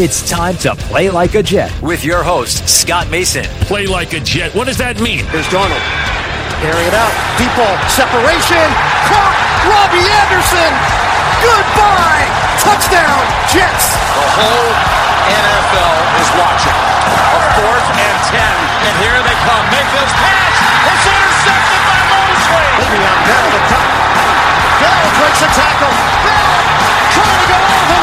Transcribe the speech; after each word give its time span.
It's 0.00 0.24
time 0.24 0.56
to 0.64 0.72
play 0.88 1.12
like 1.12 1.36
a 1.36 1.44
Jet 1.44 1.68
with 1.84 2.08
your 2.08 2.24
host, 2.24 2.64
Scott 2.64 3.12
Mason. 3.12 3.44
Play 3.68 3.84
like 3.84 4.16
a 4.16 4.20
Jet. 4.24 4.48
What 4.56 4.64
does 4.64 4.80
that 4.80 4.96
mean? 4.96 5.28
Here's 5.28 5.44
Darnold. 5.52 5.76
Carrying 6.64 6.88
it 6.88 6.96
out. 6.96 7.12
Deep 7.36 7.52
ball. 7.52 7.76
Separation. 7.92 8.64
Caught. 9.12 9.36
Robbie 9.68 10.00
Anderson. 10.00 10.72
Goodbye. 11.44 12.24
Touchdown. 12.64 13.20
Jets. 13.52 13.92
The 14.16 14.24
whole 14.40 14.72
NFL 15.36 15.96
is 16.16 16.30
watching. 16.32 16.80
A 17.20 17.40
fourth 17.60 17.88
and 18.00 18.18
ten. 18.32 18.56
And 18.88 18.94
here 19.04 19.20
they 19.20 19.36
come. 19.44 19.64
Mayfield's 19.68 20.16
pass. 20.16 20.56
It's 20.96 21.06
intercepted 21.12 21.82
by 21.84 22.00
Mosley. 22.08 22.68
Le'Veon 22.88 23.20
Bell 23.28 23.48
the 23.52 23.62
top. 23.68 23.90
Bell 24.80 25.04
breaks 25.20 25.44
a 25.44 25.50
tackle. 25.52 25.92
Bell 26.24 26.56
trying 27.12 27.40
to 27.44 27.48
go 27.52 27.60
all 27.60 27.99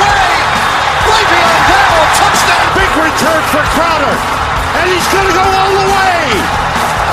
Touchdown. 2.18 2.66
Big 2.78 2.92
return 2.98 3.42
for 3.54 3.64
Crowder. 3.78 4.16
And 4.82 4.86
he's 4.92 5.08
going 5.14 5.28
to 5.30 5.36
go 5.36 5.46
all 5.46 5.72
the 5.74 5.88
way. 5.90 6.20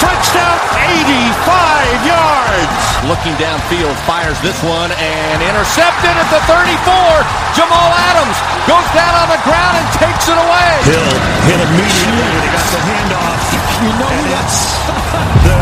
Touchdown, 0.01 0.56
85 0.84 2.05
yards. 2.05 2.74
Looking 3.09 3.37
downfield, 3.37 3.95
fires 4.09 4.37
this 4.41 4.56
one 4.64 4.91
and 4.97 5.38
intercepted 5.45 6.12
at 6.16 6.28
the 6.33 6.41
34. 6.48 6.56
Jamal 7.56 7.91
Adams 8.12 8.37
goes 8.69 8.88
down 8.97 9.12
on 9.20 9.28
the 9.28 9.41
ground 9.45 9.77
and 9.80 9.87
takes 10.01 10.25
it 10.28 10.37
away. 10.41 10.73
Hill 10.88 11.12
hit 11.48 11.61
immediately 11.61 12.25
when 12.25 12.42
he 12.45 12.50
got 12.52 12.69
the 12.73 12.80
handoff. 12.84 13.41
You 13.84 13.92
know 14.00 14.09
and 14.09 14.27
that's 14.33 14.59
the 15.45 15.56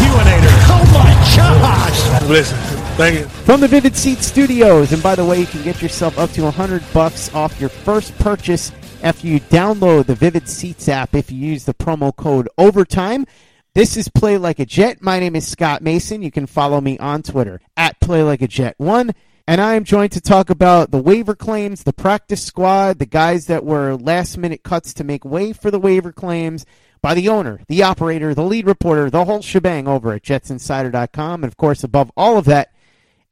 QAnator. 0.00 0.52
oh 0.72 0.84
my 0.96 1.12
gosh. 1.36 2.00
Listen, 2.28 2.56
thank 2.96 3.18
you. 3.18 3.26
From 3.26 3.60
the 3.60 3.68
Vivid 3.68 3.96
Seat 3.96 4.18
Studios, 4.18 4.92
and 4.92 5.02
by 5.02 5.14
the 5.14 5.24
way, 5.24 5.40
you 5.40 5.46
can 5.46 5.62
get 5.62 5.82
yourself 5.82 6.18
up 6.18 6.30
to 6.32 6.42
100 6.42 6.82
bucks 6.92 7.32
off 7.34 7.60
your 7.60 7.68
first 7.68 8.16
purchase 8.18 8.72
after 9.02 9.26
you 9.26 9.40
download 9.40 10.06
the 10.06 10.14
Vivid 10.14 10.48
Seats 10.48 10.88
app 10.88 11.14
if 11.14 11.30
you 11.30 11.38
use 11.38 11.64
the 11.64 11.74
promo 11.74 12.14
code 12.14 12.48
OVERTIME. 12.58 13.26
This 13.74 13.96
is 13.96 14.08
Play 14.08 14.36
Like 14.36 14.58
a 14.58 14.66
Jet. 14.66 15.00
My 15.00 15.18
name 15.18 15.34
is 15.34 15.46
Scott 15.46 15.82
Mason. 15.82 16.22
You 16.22 16.30
can 16.30 16.46
follow 16.46 16.80
me 16.80 16.98
on 16.98 17.22
Twitter 17.22 17.60
at 17.76 17.98
Play 18.00 18.22
Like 18.22 18.42
a 18.42 18.48
Jet 18.48 18.74
One, 18.78 19.12
and 19.48 19.60
I 19.60 19.74
am 19.74 19.84
joined 19.84 20.12
to 20.12 20.20
talk 20.20 20.50
about 20.50 20.90
the 20.90 21.02
waiver 21.02 21.34
claims, 21.34 21.82
the 21.82 21.92
practice 21.92 22.44
squad, 22.44 22.98
the 22.98 23.06
guys 23.06 23.46
that 23.46 23.64
were 23.64 23.96
last 23.96 24.36
minute 24.36 24.62
cuts 24.62 24.94
to 24.94 25.04
make 25.04 25.24
way 25.24 25.52
for 25.52 25.70
the 25.70 25.80
waiver 25.80 26.12
claims 26.12 26.66
by 27.00 27.14
the 27.14 27.28
owner, 27.28 27.60
the 27.66 27.82
operator, 27.82 28.34
the 28.34 28.44
lead 28.44 28.66
reporter, 28.66 29.10
the 29.10 29.24
whole 29.24 29.42
shebang 29.42 29.88
over 29.88 30.12
at 30.12 30.22
JetsInsider.com, 30.22 31.42
and 31.42 31.50
of 31.50 31.56
course, 31.56 31.82
above 31.82 32.12
all 32.16 32.38
of 32.38 32.44
that, 32.44 32.71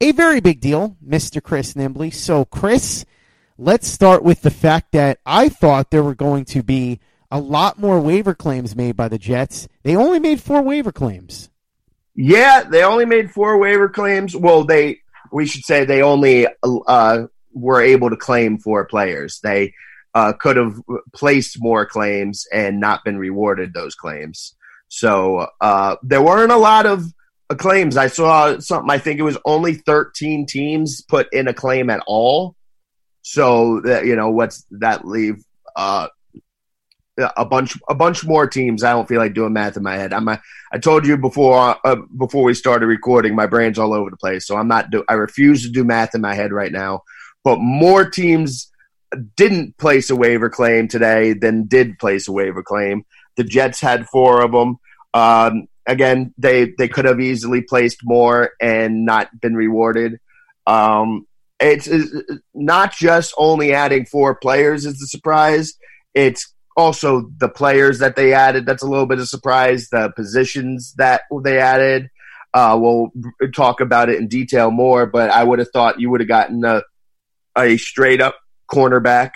a 0.01 0.11
very 0.11 0.41
big 0.41 0.59
deal, 0.59 0.97
Mr. 1.05 1.41
Chris 1.41 1.75
Nimbley. 1.75 2.13
So, 2.13 2.43
Chris, 2.43 3.05
let's 3.57 3.87
start 3.87 4.23
with 4.23 4.41
the 4.41 4.49
fact 4.49 4.91
that 4.93 5.19
I 5.25 5.47
thought 5.47 5.91
there 5.91 6.03
were 6.03 6.15
going 6.15 6.45
to 6.45 6.63
be 6.63 6.99
a 7.29 7.39
lot 7.39 7.79
more 7.79 8.01
waiver 8.01 8.33
claims 8.33 8.75
made 8.75 8.97
by 8.97 9.07
the 9.07 9.19
Jets. 9.19 9.67
They 9.83 9.95
only 9.95 10.19
made 10.19 10.41
four 10.41 10.63
waiver 10.63 10.91
claims. 10.91 11.49
Yeah, 12.15 12.63
they 12.63 12.83
only 12.83 13.05
made 13.05 13.31
four 13.31 13.57
waiver 13.57 13.87
claims. 13.87 14.35
Well, 14.35 14.65
they 14.65 14.99
we 15.31 15.45
should 15.45 15.63
say 15.63 15.85
they 15.85 16.01
only 16.01 16.47
uh, 16.63 17.23
were 17.53 17.81
able 17.81 18.09
to 18.09 18.17
claim 18.17 18.57
four 18.57 18.85
players. 18.85 19.39
They 19.41 19.73
uh, 20.13 20.33
could 20.33 20.57
have 20.57 20.75
placed 21.13 21.61
more 21.61 21.85
claims 21.85 22.45
and 22.51 22.79
not 22.81 23.05
been 23.05 23.17
rewarded 23.17 23.73
those 23.73 23.95
claims. 23.95 24.55
So 24.89 25.47
uh, 25.61 25.95
there 26.03 26.21
weren't 26.21 26.51
a 26.51 26.57
lot 26.57 26.85
of 26.85 27.05
claims. 27.55 27.97
I 27.97 28.07
saw 28.07 28.59
something. 28.59 28.89
I 28.89 28.97
think 28.97 29.19
it 29.19 29.23
was 29.23 29.37
only 29.45 29.75
13 29.75 30.45
teams 30.45 31.01
put 31.01 31.31
in 31.33 31.47
a 31.47 31.53
claim 31.53 31.89
at 31.89 32.03
all. 32.07 32.55
So 33.21 33.81
that 33.81 34.05
you 34.05 34.15
know, 34.15 34.31
what's 34.31 34.65
that 34.71 35.05
leave? 35.05 35.43
Uh, 35.75 36.07
a 37.37 37.45
bunch 37.45 37.77
a 37.89 37.95
bunch 37.95 38.25
more 38.25 38.47
teams. 38.47 38.83
I 38.83 38.91
don't 38.91 39.07
feel 39.07 39.19
like 39.19 39.33
doing 39.33 39.53
math 39.53 39.77
in 39.77 39.83
my 39.83 39.95
head. 39.95 40.13
I'm 40.13 40.27
a, 40.27 40.41
I 40.71 40.79
told 40.79 41.05
you 41.05 41.17
before 41.17 41.77
uh, 41.83 41.97
before 42.17 42.43
we 42.43 42.53
started 42.53 42.87
recording, 42.87 43.35
my 43.35 43.47
brain's 43.47 43.77
all 43.77 43.93
over 43.93 44.09
the 44.09 44.17
place. 44.17 44.47
So 44.47 44.55
I'm 44.55 44.67
not 44.67 44.89
do 44.89 45.03
I 45.07 45.13
refuse 45.13 45.63
to 45.63 45.69
do 45.69 45.83
math 45.83 46.15
in 46.15 46.21
my 46.21 46.33
head 46.33 46.51
right 46.51 46.71
now. 46.71 47.01
But 47.43 47.59
more 47.59 48.09
teams 48.09 48.71
didn't 49.35 49.77
place 49.77 50.09
a 50.09 50.15
waiver 50.15 50.49
claim 50.49 50.87
today 50.87 51.33
than 51.33 51.67
did 51.67 51.99
place 51.99 52.27
a 52.27 52.31
waiver 52.31 52.63
claim. 52.63 53.03
The 53.35 53.43
Jets 53.43 53.81
had 53.81 54.07
four 54.07 54.41
of 54.41 54.51
them. 54.51 54.77
Um, 55.13 55.67
again, 55.85 56.33
they 56.37 56.73
they 56.77 56.87
could 56.87 57.05
have 57.05 57.19
easily 57.19 57.61
placed 57.61 57.99
more 58.03 58.51
and 58.61 59.05
not 59.05 59.29
been 59.39 59.55
rewarded. 59.55 60.19
Um, 60.67 61.27
it's, 61.59 61.87
it's 61.87 62.11
not 62.53 62.93
just 62.93 63.33
only 63.37 63.73
adding 63.73 64.05
four 64.05 64.35
players 64.35 64.85
is 64.85 64.99
the 64.99 65.07
surprise. 65.07 65.73
It's 66.13 66.53
also 66.75 67.29
the 67.37 67.49
players 67.49 67.99
that 67.99 68.15
they 68.15 68.33
added. 68.33 68.65
That's 68.65 68.83
a 68.83 68.87
little 68.87 69.05
bit 69.05 69.19
of 69.19 69.27
surprise. 69.27 69.89
The 69.89 70.11
positions 70.15 70.93
that 70.97 71.21
they 71.43 71.59
added. 71.59 72.09
Uh, 72.53 72.77
we'll 72.81 73.11
talk 73.53 73.79
about 73.79 74.09
it 74.09 74.19
in 74.19 74.27
detail 74.27 74.71
more, 74.71 75.05
but 75.05 75.29
I 75.29 75.43
would 75.43 75.59
have 75.59 75.69
thought 75.71 76.01
you 76.01 76.09
would 76.09 76.19
have 76.19 76.27
gotten 76.27 76.65
a, 76.65 76.83
a 77.57 77.77
straight 77.77 78.21
up 78.21 78.37
cornerback, 78.69 79.31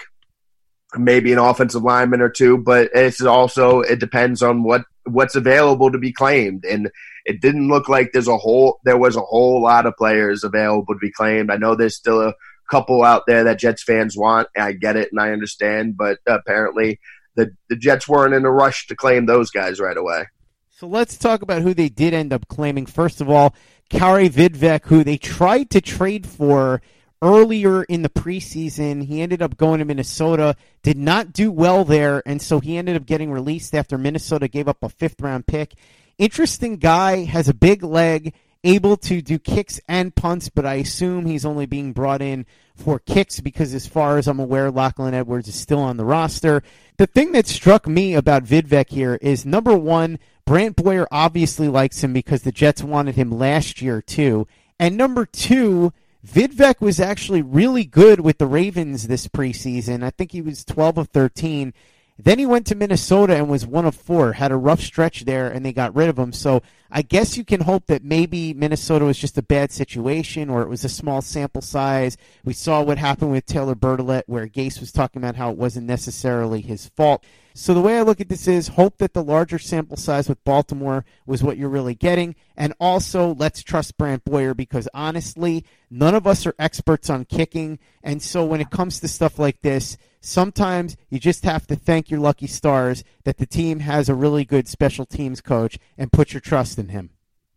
maybe 0.97 1.31
an 1.31 1.39
offensive 1.39 1.83
lineman 1.83 2.21
or 2.21 2.29
two. 2.29 2.57
But 2.57 2.89
it's 2.93 3.21
also 3.21 3.81
it 3.81 3.99
depends 3.99 4.41
on 4.41 4.63
what 4.63 4.83
what's 5.05 5.35
available 5.35 5.91
to 5.91 5.97
be 5.97 6.11
claimed, 6.11 6.65
and 6.65 6.89
it 7.25 7.41
didn't 7.41 7.67
look 7.67 7.89
like 7.89 8.11
there's 8.11 8.27
a 8.27 8.37
whole 8.37 8.79
there 8.83 8.97
was 8.97 9.15
a 9.15 9.21
whole 9.21 9.61
lot 9.61 9.85
of 9.85 9.95
players 9.97 10.43
available 10.43 10.93
to 10.93 10.99
be 10.99 11.11
claimed. 11.11 11.51
I 11.51 11.57
know 11.57 11.75
there's 11.75 11.95
still 11.95 12.21
a 12.21 12.33
couple 12.69 13.03
out 13.03 13.23
there 13.27 13.43
that 13.43 13.59
Jets 13.59 13.83
fans 13.83 14.17
want. 14.17 14.47
I 14.57 14.73
get 14.73 14.95
it 14.95 15.09
and 15.11 15.19
I 15.19 15.31
understand, 15.31 15.97
but 15.97 16.19
apparently 16.27 16.99
the 17.35 17.51
the 17.69 17.75
Jets 17.75 18.07
weren't 18.07 18.33
in 18.33 18.45
a 18.45 18.51
rush 18.51 18.87
to 18.87 18.95
claim 18.95 19.25
those 19.25 19.51
guys 19.51 19.79
right 19.79 19.97
away. 19.97 20.25
So 20.69 20.87
let's 20.87 21.17
talk 21.17 21.41
about 21.41 21.61
who 21.61 21.73
they 21.73 21.87
did 21.87 22.13
end 22.13 22.33
up 22.33 22.47
claiming. 22.49 22.85
First 22.85 23.21
of 23.21 23.29
all, 23.29 23.55
Kari 23.89 24.29
Vedvik, 24.29 24.85
who 24.85 25.03
they 25.03 25.17
tried 25.17 25.69
to 25.69 25.79
trade 25.79 26.27
for 26.27 26.81
earlier 27.25 27.83
in 27.83 28.03
the 28.03 28.09
preseason. 28.09 29.03
He 29.03 29.21
ended 29.21 29.41
up 29.41 29.57
going 29.57 29.79
to 29.79 29.85
Minnesota, 29.85 30.55
did 30.83 30.95
not 30.95 31.33
do 31.33 31.51
well 31.51 31.83
there, 31.83 32.21
and 32.25 32.39
so 32.39 32.59
he 32.59 32.77
ended 32.77 32.95
up 32.95 33.07
getting 33.07 33.31
released 33.31 33.73
after 33.73 33.97
Minnesota 33.97 34.47
gave 34.47 34.67
up 34.67 34.83
a 34.83 34.89
fifth 34.89 35.19
round 35.19 35.47
pick. 35.47 35.73
Interesting 36.19 36.77
guy, 36.77 37.25
has 37.25 37.49
a 37.49 37.53
big 37.53 37.83
leg, 37.83 38.35
able 38.63 38.95
to 38.97 39.23
do 39.23 39.39
kicks 39.39 39.81
and 39.89 40.15
punts, 40.15 40.49
but 40.49 40.67
I 40.67 40.75
assume 40.75 41.25
he's 41.25 41.45
only 41.45 41.65
being 41.65 41.93
brought 41.93 42.21
in 42.21 42.45
for 42.75 42.99
kicks 42.99 43.39
because, 43.39 43.73
as 43.73 43.87
far 43.87 44.19
as 44.19 44.27
I'm 44.27 44.39
aware, 44.39 44.69
Lachlan 44.69 45.15
Edwards 45.15 45.47
is 45.47 45.55
still 45.55 45.79
on 45.79 45.97
the 45.97 46.05
roster. 46.05 46.61
The 46.97 47.07
thing 47.07 47.31
that 47.31 47.47
struck 47.47 47.87
me 47.87 48.13
about 48.13 48.43
Vedvik 48.43 48.89
here 48.89 49.15
is 49.15 49.47
number 49.47 49.75
one, 49.75 50.19
Brant 50.45 50.75
Boyer 50.75 51.07
obviously 51.11 51.69
likes 51.69 52.03
him 52.03 52.13
because 52.13 52.43
the 52.43 52.51
Jets 52.51 52.83
wanted 52.83 53.15
him 53.15 53.31
last 53.31 53.81
year 53.81 53.99
too. 53.99 54.47
And 54.79 54.95
number 54.95 55.25
two, 55.25 55.91
Vedvik 56.25 56.81
was 56.81 56.99
actually 56.99 57.43
really 57.43 57.85
good 57.85 58.19
with 58.19 58.39
the 58.39 58.47
Ravens 58.47 59.07
this 59.07 59.27
preseason. 59.27 60.03
I 60.03 60.09
think 60.09 60.31
he 60.31 60.41
was 60.41 60.65
12 60.65 60.97
of 60.97 61.07
13. 61.09 61.71
Then 62.17 62.39
he 62.39 62.45
went 62.45 62.65
to 62.67 62.75
Minnesota 62.75 63.35
and 63.35 63.47
was 63.47 63.67
one 63.67 63.85
of 63.85 63.93
four, 63.93 64.33
had 64.33 64.51
a 64.51 64.57
rough 64.57 64.79
stretch 64.79 65.25
there, 65.25 65.49
and 65.49 65.65
they 65.65 65.73
got 65.73 65.95
rid 65.95 66.09
of 66.09 66.17
him. 66.17 66.31
So 66.33 66.63
I 66.89 67.03
guess 67.03 67.37
you 67.37 67.43
can 67.43 67.61
hope 67.61 67.87
that 67.87 68.03
maybe 68.03 68.53
Minnesota 68.53 69.05
was 69.05 69.19
just 69.19 69.37
a 69.37 69.43
bad 69.43 69.71
situation 69.71 70.49
or 70.49 70.61
it 70.61 70.69
was 70.69 70.83
a 70.83 70.89
small 70.89 71.21
sample 71.21 71.61
size. 71.61 72.17
We 72.43 72.53
saw 72.53 72.81
what 72.81 72.97
happened 72.97 73.31
with 73.31 73.45
Taylor 73.45 73.75
Bertolet, 73.75 74.23
where 74.25 74.47
Gase 74.47 74.79
was 74.79 74.91
talking 74.91 75.21
about 75.21 75.35
how 75.35 75.51
it 75.51 75.57
wasn't 75.57 75.87
necessarily 75.87 76.61
his 76.61 76.87
fault. 76.87 77.23
So 77.57 77.73
the 77.73 77.79
way 77.79 77.97
I 77.97 78.01
look 78.01 78.19
at 78.19 78.27
this 78.27 78.49
is 78.49 78.67
hope 78.67 78.97
that 78.97 79.13
the 79.13 79.23
larger 79.23 79.57
sample 79.57 79.95
size 79.95 80.27
with 80.27 80.43
Baltimore 80.43 81.05
was 81.25 81.41
what 81.41 81.55
you're 81.55 81.69
really 81.69 81.95
getting. 81.95 82.35
And 82.57 82.73
also, 82.81 83.33
let's 83.33 83.63
trust 83.63 83.97
Brant 83.97 84.25
Boyer 84.25 84.53
because 84.53 84.89
honestly, 84.93 85.63
none 85.89 86.15
of 86.15 86.27
us 86.27 86.45
are 86.45 86.53
experts 86.59 87.09
on 87.09 87.23
kicking. 87.23 87.79
And 88.03 88.21
so 88.21 88.43
when 88.43 88.59
it 88.59 88.71
comes 88.71 88.99
to 88.99 89.07
stuff 89.07 89.39
like 89.39 89.61
this, 89.61 89.97
sometimes 90.19 90.97
you 91.09 91.17
just 91.17 91.45
have 91.45 91.65
to 91.67 91.77
thank 91.77 92.11
your 92.11 92.19
lucky 92.19 92.47
stars 92.47 93.05
that 93.23 93.37
the 93.37 93.45
team 93.45 93.79
has 93.79 94.09
a 94.09 94.15
really 94.15 94.43
good 94.43 94.67
special 94.67 95.05
teams 95.05 95.39
coach 95.39 95.79
and 95.97 96.11
put 96.11 96.33
your 96.33 96.41
trust 96.41 96.77
in 96.77 96.89
him. 96.89 97.11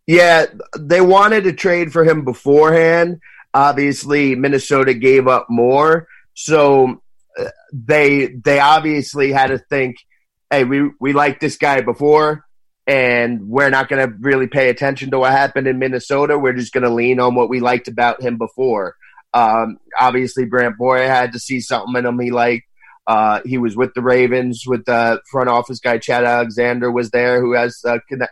Yeah, 0.06 0.47
they 0.79 1.01
wanted 1.01 1.43
to 1.43 1.53
trade 1.53 1.93
for 1.93 2.05
him 2.05 2.25
beforehand. 2.25 3.21
Obviously, 3.53 4.37
Minnesota 4.37 4.94
gave 4.94 5.27
up 5.27 5.51
more. 5.51 6.06
So 6.35 7.03
they 7.73 8.26
they 8.26 8.61
obviously 8.61 9.32
had 9.32 9.49
to 9.49 9.59
think, 9.59 9.97
hey, 10.50 10.65
we 10.65 10.91
we 11.00 11.12
liked 11.12 11.41
this 11.41 11.56
guy 11.56 11.81
before, 11.81 12.44
and 12.87 13.49
we're 13.49 13.70
not 13.70 13.88
going 13.88 14.09
to 14.09 14.17
really 14.20 14.47
pay 14.47 14.69
attention 14.69 15.11
to 15.11 15.19
what 15.19 15.32
happened 15.32 15.67
in 15.67 15.79
Minnesota. 15.79 16.38
We're 16.38 16.55
just 16.55 16.73
going 16.73 16.85
to 16.85 16.91
lean 16.91 17.20
on 17.20 17.35
what 17.35 17.49
we 17.49 17.61
liked 17.61 17.88
about 17.88 18.23
him 18.23 18.38
before. 18.38 18.97
Um, 19.35 19.79
obviously, 19.99 20.47
Brant 20.47 20.79
Boyer 20.79 21.06
had 21.06 21.32
to 21.32 21.38
see 21.38 21.61
something 21.61 21.97
in 21.97 22.06
him 22.06 22.19
he 22.19 22.31
liked. 22.31 22.65
Uh, 23.06 23.41
he 23.44 23.56
was 23.56 23.75
with 23.75 23.94
the 23.94 24.03
Ravens 24.03 24.65
with 24.67 24.85
the 24.85 25.20
front 25.31 25.49
office 25.49 25.81
guy 25.81 25.97
Chad 25.97 26.25
Alexander 26.25 26.93
was 26.93 27.11
there, 27.11 27.41
who 27.41 27.55
has 27.55 27.81
a 27.87 28.00
conne- 28.09 28.29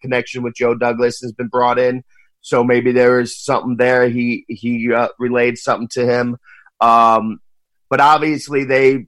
connection 0.00 0.44
with 0.44 0.54
Joe 0.54 0.76
Douglas, 0.76 1.20
has 1.22 1.32
been 1.32 1.48
brought 1.48 1.78
in. 1.78 2.04
So 2.40 2.62
maybe 2.62 2.92
there 2.92 3.16
was 3.16 3.36
something 3.36 3.76
there. 3.76 4.08
He 4.08 4.44
he 4.48 4.92
uh, 4.92 5.08
relayed 5.18 5.58
something 5.58 5.88
to 5.92 6.06
him. 6.06 6.36
Um, 6.80 7.40
but 7.88 8.00
obviously 8.00 8.64
they 8.64 9.06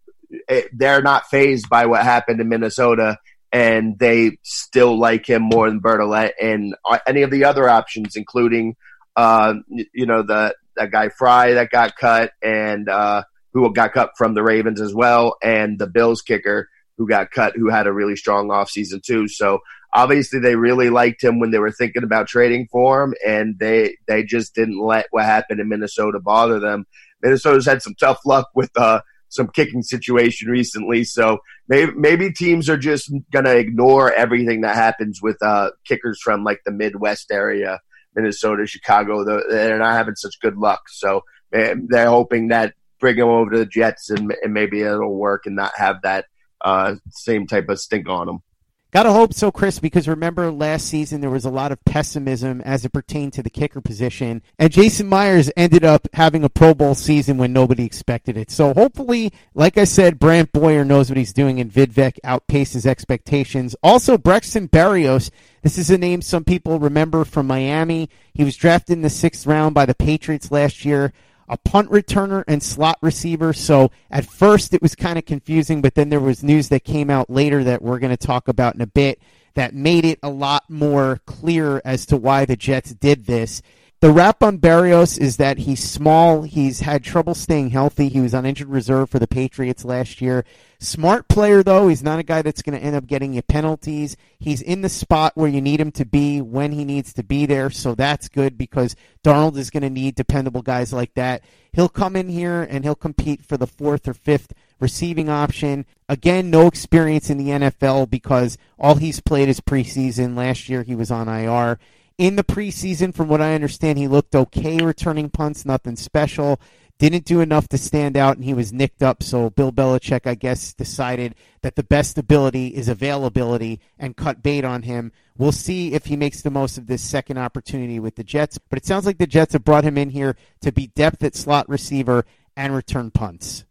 they're 0.72 1.02
not 1.02 1.28
phased 1.28 1.68
by 1.68 1.86
what 1.86 2.02
happened 2.02 2.40
in 2.40 2.48
Minnesota, 2.48 3.18
and 3.52 3.98
they 3.98 4.38
still 4.42 4.98
like 4.98 5.26
him 5.28 5.42
more 5.42 5.68
than 5.68 5.80
Bertolet 5.80 6.32
and 6.40 6.74
uh, 6.84 6.98
any 7.06 7.22
of 7.22 7.30
the 7.30 7.44
other 7.44 7.68
options, 7.68 8.16
including 8.16 8.76
uh, 9.16 9.54
you 9.68 10.06
know 10.06 10.22
the 10.22 10.54
that 10.76 10.90
guy 10.90 11.08
Fry 11.08 11.54
that 11.54 11.70
got 11.70 11.96
cut 11.96 12.32
and 12.42 12.88
uh, 12.88 13.22
who 13.52 13.72
got 13.72 13.92
cut 13.92 14.12
from 14.16 14.34
the 14.34 14.42
Ravens 14.42 14.80
as 14.80 14.94
well, 14.94 15.36
and 15.42 15.78
the 15.78 15.86
Bills 15.86 16.22
kicker 16.22 16.68
who 16.96 17.08
got 17.08 17.30
cut, 17.30 17.54
who 17.56 17.70
had 17.70 17.86
a 17.86 17.92
really 17.92 18.16
strong 18.16 18.48
offseason 18.48 19.02
too. 19.02 19.28
So 19.28 19.60
obviously 19.92 20.40
they 20.40 20.56
really 20.56 20.90
liked 20.90 21.22
him 21.22 21.38
when 21.38 21.50
they 21.50 21.58
were 21.58 21.70
thinking 21.70 22.02
about 22.02 22.28
trading 22.28 22.68
for 22.70 23.02
him, 23.02 23.14
and 23.26 23.58
they 23.58 23.96
they 24.06 24.24
just 24.24 24.54
didn't 24.54 24.78
let 24.78 25.06
what 25.10 25.24
happened 25.24 25.60
in 25.60 25.68
Minnesota 25.68 26.20
bother 26.20 26.60
them. 26.60 26.86
Minnesota's 27.22 27.66
had 27.66 27.82
some 27.82 27.94
tough 27.98 28.20
luck 28.24 28.48
with 28.54 28.70
uh, 28.76 29.00
some 29.28 29.48
kicking 29.48 29.82
situation 29.82 30.48
recently, 30.48 31.04
so 31.04 31.38
maybe 31.68 31.92
maybe 31.96 32.32
teams 32.32 32.68
are 32.68 32.78
just 32.78 33.12
gonna 33.32 33.54
ignore 33.54 34.12
everything 34.12 34.62
that 34.62 34.74
happens 34.74 35.20
with 35.22 35.36
uh, 35.42 35.70
kickers 35.86 36.20
from 36.22 36.44
like 36.44 36.60
the 36.64 36.72
Midwest 36.72 37.30
area, 37.30 37.80
Minnesota, 38.14 38.66
Chicago. 38.66 39.24
They're 39.48 39.78
not 39.78 39.94
having 39.94 40.16
such 40.16 40.40
good 40.40 40.56
luck, 40.56 40.82
so 40.88 41.22
they're 41.50 42.08
hoping 42.08 42.48
that 42.48 42.74
bring 43.00 43.16
them 43.16 43.28
over 43.28 43.50
to 43.50 43.58
the 43.58 43.66
Jets 43.66 44.10
and, 44.10 44.34
and 44.42 44.52
maybe 44.52 44.82
it'll 44.82 45.14
work 45.14 45.46
and 45.46 45.56
not 45.56 45.72
have 45.76 46.02
that 46.02 46.26
uh, 46.64 46.96
same 47.10 47.46
type 47.46 47.68
of 47.68 47.78
stink 47.78 48.08
on 48.08 48.26
them. 48.26 48.42
Gotta 48.90 49.12
hope 49.12 49.34
so, 49.34 49.52
Chris, 49.52 49.78
because 49.78 50.08
remember 50.08 50.50
last 50.50 50.86
season 50.86 51.20
there 51.20 51.28
was 51.28 51.44
a 51.44 51.50
lot 51.50 51.72
of 51.72 51.84
pessimism 51.84 52.62
as 52.62 52.86
it 52.86 52.92
pertained 52.94 53.34
to 53.34 53.42
the 53.42 53.50
kicker 53.50 53.82
position, 53.82 54.40
and 54.58 54.72
Jason 54.72 55.06
Myers 55.06 55.50
ended 55.58 55.84
up 55.84 56.08
having 56.14 56.42
a 56.42 56.48
Pro 56.48 56.72
Bowl 56.72 56.94
season 56.94 57.36
when 57.36 57.52
nobody 57.52 57.84
expected 57.84 58.38
it. 58.38 58.50
So 58.50 58.72
hopefully, 58.72 59.30
like 59.52 59.76
I 59.76 59.84
said, 59.84 60.18
Brant 60.18 60.52
Boyer 60.52 60.86
knows 60.86 61.10
what 61.10 61.18
he's 61.18 61.34
doing, 61.34 61.60
and 61.60 61.70
Vedvik 61.70 62.18
outpaces 62.24 62.86
expectations. 62.86 63.76
Also, 63.82 64.16
Braxton 64.16 64.68
Berrios, 64.68 65.30
this 65.60 65.76
is 65.76 65.90
a 65.90 65.98
name 65.98 66.22
some 66.22 66.44
people 66.44 66.78
remember 66.78 67.26
from 67.26 67.46
Miami. 67.46 68.08
He 68.32 68.42
was 68.42 68.56
drafted 68.56 68.94
in 68.94 69.02
the 69.02 69.10
sixth 69.10 69.46
round 69.46 69.74
by 69.74 69.84
the 69.84 69.94
Patriots 69.94 70.50
last 70.50 70.86
year 70.86 71.12
a 71.48 71.56
punt 71.56 71.90
returner 71.90 72.44
and 72.46 72.62
slot 72.62 72.98
receiver. 73.00 73.52
So 73.52 73.90
at 74.10 74.26
first 74.26 74.74
it 74.74 74.82
was 74.82 74.94
kind 74.94 75.18
of 75.18 75.24
confusing, 75.24 75.80
but 75.80 75.94
then 75.94 76.08
there 76.08 76.20
was 76.20 76.42
news 76.42 76.68
that 76.68 76.84
came 76.84 77.10
out 77.10 77.30
later 77.30 77.64
that 77.64 77.82
we're 77.82 77.98
going 77.98 78.16
to 78.16 78.26
talk 78.26 78.48
about 78.48 78.74
in 78.74 78.80
a 78.80 78.86
bit 78.86 79.20
that 79.54 79.74
made 79.74 80.04
it 80.04 80.18
a 80.22 80.30
lot 80.30 80.64
more 80.68 81.20
clear 81.26 81.82
as 81.84 82.06
to 82.06 82.16
why 82.16 82.44
the 82.44 82.56
Jets 82.56 82.94
did 82.94 83.26
this. 83.26 83.62
The 84.00 84.12
rap 84.12 84.44
on 84.44 84.58
Berrios 84.58 85.18
is 85.18 85.38
that 85.38 85.58
he's 85.58 85.82
small. 85.82 86.42
He's 86.42 86.80
had 86.80 87.02
trouble 87.02 87.34
staying 87.34 87.70
healthy. 87.70 88.08
He 88.08 88.20
was 88.20 88.32
on 88.32 88.46
injured 88.46 88.68
reserve 88.68 89.10
for 89.10 89.18
the 89.18 89.26
Patriots 89.26 89.84
last 89.84 90.20
year. 90.20 90.44
Smart 90.78 91.26
player, 91.26 91.64
though. 91.64 91.88
He's 91.88 92.04
not 92.04 92.20
a 92.20 92.22
guy 92.22 92.42
that's 92.42 92.62
going 92.62 92.78
to 92.78 92.84
end 92.84 92.94
up 92.94 93.08
getting 93.08 93.34
you 93.34 93.42
penalties. 93.42 94.16
He's 94.38 94.62
in 94.62 94.82
the 94.82 94.88
spot 94.88 95.32
where 95.34 95.48
you 95.48 95.60
need 95.60 95.80
him 95.80 95.90
to 95.92 96.04
be 96.04 96.40
when 96.40 96.70
he 96.70 96.84
needs 96.84 97.12
to 97.14 97.24
be 97.24 97.44
there. 97.44 97.70
So 97.70 97.96
that's 97.96 98.28
good 98.28 98.56
because 98.56 98.94
Darnold 99.24 99.56
is 99.56 99.68
going 99.68 99.82
to 99.82 99.90
need 99.90 100.14
dependable 100.14 100.62
guys 100.62 100.92
like 100.92 101.14
that. 101.14 101.42
He'll 101.72 101.88
come 101.88 102.14
in 102.14 102.28
here 102.28 102.62
and 102.62 102.84
he'll 102.84 102.94
compete 102.94 103.44
for 103.44 103.56
the 103.56 103.66
fourth 103.66 104.06
or 104.06 104.14
fifth 104.14 104.52
receiving 104.78 105.28
option. 105.28 105.86
Again, 106.08 106.50
no 106.50 106.68
experience 106.68 107.30
in 107.30 107.38
the 107.38 107.48
NFL 107.48 108.10
because 108.10 108.58
all 108.78 108.94
he's 108.94 109.18
played 109.18 109.48
is 109.48 109.60
preseason. 109.60 110.36
Last 110.36 110.68
year 110.68 110.84
he 110.84 110.94
was 110.94 111.10
on 111.10 111.28
IR 111.28 111.80
in 112.18 112.34
the 112.34 112.44
preseason, 112.44 113.14
from 113.14 113.28
what 113.28 113.40
I 113.40 113.54
understand, 113.54 113.96
he 113.96 114.08
looked 114.08 114.34
okay 114.34 114.78
returning 114.78 115.30
punts, 115.30 115.64
nothing 115.64 115.96
special. 115.96 116.60
Didn't 116.98 117.24
do 117.24 117.40
enough 117.40 117.68
to 117.68 117.78
stand 117.78 118.16
out, 118.16 118.34
and 118.36 118.44
he 118.44 118.52
was 118.52 118.72
nicked 118.72 119.04
up. 119.04 119.22
So 119.22 119.50
Bill 119.50 119.70
Belichick, 119.70 120.26
I 120.26 120.34
guess, 120.34 120.74
decided 120.74 121.36
that 121.62 121.76
the 121.76 121.84
best 121.84 122.18
ability 122.18 122.68
is 122.68 122.88
availability 122.88 123.80
and 124.00 124.16
cut 124.16 124.42
bait 124.42 124.64
on 124.64 124.82
him. 124.82 125.12
We'll 125.36 125.52
see 125.52 125.94
if 125.94 126.06
he 126.06 126.16
makes 126.16 126.42
the 126.42 126.50
most 126.50 126.76
of 126.76 126.88
this 126.88 127.02
second 127.02 127.38
opportunity 127.38 128.00
with 128.00 128.16
the 128.16 128.24
Jets. 128.24 128.58
But 128.58 128.78
it 128.78 128.84
sounds 128.84 129.06
like 129.06 129.18
the 129.18 129.28
Jets 129.28 129.52
have 129.52 129.62
brought 129.62 129.84
him 129.84 129.96
in 129.96 130.10
here 130.10 130.36
to 130.62 130.72
be 130.72 130.88
depth 130.88 131.22
at 131.22 131.36
slot 131.36 131.68
receiver 131.68 132.24
and 132.56 132.74
return 132.74 133.12
punts. 133.12 133.64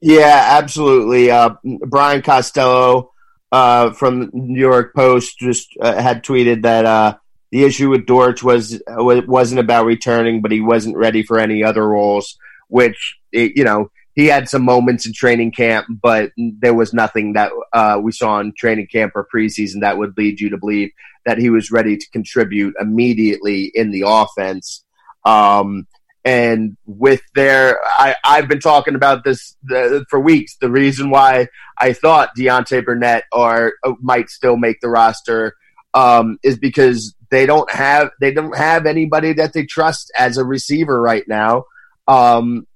Yeah, 0.00 0.56
absolutely. 0.58 1.30
Uh, 1.30 1.50
Brian 1.86 2.22
Costello 2.22 3.12
uh, 3.52 3.92
from 3.92 4.18
the 4.18 4.30
New 4.32 4.58
York 4.58 4.92
Post 4.96 5.38
just 5.38 5.76
uh, 5.80 6.02
had 6.02 6.24
tweeted 6.24 6.62
that 6.62 6.84
uh, 6.84 7.16
the 7.52 7.64
issue 7.64 7.90
with 7.90 8.06
Dortch 8.06 8.42
was 8.42 8.72
it 8.72 9.28
wasn't 9.28 9.60
about 9.60 9.84
returning, 9.84 10.40
but 10.40 10.50
he 10.50 10.60
wasn't 10.60 10.96
ready 10.96 11.22
for 11.22 11.38
any 11.38 11.62
other 11.62 11.86
roles. 11.86 12.36
Which 12.68 13.18
you 13.30 13.62
know 13.62 13.90
he 14.14 14.26
had 14.26 14.48
some 14.48 14.62
moments 14.62 15.06
in 15.06 15.12
training 15.12 15.52
camp, 15.52 15.86
but 15.88 16.32
there 16.36 16.74
was 16.74 16.94
nothing 16.94 17.34
that 17.34 17.52
uh, 17.72 18.00
we 18.02 18.10
saw 18.10 18.40
in 18.40 18.54
training 18.56 18.88
camp 18.90 19.12
or 19.14 19.28
preseason 19.32 19.82
that 19.82 19.98
would 19.98 20.16
lead 20.16 20.40
you 20.40 20.50
to 20.50 20.58
believe 20.58 20.90
that 21.24 21.38
he 21.38 21.50
was 21.50 21.70
ready 21.70 21.96
to 21.96 22.10
contribute 22.10 22.74
immediately 22.80 23.70
in 23.74 23.90
the 23.90 24.04
offense. 24.06 24.84
Um, 25.24 25.86
and 26.24 26.76
with 26.86 27.22
their, 27.34 27.78
I, 27.84 28.14
I've 28.24 28.48
been 28.48 28.60
talking 28.60 28.94
about 28.94 29.24
this 29.24 29.56
the, 29.62 30.04
for 30.08 30.20
weeks. 30.20 30.56
The 30.56 30.70
reason 30.70 31.10
why 31.10 31.48
I 31.78 31.92
thought 31.92 32.36
Deontay 32.36 32.84
Burnett 32.84 33.24
or 33.32 33.74
uh, 33.84 33.92
might 34.00 34.30
still 34.30 34.56
make 34.56 34.80
the 34.80 34.88
roster 34.88 35.54
um, 35.94 36.38
is 36.42 36.58
because 36.58 37.14
they 37.30 37.46
don't 37.46 37.70
have 37.70 38.10
they 38.20 38.32
don't 38.32 38.56
have 38.56 38.86
anybody 38.86 39.32
that 39.34 39.52
they 39.52 39.64
trust 39.64 40.12
as 40.18 40.36
a 40.36 40.44
receiver 40.44 41.00
right 41.00 41.24
now. 41.26 41.64
Um, 42.08 42.66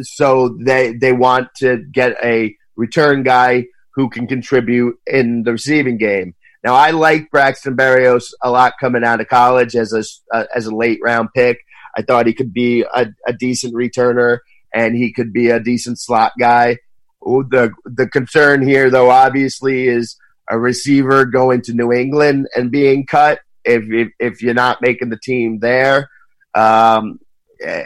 so 0.00 0.56
they 0.60 0.92
they 0.92 1.12
want 1.12 1.48
to 1.58 1.84
get 1.92 2.16
a 2.22 2.54
return 2.76 3.22
guy 3.22 3.66
who 3.94 4.08
can 4.08 4.26
contribute 4.26 4.96
in 5.06 5.42
the 5.42 5.52
receiving 5.52 5.98
game. 5.98 6.34
Now 6.62 6.74
I 6.74 6.90
like 6.90 7.30
Braxton 7.30 7.76
Berrios 7.76 8.32
a 8.42 8.50
lot 8.50 8.74
coming 8.80 9.04
out 9.04 9.20
of 9.20 9.28
college 9.28 9.74
as 9.74 9.92
a 9.92 10.04
uh, 10.34 10.44
as 10.54 10.66
a 10.66 10.74
late 10.74 11.00
round 11.02 11.28
pick. 11.34 11.58
I 11.96 12.02
thought 12.02 12.26
he 12.26 12.34
could 12.34 12.52
be 12.52 12.84
a, 12.94 13.06
a 13.26 13.32
decent 13.32 13.74
returner 13.74 14.38
and 14.72 14.94
he 14.96 15.12
could 15.12 15.32
be 15.32 15.50
a 15.50 15.60
decent 15.60 15.98
slot 15.98 16.32
guy. 16.38 16.78
The 17.22 17.72
the 17.84 18.08
concern 18.08 18.62
here, 18.66 18.90
though, 18.90 19.10
obviously, 19.10 19.88
is 19.88 20.16
a 20.50 20.58
receiver 20.58 21.24
going 21.24 21.62
to 21.62 21.72
New 21.72 21.92
England 21.92 22.48
and 22.54 22.70
being 22.70 23.06
cut 23.06 23.40
if 23.64 23.84
if, 23.90 24.12
if 24.18 24.42
you're 24.42 24.54
not 24.54 24.82
making 24.82 25.10
the 25.10 25.18
team 25.18 25.60
there, 25.60 26.08
um, 26.54 27.20
eh, 27.62 27.84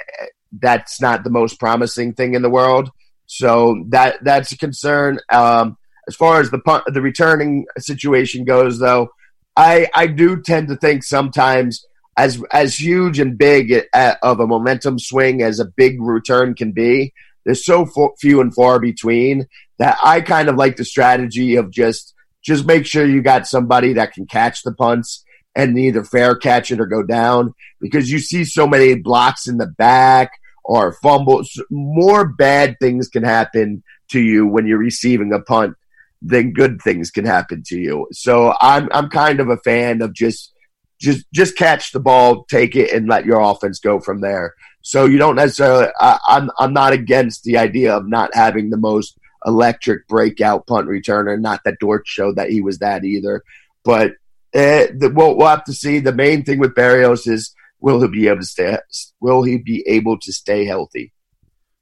that's 0.60 1.00
not 1.00 1.24
the 1.24 1.30
most 1.30 1.58
promising 1.58 2.14
thing 2.14 2.34
in 2.34 2.42
the 2.42 2.50
world. 2.50 2.90
So 3.26 3.84
that 3.88 4.22
that's 4.22 4.52
a 4.52 4.58
concern. 4.58 5.18
Um, 5.30 5.76
as 6.06 6.14
far 6.14 6.40
as 6.40 6.50
the 6.50 6.58
punt, 6.58 6.84
the 6.86 7.00
returning 7.00 7.66
situation 7.78 8.44
goes, 8.44 8.78
though, 8.78 9.08
I 9.56 9.88
I 9.94 10.06
do 10.06 10.40
tend 10.40 10.68
to 10.68 10.76
think 10.76 11.02
sometimes 11.02 11.84
as 12.16 12.42
as 12.52 12.78
huge 12.78 13.18
and 13.18 13.36
big 13.36 13.86
of 14.22 14.40
a 14.40 14.46
momentum 14.46 14.98
swing 14.98 15.42
as 15.42 15.60
a 15.60 15.64
big 15.64 16.00
return 16.00 16.54
can 16.54 16.72
be, 16.72 17.12
there's 17.44 17.64
so 17.64 17.88
few 18.20 18.40
and 18.40 18.54
far 18.54 18.78
between 18.78 19.46
that 19.78 19.98
I 20.02 20.20
kind 20.20 20.48
of 20.48 20.56
like 20.56 20.76
the 20.76 20.84
strategy 20.84 21.56
of 21.56 21.70
just 21.70 22.13
just 22.44 22.66
make 22.66 22.86
sure 22.86 23.06
you 23.06 23.22
got 23.22 23.46
somebody 23.46 23.94
that 23.94 24.12
can 24.12 24.26
catch 24.26 24.62
the 24.62 24.72
punts 24.72 25.24
and 25.56 25.78
either 25.78 26.04
fair 26.04 26.34
catch 26.34 26.70
it 26.70 26.80
or 26.80 26.86
go 26.86 27.02
down 27.02 27.54
because 27.80 28.10
you 28.10 28.18
see 28.18 28.44
so 28.44 28.66
many 28.66 28.94
blocks 28.94 29.46
in 29.46 29.56
the 29.56 29.66
back 29.66 30.32
or 30.64 30.92
fumbles. 31.02 31.60
More 31.70 32.26
bad 32.26 32.76
things 32.80 33.08
can 33.08 33.22
happen 33.22 33.82
to 34.10 34.20
you 34.20 34.46
when 34.46 34.66
you're 34.66 34.78
receiving 34.78 35.32
a 35.32 35.40
punt 35.40 35.74
than 36.20 36.52
good 36.52 36.80
things 36.80 37.10
can 37.10 37.24
happen 37.24 37.62
to 37.66 37.78
you. 37.78 38.08
So 38.12 38.54
I'm 38.60 38.88
I'm 38.92 39.08
kind 39.10 39.40
of 39.40 39.48
a 39.48 39.58
fan 39.58 40.02
of 40.02 40.12
just 40.12 40.52
just 41.00 41.26
just 41.32 41.56
catch 41.56 41.92
the 41.92 42.00
ball, 42.00 42.44
take 42.44 42.76
it, 42.76 42.92
and 42.92 43.08
let 43.08 43.26
your 43.26 43.40
offense 43.40 43.78
go 43.78 44.00
from 44.00 44.20
there. 44.20 44.54
So 44.82 45.04
you 45.04 45.18
don't 45.18 45.36
necessarily. 45.36 45.88
I, 46.00 46.18
I'm 46.26 46.50
I'm 46.58 46.72
not 46.72 46.92
against 46.92 47.44
the 47.44 47.58
idea 47.58 47.94
of 47.94 48.08
not 48.08 48.34
having 48.34 48.70
the 48.70 48.76
most 48.76 49.18
electric 49.46 50.06
breakout 50.08 50.66
punt 50.66 50.88
returner. 50.88 51.40
Not 51.40 51.60
that 51.64 51.78
Dortch 51.80 52.06
showed 52.06 52.36
that 52.36 52.50
he 52.50 52.60
was 52.60 52.78
that 52.78 53.04
either, 53.04 53.42
but 53.84 54.12
uh, 54.54 54.86
the, 54.96 55.12
we'll, 55.14 55.36
we'll 55.36 55.48
have 55.48 55.64
to 55.64 55.72
see. 55.72 55.98
The 55.98 56.14
main 56.14 56.44
thing 56.44 56.58
with 56.58 56.74
Berrios 56.74 57.26
is 57.26 57.54
will 57.80 58.00
he 58.00 58.08
be 58.08 58.28
able 58.28 58.40
to 58.40 58.46
stay? 58.46 58.78
Will 59.20 59.42
he 59.42 59.58
be 59.58 59.84
able 59.86 60.18
to 60.20 60.32
stay 60.32 60.64
healthy? 60.64 61.12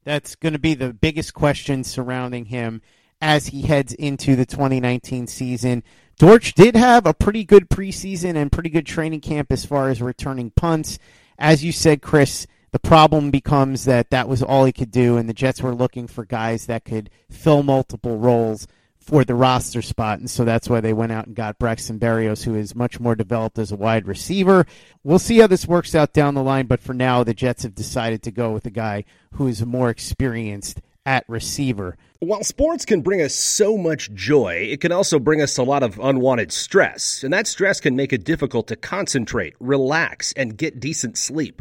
That's 0.05 0.35
going 0.35 0.55
to 0.55 0.59
be 0.59 0.75
the 0.75 0.93
biggest 0.93 1.33
question 1.33 1.85
surrounding 1.85 2.47
him 2.47 2.83
as 3.21 3.47
he 3.47 3.63
heads 3.63 3.95
into 3.95 4.35
the 4.35 4.45
2019 4.45 5.29
season. 5.29 5.85
Dortch 6.19 6.55
did 6.55 6.75
have 6.75 7.07
a 7.07 7.15
pretty 7.15 7.45
good 7.45 7.69
preseason 7.69 8.37
and 8.37 8.51
pretty 8.51 8.69
good 8.69 8.87
training 8.87 9.21
camp 9.21 9.53
as 9.53 9.65
far 9.65 9.91
as 9.91 10.03
returning 10.03 10.51
punts. 10.51 10.99
As 11.39 11.65
you 11.65 11.73
said, 11.73 12.03
Chris, 12.03 12.47
the 12.73 12.79
problem 12.79 13.31
becomes 13.31 13.85
that 13.85 14.11
that 14.11 14.29
was 14.29 14.43
all 14.43 14.65
he 14.65 14.73
could 14.73 14.91
do, 14.91 15.17
and 15.17 15.29
the 15.29 15.35
Jets 15.35 15.63
were 15.63 15.75
looking 15.75 16.07
for 16.07 16.25
guys 16.25 16.67
that 16.67 16.85
could 16.85 17.11
fill 17.31 17.63
multiple 17.63 18.19
roles 18.19 18.67
for 18.99 19.25
the 19.25 19.35
roster 19.35 19.83
spot, 19.83 20.21
and 20.21 20.31
so 20.31 20.45
that's 20.45 20.71
why 20.71 20.81
they 20.81 20.93
went 20.93 21.13
out 21.13 21.27
and 21.27 21.35
got 21.35 21.59
Braxton 21.59 21.99
Berrios, 21.99 22.45
who 22.45 22.55
is 22.55 22.75
much 22.75 23.01
more 23.01 23.15
developed 23.15 23.59
as 23.59 23.73
a 23.73 23.77
wide 23.77 24.07
receiver. 24.07 24.65
We'll 25.03 25.19
see 25.19 25.39
how 25.39 25.49
this 25.49 25.67
works 25.67 25.95
out 25.95 26.13
down 26.13 26.35
the 26.35 26.43
line, 26.43 26.67
but 26.67 26.81
for 26.81 26.95
now, 26.95 27.25
the 27.25 27.35
Jets 27.35 27.65
have 27.65 27.75
decided 27.75 28.23
to 28.23 28.31
go 28.31 28.53
with 28.53 28.65
a 28.65 28.71
guy 28.71 29.05
who 29.33 29.49
is 29.49 29.67
more 29.67 29.91
experienced 29.91 30.81
at 31.05 31.25
receiver. 31.29 31.97
While 32.21 32.45
sports 32.45 32.85
can 32.85 33.01
bring 33.01 33.21
us 33.21 33.35
so 33.35 33.77
much 33.77 34.13
joy, 34.15 34.69
it 34.71 34.81
can 34.81 34.93
also 34.93 35.19
bring 35.19 35.43
us 35.43 35.59
a 35.59 35.65
lot 35.65 35.83
of 35.83 35.99
unwanted 35.99 36.53
stress, 36.53 37.25
and 37.25 37.33
that 37.35 37.49
stress 37.49 37.81
can 37.81 37.97
make 37.97 38.13
it 38.13 38.25
difficult 38.25 38.69
to 38.69 38.77
concentrate, 38.77 39.55
relax, 39.59 40.33
and 40.35 40.57
get 40.57 40.79
decent 40.79 41.19
sleep. 41.19 41.61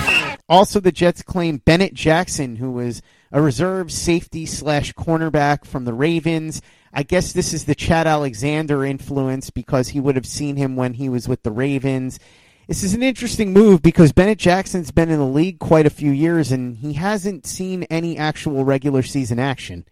Also, 0.51 0.81
the 0.81 0.91
Jets 0.91 1.21
claim 1.21 1.59
Bennett 1.59 1.93
Jackson, 1.93 2.57
who 2.57 2.71
was 2.71 3.01
a 3.31 3.41
reserve 3.41 3.89
safety 3.89 4.45
slash 4.45 4.91
cornerback 4.91 5.63
from 5.63 5.85
the 5.85 5.93
Ravens. 5.93 6.61
I 6.93 7.03
guess 7.03 7.31
this 7.31 7.53
is 7.53 7.63
the 7.63 7.73
Chad 7.73 8.05
Alexander 8.05 8.83
influence 8.83 9.49
because 9.49 9.87
he 9.87 10.01
would 10.01 10.17
have 10.17 10.25
seen 10.25 10.57
him 10.57 10.75
when 10.75 10.95
he 10.95 11.07
was 11.07 11.25
with 11.25 11.43
the 11.43 11.53
Ravens. 11.53 12.19
This 12.67 12.83
is 12.83 12.93
an 12.93 13.01
interesting 13.01 13.53
move 13.53 13.81
because 13.81 14.11
Bennett 14.11 14.39
Jackson's 14.39 14.91
been 14.91 15.09
in 15.09 15.19
the 15.19 15.25
league 15.25 15.59
quite 15.59 15.85
a 15.85 15.89
few 15.89 16.11
years 16.11 16.51
and 16.51 16.75
he 16.75 16.91
hasn't 16.93 17.45
seen 17.45 17.83
any 17.83 18.17
actual 18.17 18.65
regular 18.65 19.03
season 19.03 19.39
action. 19.39 19.85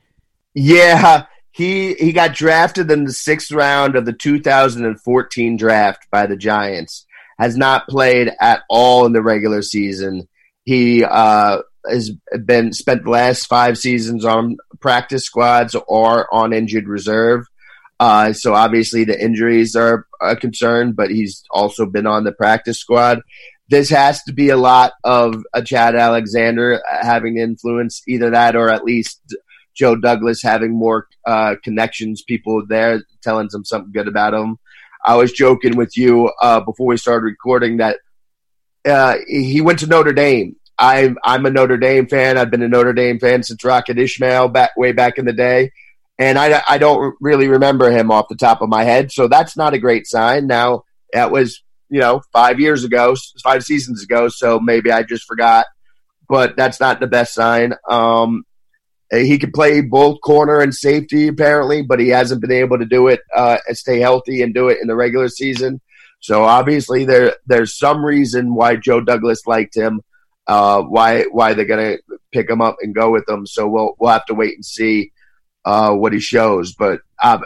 Yeah, 0.54 1.28
he 1.52 1.94
he 1.94 2.12
got 2.12 2.36
drafted 2.36 2.92
in 2.92 3.06
the 3.06 3.14
sixth 3.14 3.52
round 3.52 3.96
of 3.96 4.06
the 4.06 4.12
2014 4.12 5.56
draft 5.56 6.06
by 6.12 6.26
the 6.26 6.36
Giants. 6.36 7.06
Has 7.38 7.56
not 7.56 7.88
played 7.88 8.34
at 8.42 8.64
all 8.70 9.06
in 9.06 9.14
the 9.14 9.22
regular 9.22 9.62
season. 9.62 10.28
He 10.70 11.04
uh, 11.04 11.64
has 11.90 12.12
been 12.46 12.74
spent 12.74 13.04
the 13.04 13.10
last 13.10 13.48
five 13.48 13.76
seasons 13.76 14.24
on 14.24 14.58
practice 14.80 15.26
squads 15.26 15.76
or 15.88 16.32
on 16.32 16.54
injured 16.54 16.88
reserve. 16.88 17.48
Uh, 18.00 18.34
so 18.34 18.54
obviously 18.54 19.04
the 19.04 19.20
injuries 19.20 19.76
are 19.76 20.06
a 20.22 20.36
concern, 20.36 20.92
but 20.92 21.10
he's 21.10 21.44
also 21.50 21.88
been 21.88 22.06
on 22.06 22.24
the 22.24 22.32
practice 22.32 22.80
squad. 22.80 23.22
This 23.70 23.90
has 23.90 24.22
to 24.26 24.32
be 24.32 24.50
a 24.50 24.58
lot 24.58 24.94
of 25.04 25.44
a 25.56 25.64
Chad 25.64 25.96
Alexander 25.96 26.84
having 27.02 27.40
influence, 27.40 28.04
either 28.08 28.30
that 28.30 28.56
or 28.56 28.70
at 28.70 28.84
least 28.84 29.22
Joe 29.74 29.96
Douglas 29.96 30.44
having 30.44 30.78
more 30.78 31.08
uh, 31.26 31.56
connections, 31.64 32.22
people 32.22 32.64
there 32.68 33.02
telling 33.24 33.48
them 33.50 33.66
something 33.66 33.92
good 33.92 34.08
about 34.08 34.36
him. 34.36 34.60
I 35.04 35.16
was 35.16 35.32
joking 35.32 35.78
with 35.78 35.98
you 35.98 36.32
uh, 36.40 36.60
before 36.60 36.86
we 36.86 36.98
started 36.98 37.24
recording 37.24 37.78
that 37.78 37.98
uh, 38.88 39.16
he 39.28 39.62
went 39.62 39.80
to 39.80 39.88
Notre 39.88 40.14
Dame 40.14 40.56
I'm 40.80 41.18
I'm 41.24 41.46
a 41.46 41.52
Notre 41.52 41.78
Dame 41.78 42.08
fan. 42.08 42.38
I've 42.38 42.50
been 42.50 42.64
a 42.64 42.70
Notre 42.70 42.94
Dame 42.94 43.20
fan 43.20 43.44
since 43.44 43.64
Rocket 43.64 44.00
Ismail 44.00 44.48
back 44.48 44.72
way 44.78 44.94
back 44.94 45.18
in 45.18 45.26
the 45.26 45.34
day, 45.34 45.72
and 46.18 46.40
I 46.40 46.64
I 46.68 46.78
don't 46.78 47.16
really 47.20 47.50
remember 47.50 47.92
him 47.92 48.12
off 48.12 48.30
the 48.30 48.36
top 48.36 48.62
of 48.62 48.70
my 48.70 48.86
head. 48.86 49.12
So 49.12 49.28
that's 49.28 49.58
not 49.58 49.74
a 49.74 49.80
great 49.80 50.08
sign. 50.08 50.48
Now 50.48 50.84
that 51.12 51.32
was 51.32 51.62
you 51.90 52.00
know 52.00 52.22
five 52.32 52.62
years 52.62 52.86
ago, 52.86 53.16
five 53.44 53.64
seasons 53.64 54.02
ago. 54.04 54.30
So 54.30 54.60
maybe 54.60 54.90
I 54.90 55.04
just 55.04 55.26
forgot, 55.26 55.66
but 56.30 56.56
that's 56.56 56.80
not 56.80 57.02
the 57.02 57.08
best 57.08 57.34
sign. 57.34 57.74
Um, 57.90 58.46
he 59.12 59.38
could 59.38 59.54
play 59.54 59.82
both 59.82 60.22
corner 60.22 60.62
and 60.62 60.74
safety 60.74 61.28
apparently, 61.28 61.82
but 61.82 62.00
he 62.00 62.08
hasn't 62.10 62.42
been 62.42 62.52
able 62.52 62.78
to 62.78 62.86
do 62.86 63.10
it 63.10 63.20
uh, 63.36 63.58
and 63.68 63.78
stay 63.78 64.00
healthy 64.00 64.42
and 64.44 64.54
do 64.54 64.70
it 64.70 64.78
in 64.82 64.88
the 64.88 64.96
regular 64.96 65.28
season. 65.28 65.82
So 66.22 66.44
obviously 66.44 67.04
there 67.04 67.36
there's 67.48 67.78
some 67.78 68.06
reason 68.06 68.54
why 68.54 68.78
Joe 68.78 69.02
Douglas 69.02 69.46
liked 69.46 69.76
him 69.76 70.02
uh, 70.50 70.82
why 70.82 71.26
why 71.26 71.54
they're 71.54 71.66
to 71.66 72.00
pick 72.32 72.50
him 72.50 72.60
up 72.60 72.78
and 72.82 72.96
go 72.96 73.12
with 73.12 73.30
him. 73.30 73.46
So 73.46 73.68
we'll 73.68 73.96
we'll 74.00 74.12
have 74.12 74.26
to 74.26 74.34
wait 74.34 74.56
and 74.56 74.66
see 74.66 75.12
uh, 75.64 75.94
what 75.94 76.12
he 76.12 76.20
shows. 76.20 76.74
But 76.74 77.02
um, 77.22 77.44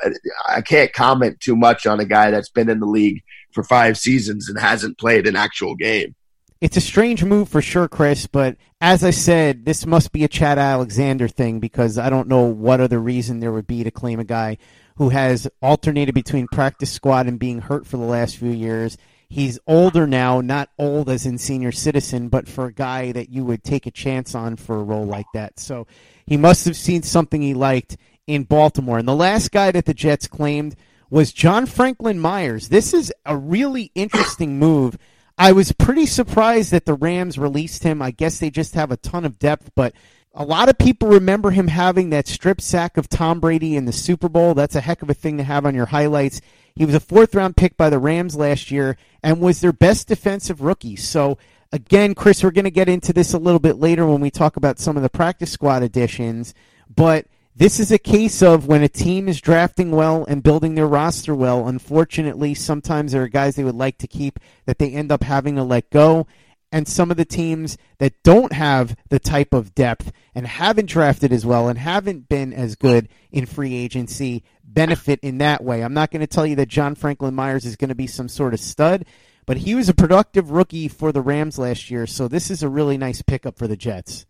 I 0.47 0.61
can't 0.61 0.93
comment 0.93 1.41
too 1.41 1.57
much 1.57 1.85
on 1.85 1.99
a 1.99 2.05
guy 2.05 2.31
that's 2.31 2.49
been 2.49 2.69
in 2.69 2.79
the 2.79 2.85
league 2.85 3.21
for 3.51 3.61
five 3.61 3.97
seasons 3.97 4.47
and 4.47 4.57
hasn't 4.57 4.97
played 4.97 5.27
an 5.27 5.35
actual 5.35 5.75
game. 5.75 6.15
It's 6.61 6.77
a 6.77 6.81
strange 6.81 7.25
move 7.25 7.49
for 7.49 7.61
sure, 7.61 7.89
Chris. 7.89 8.25
But 8.25 8.55
as 8.79 9.03
I 9.03 9.11
said, 9.11 9.65
this 9.65 9.85
must 9.85 10.13
be 10.13 10.23
a 10.23 10.29
Chad 10.29 10.57
Alexander 10.57 11.27
thing 11.27 11.59
because 11.59 11.97
I 11.97 12.09
don't 12.09 12.29
know 12.29 12.43
what 12.43 12.79
other 12.79 12.99
reason 12.99 13.41
there 13.41 13.51
would 13.51 13.67
be 13.67 13.83
to 13.83 13.91
claim 13.91 14.21
a 14.21 14.23
guy 14.23 14.57
who 14.95 15.09
has 15.09 15.45
alternated 15.61 16.15
between 16.15 16.47
practice 16.47 16.91
squad 16.91 17.27
and 17.27 17.37
being 17.37 17.59
hurt 17.59 17.85
for 17.85 17.97
the 17.97 18.03
last 18.03 18.37
few 18.37 18.51
years 18.51 18.97
he's 19.33 19.57
older 19.65 20.05
now, 20.05 20.41
not 20.41 20.69
old 20.77 21.09
as 21.09 21.25
in 21.25 21.39
senior 21.39 21.71
citizen, 21.71 22.29
but 22.29 22.47
for 22.47 22.65
a 22.65 22.73
guy 22.73 23.11
that 23.11 23.29
you 23.29 23.43
would 23.43 23.63
take 23.63 23.87
a 23.87 23.91
chance 23.91 24.35
on 24.35 24.55
for 24.55 24.75
a 24.75 24.83
role 24.83 25.05
like 25.05 25.25
that. 25.33 25.59
So 25.59 25.87
he 26.27 26.37
must 26.37 26.65
have 26.65 26.75
seen 26.75 27.01
something 27.01 27.41
he 27.41 27.55
liked 27.55 27.97
in 28.27 28.43
Baltimore. 28.43 28.99
And 28.99 29.07
the 29.07 29.15
last 29.15 29.51
guy 29.51 29.71
that 29.71 29.85
the 29.85 29.93
Jets 29.95 30.27
claimed 30.27 30.75
was 31.09 31.33
John 31.33 31.65
Franklin 31.65 32.19
Myers. 32.19 32.69
This 32.69 32.93
is 32.93 33.11
a 33.25 33.35
really 33.35 33.91
interesting 33.95 34.59
move. 34.59 34.99
I 35.35 35.51
was 35.51 35.71
pretty 35.71 36.05
surprised 36.05 36.69
that 36.69 36.85
the 36.85 36.93
Rams 36.93 37.39
released 37.39 37.83
him. 37.83 38.03
I 38.03 38.11
guess 38.11 38.37
they 38.37 38.51
just 38.51 38.75
have 38.75 38.91
a 38.91 38.97
ton 38.97 39.25
of 39.25 39.39
depth, 39.39 39.71
but 39.75 39.95
a 40.33 40.43
lot 40.43 40.69
of 40.69 40.77
people 40.77 41.09
remember 41.09 41.51
him 41.51 41.67
having 41.67 42.09
that 42.09 42.27
strip 42.27 42.59
sack 42.59 42.97
of 42.97 43.07
Tom 43.07 43.39
Brady 43.39 43.75
in 43.75 43.85
the 43.85 43.91
Super 43.91 44.27
Bowl. 44.27 44.53
That's 44.53 44.75
a 44.75 44.81
heck 44.81 45.01
of 45.03 45.09
a 45.09 45.13
thing 45.13 45.37
to 45.37 45.43
have 45.43 45.65
on 45.65 45.75
your 45.75 45.85
highlights. 45.85 46.41
He 46.75 46.85
was 46.85 46.95
a 46.95 46.99
fourth 46.99 47.35
round 47.35 47.55
pick 47.55 47.77
by 47.77 47.91
the 47.91 47.99
Rams 47.99 48.35
last 48.35 48.71
year 48.71 48.97
and 49.21 49.39
was 49.39 49.61
their 49.61 49.73
best 49.73 50.07
defensive 50.07 50.61
rookie. 50.61 50.95
So, 50.95 51.37
again, 51.71 52.15
Chris, 52.15 52.43
we're 52.43 52.51
going 52.51 52.65
to 52.65 52.71
get 52.71 52.89
into 52.89 53.13
this 53.13 53.33
a 53.33 53.37
little 53.37 53.59
bit 53.59 53.77
later 53.77 54.07
when 54.07 54.21
we 54.21 54.31
talk 54.31 54.57
about 54.57 54.79
some 54.79 54.97
of 54.97 55.03
the 55.03 55.09
practice 55.09 55.51
squad 55.51 55.83
additions. 55.83 56.55
But 56.93 57.27
this 57.55 57.79
is 57.79 57.91
a 57.91 57.99
case 57.99 58.41
of 58.41 58.65
when 58.65 58.81
a 58.81 58.89
team 58.89 59.29
is 59.29 59.39
drafting 59.39 59.91
well 59.91 60.25
and 60.25 60.41
building 60.41 60.73
their 60.73 60.87
roster 60.87 61.35
well, 61.35 61.67
unfortunately, 61.67 62.55
sometimes 62.55 63.11
there 63.11 63.21
are 63.21 63.27
guys 63.27 63.55
they 63.55 63.63
would 63.63 63.75
like 63.75 63.99
to 63.99 64.07
keep 64.07 64.39
that 64.65 64.79
they 64.79 64.89
end 64.89 65.11
up 65.11 65.21
having 65.21 65.55
to 65.57 65.63
let 65.63 65.91
go 65.91 66.25
and 66.73 66.87
some 66.87 67.11
of 67.11 67.17
the 67.17 67.23
teams 67.23 67.77
that 67.99 68.21
don't 68.23 68.51
have 68.51 68.97
the 69.09 69.19
type 69.19 69.53
of 69.53 69.75
depth 69.75 70.11
and 70.33 70.47
haven't 70.47 70.89
drafted 70.89 71.31
as 71.31 71.45
well 71.45 71.69
and 71.69 71.77
haven't 71.77 72.27
been 72.27 72.51
as 72.51 72.75
good 72.75 73.07
in 73.31 73.45
free 73.45 73.75
agency 73.75 74.43
benefit 74.63 75.19
in 75.21 75.37
that 75.37 75.63
way. 75.63 75.83
I'm 75.83 75.93
not 75.93 76.09
going 76.09 76.21
to 76.21 76.27
tell 76.27 76.47
you 76.47 76.55
that 76.55 76.67
John 76.67 76.95
Franklin 76.95 77.35
Myers 77.35 77.63
is 77.65 77.75
going 77.75 77.89
to 77.89 77.95
be 77.95 78.07
some 78.07 78.27
sort 78.27 78.55
of 78.55 78.59
stud, 78.59 79.05
but 79.45 79.57
he 79.57 79.75
was 79.75 79.87
a 79.87 79.93
productive 79.93 80.49
rookie 80.49 80.87
for 80.87 81.11
the 81.11 81.21
Rams 81.21 81.59
last 81.59 81.91
year, 81.91 82.07
so 82.07 82.27
this 82.27 82.49
is 82.49 82.63
a 82.63 82.69
really 82.69 82.97
nice 82.97 83.21
pickup 83.21 83.59
for 83.59 83.67
the 83.67 83.77
Jets. 83.77 84.25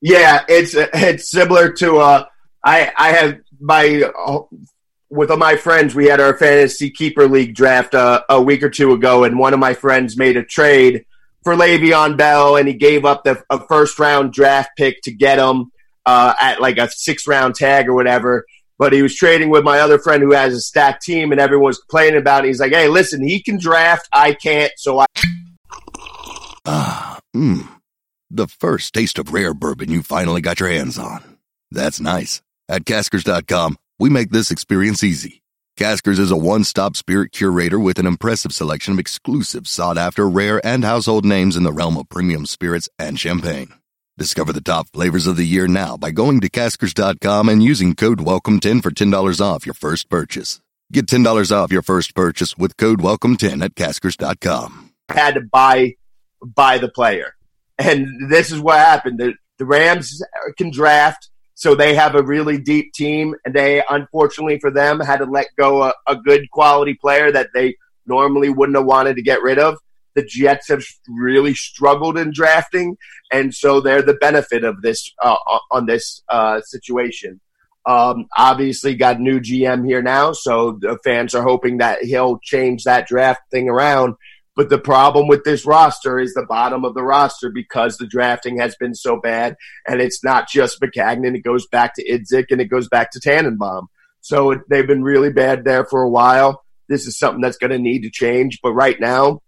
Yeah, 0.00 0.44
it's 0.48 0.74
it's 0.74 1.30
similar 1.30 1.72
to 1.74 1.98
uh, 1.98 2.24
I 2.64 2.92
I 2.96 3.10
have 3.10 3.38
my 3.60 4.10
with 5.10 5.30
my 5.30 5.56
friends 5.56 5.94
we 5.94 6.06
had 6.06 6.20
our 6.20 6.36
fantasy 6.36 6.90
keeper 6.90 7.28
league 7.28 7.54
draft 7.54 7.94
uh, 7.94 8.22
a 8.28 8.42
week 8.42 8.64
or 8.64 8.70
two 8.70 8.92
ago, 8.92 9.22
and 9.22 9.38
one 9.38 9.54
of 9.54 9.60
my 9.60 9.74
friends 9.74 10.16
made 10.16 10.36
a 10.36 10.42
trade 10.42 11.04
for 11.44 11.54
Le'Veon 11.54 12.16
Bell, 12.16 12.56
and 12.56 12.68
he 12.68 12.74
gave 12.74 13.04
up 13.04 13.24
the 13.24 13.42
a 13.50 13.60
first 13.66 13.98
round 13.98 14.32
draft 14.32 14.70
pick 14.76 15.00
to 15.02 15.12
get 15.12 15.38
him 15.38 15.70
uh, 16.06 16.34
at 16.40 16.60
like 16.60 16.78
a 16.78 16.90
six 16.90 17.26
round 17.26 17.54
tag 17.54 17.88
or 17.88 17.94
whatever. 17.94 18.44
But 18.78 18.92
he 18.92 19.02
was 19.02 19.14
trading 19.16 19.50
with 19.50 19.64
my 19.64 19.80
other 19.80 19.98
friend 19.98 20.22
who 20.22 20.32
has 20.32 20.54
a 20.54 20.60
stacked 20.60 21.02
team, 21.02 21.32
and 21.32 21.40
everyone's 21.40 21.78
complaining 21.78 22.20
about 22.20 22.44
it. 22.44 22.48
He's 22.48 22.60
like, 22.60 22.72
"Hey, 22.72 22.88
listen, 22.88 23.26
he 23.26 23.42
can 23.42 23.58
draft, 23.58 24.08
I 24.12 24.34
can't." 24.34 24.72
So 24.76 25.00
I. 25.00 25.06
Ah, 26.70 27.18
mmm. 27.34 27.66
The 28.30 28.46
first 28.46 28.92
taste 28.92 29.18
of 29.18 29.32
rare 29.32 29.54
bourbon 29.54 29.90
you 29.90 30.02
finally 30.02 30.42
got 30.42 30.60
your 30.60 30.68
hands 30.68 30.98
on. 30.98 31.38
That's 31.70 31.98
nice. 31.98 32.42
At 32.68 32.84
Caskers.com, 32.84 33.78
we 33.98 34.10
make 34.10 34.30
this 34.30 34.50
experience 34.50 35.02
easy. 35.02 35.42
Caskers 35.78 36.18
is 36.18 36.32
a 36.32 36.36
one 36.36 36.64
stop 36.64 36.96
spirit 36.96 37.30
curator 37.30 37.78
with 37.78 38.00
an 38.00 38.06
impressive 38.06 38.52
selection 38.52 38.94
of 38.94 38.98
exclusive, 38.98 39.68
sought 39.68 39.96
after, 39.96 40.28
rare, 40.28 40.60
and 40.66 40.82
household 40.82 41.24
names 41.24 41.54
in 41.54 41.62
the 41.62 41.72
realm 41.72 41.96
of 41.96 42.08
premium 42.08 42.46
spirits 42.46 42.88
and 42.98 43.16
champagne. 43.16 43.72
Discover 44.16 44.54
the 44.54 44.60
top 44.60 44.88
flavors 44.88 45.28
of 45.28 45.36
the 45.36 45.46
year 45.46 45.68
now 45.68 45.96
by 45.96 46.10
going 46.10 46.40
to 46.40 46.50
Caskers.com 46.50 47.48
and 47.48 47.62
using 47.62 47.94
code 47.94 48.18
WELCOME10 48.18 48.82
for 48.82 48.90
$10 48.90 49.40
off 49.40 49.66
your 49.66 49.74
first 49.74 50.10
purchase. 50.10 50.60
Get 50.90 51.06
$10 51.06 51.52
off 51.52 51.70
your 51.70 51.82
first 51.82 52.12
purchase 52.16 52.58
with 52.58 52.76
code 52.76 52.98
WELCOME10 52.98 53.62
at 53.62 53.76
Caskers.com. 53.76 54.90
Had 55.10 55.34
to 55.34 55.42
buy, 55.42 55.94
buy 56.42 56.78
the 56.78 56.88
player. 56.88 57.36
And 57.78 58.28
this 58.28 58.50
is 58.50 58.58
what 58.58 58.78
happened. 58.78 59.20
The, 59.20 59.34
the 59.58 59.64
Rams 59.64 60.20
can 60.56 60.72
draft 60.72 61.30
so 61.58 61.74
they 61.74 61.92
have 61.96 62.14
a 62.14 62.22
really 62.22 62.56
deep 62.56 62.92
team, 62.92 63.34
and 63.44 63.52
they, 63.52 63.82
unfortunately 63.90 64.60
for 64.60 64.70
them, 64.70 65.00
had 65.00 65.16
to 65.16 65.24
let 65.24 65.48
go 65.58 65.82
a, 65.82 65.92
a 66.06 66.14
good 66.14 66.48
quality 66.52 66.94
player 66.94 67.32
that 67.32 67.48
they 67.52 67.74
normally 68.06 68.48
wouldn't 68.48 68.78
have 68.78 68.86
wanted 68.86 69.16
to 69.16 69.22
get 69.22 69.42
rid 69.42 69.58
of. 69.58 69.76
The 70.14 70.22
Jets 70.22 70.68
have 70.68 70.84
really 71.08 71.54
struggled 71.54 72.16
in 72.16 72.30
drafting, 72.32 72.96
and 73.32 73.52
so 73.52 73.80
they're 73.80 74.02
the 74.02 74.14
benefit 74.14 74.62
of 74.62 74.82
this 74.82 75.12
uh, 75.20 75.34
on 75.72 75.86
this 75.86 76.22
uh, 76.28 76.60
situation. 76.60 77.40
Um, 77.84 78.26
obviously, 78.36 78.94
got 78.94 79.18
new 79.18 79.40
GM 79.40 79.84
here 79.84 80.00
now, 80.00 80.34
so 80.34 80.78
the 80.80 80.96
fans 81.02 81.34
are 81.34 81.42
hoping 81.42 81.78
that 81.78 82.04
he'll 82.04 82.38
change 82.38 82.84
that 82.84 83.08
draft 83.08 83.40
thing 83.50 83.68
around. 83.68 84.14
But 84.58 84.70
the 84.70 84.78
problem 84.78 85.28
with 85.28 85.44
this 85.44 85.64
roster 85.64 86.18
is 86.18 86.34
the 86.34 86.42
bottom 86.42 86.84
of 86.84 86.94
the 86.94 87.04
roster 87.04 87.48
because 87.48 87.96
the 87.96 88.08
drafting 88.08 88.58
has 88.58 88.74
been 88.74 88.92
so 88.92 89.16
bad. 89.16 89.54
And 89.86 90.00
it's 90.00 90.24
not 90.24 90.48
just 90.48 90.80
Maccagnan. 90.80 91.36
It 91.36 91.44
goes 91.44 91.68
back 91.68 91.94
to 91.94 92.04
Idzik 92.04 92.46
and 92.50 92.60
it 92.60 92.64
goes 92.64 92.88
back 92.88 93.12
to 93.12 93.20
Tannenbaum. 93.20 93.86
So 94.20 94.50
it, 94.50 94.62
they've 94.68 94.84
been 94.84 95.04
really 95.04 95.30
bad 95.30 95.62
there 95.62 95.84
for 95.84 96.02
a 96.02 96.10
while. 96.10 96.64
This 96.88 97.06
is 97.06 97.16
something 97.16 97.40
that's 97.40 97.56
going 97.56 97.70
to 97.70 97.78
need 97.78 98.02
to 98.02 98.10
change. 98.10 98.58
But 98.60 98.72
right 98.72 98.98
now, 98.98 99.42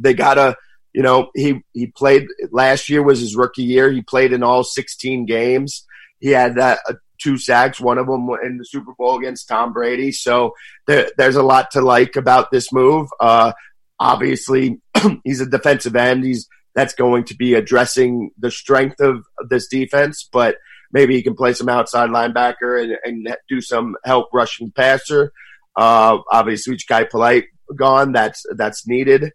they 0.00 0.14
got 0.14 0.34
to, 0.34 0.56
you 0.92 1.04
know, 1.04 1.30
he, 1.32 1.62
he 1.72 1.86
played 1.86 2.26
last 2.50 2.88
year 2.88 3.04
was 3.04 3.20
his 3.20 3.36
rookie 3.36 3.62
year. 3.62 3.92
He 3.92 4.02
played 4.02 4.32
in 4.32 4.42
all 4.42 4.64
16 4.64 5.26
games. 5.26 5.86
He 6.18 6.30
had 6.30 6.56
that, 6.56 6.80
uh, 6.88 6.94
two 7.22 7.38
sacks, 7.38 7.78
one 7.78 7.98
of 7.98 8.06
them 8.06 8.28
in 8.42 8.56
the 8.56 8.64
Super 8.64 8.94
Bowl 8.98 9.18
against 9.18 9.46
Tom 9.46 9.72
Brady. 9.72 10.10
So 10.10 10.54
there, 10.86 11.10
there's 11.18 11.36
a 11.36 11.42
lot 11.42 11.70
to 11.72 11.82
like 11.82 12.16
about 12.16 12.50
this 12.50 12.72
move. 12.72 13.08
Uh, 13.20 13.52
Obviously, 14.00 14.80
he's 15.24 15.40
a 15.40 15.46
defensive 15.46 15.94
end. 15.94 16.24
He's 16.24 16.48
that's 16.74 16.94
going 16.94 17.24
to 17.24 17.34
be 17.34 17.54
addressing 17.54 18.30
the 18.38 18.50
strength 18.50 19.00
of, 19.00 19.24
this 19.48 19.66
defense, 19.68 20.28
but 20.30 20.56
maybe 20.92 21.14
he 21.14 21.22
can 21.22 21.34
play 21.34 21.52
some 21.52 21.68
outside 21.68 22.10
linebacker 22.10 22.82
and, 22.82 22.96
and 23.04 23.36
do 23.48 23.60
some 23.60 23.96
help 24.04 24.28
rushing 24.32 24.70
passer. 24.70 25.32
Uh, 25.76 26.18
obviously, 26.30 26.78
Guy 26.88 27.04
Polite 27.04 27.44
gone. 27.76 28.12
That's 28.12 28.44
that's 28.56 28.86
needed. 28.86 29.32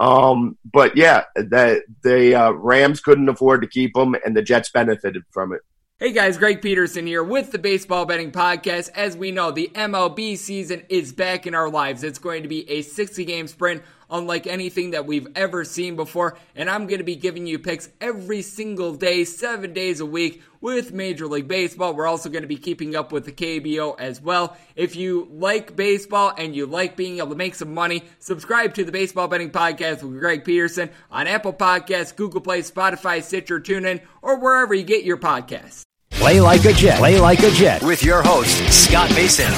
Um, 0.00 0.56
but 0.64 0.96
yeah, 0.96 1.24
the 1.34 1.82
the 2.02 2.34
uh, 2.34 2.52
Rams 2.52 3.00
couldn't 3.00 3.28
afford 3.28 3.62
to 3.62 3.68
keep 3.68 3.96
him, 3.96 4.14
and 4.24 4.36
the 4.36 4.42
Jets 4.42 4.70
benefited 4.70 5.22
from 5.32 5.52
it. 5.52 5.60
Hey 6.00 6.12
guys, 6.12 6.38
Greg 6.38 6.62
Peterson 6.62 7.08
here 7.08 7.24
with 7.24 7.50
the 7.50 7.58
Baseball 7.58 8.06
Betting 8.06 8.30
Podcast. 8.30 8.90
As 8.94 9.16
we 9.16 9.32
know, 9.32 9.50
the 9.50 9.68
MLB 9.74 10.38
season 10.38 10.84
is 10.88 11.12
back 11.12 11.44
in 11.44 11.56
our 11.56 11.68
lives. 11.68 12.04
It's 12.04 12.20
going 12.20 12.44
to 12.44 12.48
be 12.48 12.70
a 12.70 12.82
60 12.82 13.24
game 13.24 13.48
sprint 13.48 13.82
unlike 14.10 14.46
anything 14.46 14.92
that 14.92 15.06
we've 15.06 15.28
ever 15.34 15.64
seen 15.64 15.96
before. 15.96 16.38
And 16.54 16.68
I'm 16.68 16.86
going 16.86 16.98
to 16.98 17.04
be 17.04 17.16
giving 17.16 17.46
you 17.46 17.58
picks 17.58 17.88
every 18.00 18.42
single 18.42 18.94
day, 18.94 19.24
seven 19.24 19.72
days 19.72 20.00
a 20.00 20.06
week 20.06 20.42
with 20.60 20.92
Major 20.92 21.26
League 21.26 21.48
Baseball. 21.48 21.94
We're 21.94 22.06
also 22.06 22.28
going 22.28 22.42
to 22.42 22.48
be 22.48 22.56
keeping 22.56 22.96
up 22.96 23.12
with 23.12 23.24
the 23.24 23.32
KBO 23.32 23.98
as 23.98 24.20
well. 24.20 24.56
If 24.76 24.96
you 24.96 25.28
like 25.30 25.76
baseball 25.76 26.32
and 26.36 26.54
you 26.54 26.66
like 26.66 26.96
being 26.96 27.18
able 27.18 27.30
to 27.30 27.34
make 27.36 27.54
some 27.54 27.74
money, 27.74 28.04
subscribe 28.18 28.74
to 28.74 28.84
the 28.84 28.92
Baseball 28.92 29.28
Betting 29.28 29.50
Podcast 29.50 30.02
with 30.02 30.18
Greg 30.18 30.44
Peterson 30.44 30.90
on 31.10 31.26
Apple 31.26 31.52
Podcasts, 31.52 32.14
Google 32.14 32.40
Play, 32.40 32.62
Spotify, 32.62 33.22
Stitcher, 33.22 33.60
TuneIn, 33.60 34.00
or 34.22 34.38
wherever 34.38 34.74
you 34.74 34.84
get 34.84 35.04
your 35.04 35.18
podcasts. 35.18 35.82
Play 36.10 36.40
like 36.40 36.64
a 36.64 36.72
Jet. 36.72 36.98
Play 36.98 37.20
like 37.20 37.40
a 37.40 37.50
Jet 37.50 37.82
with 37.82 38.02
your 38.02 38.22
host, 38.22 38.72
Scott 38.72 39.10
Mason. 39.10 39.52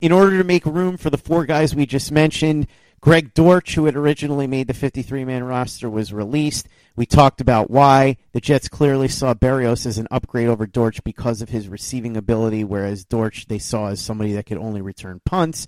In 0.00 0.12
order 0.12 0.38
to 0.38 0.44
make 0.44 0.64
room 0.64 0.96
for 0.96 1.10
the 1.10 1.18
four 1.18 1.44
guys 1.44 1.74
we 1.74 1.86
just 1.86 2.12
mentioned, 2.12 2.66
Greg 3.02 3.34
Dortch, 3.34 3.74
who 3.74 3.86
had 3.86 3.96
originally 3.96 4.46
made 4.46 4.68
the 4.68 4.74
53 4.74 5.24
man 5.24 5.42
roster, 5.42 5.90
was 5.90 6.12
released. 6.12 6.68
We 6.94 7.04
talked 7.04 7.40
about 7.40 7.68
why. 7.68 8.16
The 8.30 8.40
Jets 8.40 8.68
clearly 8.68 9.08
saw 9.08 9.34
Berrios 9.34 9.86
as 9.86 9.98
an 9.98 10.06
upgrade 10.12 10.46
over 10.46 10.68
Dortch 10.68 11.02
because 11.02 11.42
of 11.42 11.48
his 11.48 11.68
receiving 11.68 12.16
ability, 12.16 12.62
whereas 12.62 13.04
Dortch 13.04 13.48
they 13.48 13.58
saw 13.58 13.88
as 13.88 14.00
somebody 14.00 14.34
that 14.34 14.46
could 14.46 14.56
only 14.56 14.80
return 14.80 15.20
punts. 15.24 15.66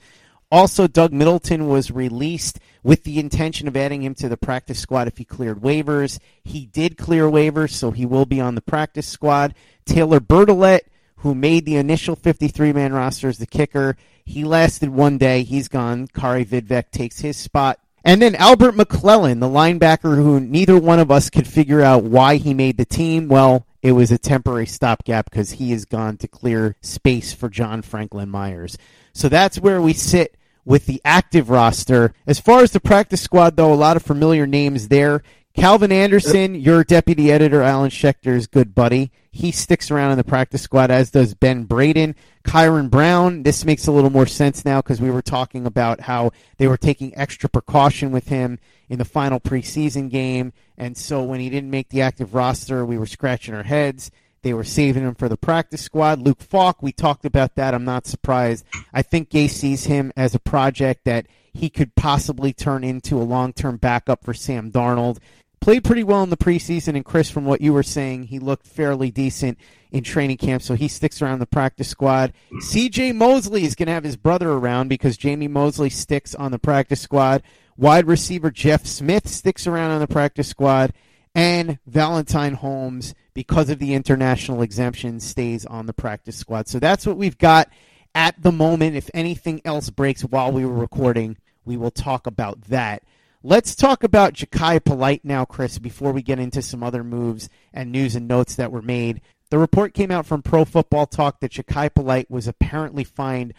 Also, 0.53 0.87
Doug 0.87 1.13
Middleton 1.13 1.67
was 1.67 1.91
released 1.91 2.61
with 2.85 3.03
the 3.03 3.19
intention 3.19 3.67
of 3.67 3.77
adding 3.77 4.03
him 4.03 4.15
to 4.15 4.29
the 4.29 4.37
practice 4.37 4.79
squad 4.79 5.09
if 5.09 5.19
he 5.19 5.25
cleared 5.25 5.61
waivers. 5.61 6.21
He 6.45 6.67
did 6.67 6.97
clear 6.97 7.25
waivers, 7.25 7.71
so 7.71 7.91
he 7.91 8.07
will 8.07 8.27
be 8.27 8.41
on 8.41 8.55
the 8.55 8.61
practice 8.61 9.09
squad. 9.09 9.57
Taylor 9.85 10.21
Bertolet, 10.21 10.83
who 11.25 11.35
made 11.35 11.65
the 11.65 11.77
initial 11.77 12.15
53 12.15 12.75
man 12.75 12.93
roster 12.93 13.29
as 13.29 13.39
the 13.39 13.47
kicker, 13.47 13.97
he 14.27 14.45
lasted 14.45 14.91
one 14.91 15.17
day. 15.17 15.43
He's 15.43 15.69
gone. 15.69 16.07
Kari 16.07 16.45
Vedvik 16.45 16.91
takes 16.91 17.19
his 17.21 17.39
spot. 17.39 17.81
And 18.05 18.21
then 18.21 18.35
Albert 18.35 18.77
McClellan, 18.77 19.41
the 19.41 19.49
linebacker 19.49 20.17
who 20.17 20.39
neither 20.39 20.79
one 20.79 20.99
of 20.99 21.11
us 21.11 21.31
could 21.31 21.49
figure 21.49 21.81
out 21.81 22.05
why 22.05 22.37
he 22.37 22.53
made 22.53 22.77
the 22.77 22.85
team. 22.85 23.29
Well, 23.29 23.67
it 23.83 23.93
was 23.93 24.13
a 24.13 24.19
temporary 24.19 24.67
stopgap 24.67 25.31
because 25.31 25.53
he 25.53 25.73
is 25.73 25.87
gone 25.87 26.19
to 26.19 26.29
clear 26.29 26.77
space 26.83 27.33
for 27.33 27.49
John 27.49 27.81
Franklin 27.81 28.29
Myers. 28.29 28.77
So 29.15 29.31
that's 29.31 29.59
where 29.59 29.81
we 29.81 29.95
sit 29.95 30.37
with 30.67 30.85
the 30.85 31.01
active 31.07 31.49
roster. 31.49 32.13
As 32.27 32.39
far 32.39 32.63
as 32.63 32.73
the 32.73 32.81
practice 32.81 33.23
squad, 33.23 33.57
though, 33.57 33.73
a 33.73 33.75
lot 33.75 33.97
of 33.97 34.03
familiar 34.03 34.47
names 34.47 34.89
there. 34.89 35.23
Calvin 35.57 35.93
Anderson, 35.93 36.57
your 36.57 36.83
deputy 36.83 37.31
editor, 37.31 37.63
Alan 37.63 37.91
Schechter's 37.91 38.49
good 38.49 38.75
buddy. 38.75 39.13
He 39.31 39.53
sticks 39.53 39.91
around 39.91 40.11
in 40.11 40.19
the 40.19 40.25
practice 40.25 40.63
squad, 40.63 40.91
as 40.91 41.13
does 41.13 41.35
Ben 41.35 41.65
Braden. 41.65 42.17
Kyron 42.45 42.91
Brown, 42.91 43.45
this 43.45 43.65
makes 43.65 43.87
a 43.87 43.93
little 43.93 44.11
more 44.11 44.27
sense 44.27 44.65
now 44.65 44.83
because 44.83 45.01
we 45.01 45.13
were 45.13 45.23
talking 45.23 45.65
about 45.65 46.01
how 46.01 46.33
they 46.59 46.67
were 46.67 46.77
taking 46.77 47.17
extra 47.17 47.49
precaution 47.49 48.11
with 48.11 48.29
him 48.29 48.59
in 48.89 48.99
the 48.99 49.05
final 49.05 49.39
preseason 49.39 50.11
game. 50.11 50.53
And 50.77 50.97
so 50.97 51.23
when 51.23 51.39
he 51.39 51.51
didn't 51.51 51.71
make 51.71 51.89
the 51.89 52.03
active 52.03 52.35
roster, 52.35 52.85
we 52.85 52.99
were 52.99 53.07
scratching 53.07 53.55
our 53.55 53.63
heads. 53.63 54.11
They 54.43 54.55
were 54.55 54.65
saving 54.65 55.05
him 55.05 55.15
for 55.15 55.29
the 55.29 55.39
practice 55.39 55.83
squad. 55.83 56.21
Luke 56.21 56.43
Falk, 56.43 56.83
we 56.83 56.93
talked 56.93 57.25
about 57.25 57.55
that. 57.55 57.75
I'm 57.75 57.85
not 57.85 58.07
surprised. 58.07 58.67
I 58.93 59.03
think 59.03 59.31
Gase 59.31 59.51
sees 59.51 59.85
him 59.85 60.13
as 60.17 60.35
a 60.35 60.41
project 60.41 61.05
that 61.05 61.27
he 61.55 61.71
could 61.71 61.95
possibly 61.95 62.53
turn 62.53 62.85
into 62.85 63.17
a 63.17 63.25
long 63.25 63.53
term 63.53 63.79
backup 63.79 64.25
for 64.25 64.35
Sam 64.35 64.71
Darnold. 64.71 65.19
Played 65.65 65.85
pretty 65.85 66.05
well 66.05 66.23
in 66.23 66.29
the 66.29 66.37
preseason, 66.37 66.95
and 66.95 67.07
Chris, 67.07 67.31
from 67.31 67.47
what 67.47 67.63
you 67.63 67.73
were 67.73 67.83
saying, 67.83 68.25
he 68.25 68.39
looked 68.39 68.67
fairly 68.67 69.11
decent 69.11 69.57
in 69.91 70.05
training 70.05 70.37
camp, 70.37 70.61
so 70.61 70.75
he 70.75 70.89
sticks 70.89 71.23
around 71.23 71.39
the 71.39 71.47
practice 71.47 71.89
squad. 71.89 72.35
CJ 72.53 73.15
Mosley 73.15 73.65
is 73.65 73.75
going 73.75 73.87
to 73.87 73.95
have 73.95 74.05
his 74.05 74.19
brother 74.19 74.53
around 74.53 74.89
because 74.89 75.17
Jamie 75.17 75.49
Mosley 75.49 75.89
sticks 75.89 76.35
on 76.35 76.53
the 76.53 76.59
practice 76.59 77.01
squad. 77.01 77.43
Wide 77.79 78.07
receiver 78.07 78.51
Jeff 78.51 78.85
Smith 78.85 79.27
sticks 79.27 79.67
around 79.67 79.91
on 79.91 80.01
the 80.01 80.07
practice 80.07 80.49
squad, 80.49 80.93
and 81.35 81.79
Valentine 81.87 82.53
Holmes 82.53 83.15
because 83.33 83.69
of 83.69 83.79
the 83.79 83.95
international 83.95 84.61
exemption, 84.61 85.19
stays 85.19 85.67
on 85.67 85.87
the 85.87 85.93
practice 85.93 86.37
squad. 86.37 86.69
So 86.69 86.79
that's 86.79 87.07
what 87.07 87.17
we've 87.17 87.39
got 87.39 87.69
at 88.15 88.41
the 88.41 88.53
moment. 88.53 88.97
If 88.97 89.11
anything 89.13 89.61
else 89.65 89.89
breaks 89.89 90.23
while 90.23 90.53
we 90.53 90.65
were 90.65 90.75
recording, 90.75 91.37
we 91.65 91.77
will 91.77 91.91
talk 91.91 92.27
about 92.27 92.61
that. 92.63 93.03
Let's 93.47 93.75
talk 93.75 94.03
about 94.03 94.33
Jachai 94.33 94.83
Polite 94.83 95.23
now, 95.23 95.45
Chris, 95.45 95.79
before 95.79 96.13
we 96.13 96.23
get 96.23 96.39
into 96.39 96.63
some 96.63 96.83
other 96.83 97.05
moves 97.05 97.51
and 97.75 97.93
news 97.93 98.17
and 98.17 98.27
notes 98.27 98.57
that 98.57 98.73
were 98.73 98.81
made. 98.81 99.21
The 99.51 99.59
report 99.59 99.93
came 99.93 100.11
out 100.11 100.25
from 100.25 100.41
Pro 100.41 100.65
Football 100.65 101.05
Talk 101.05 101.41
that 101.41 101.53
Jachai 101.53 101.93
Polite 101.95 102.31
was 102.31 102.49
apparently 102.49 103.05
fined 103.05 103.53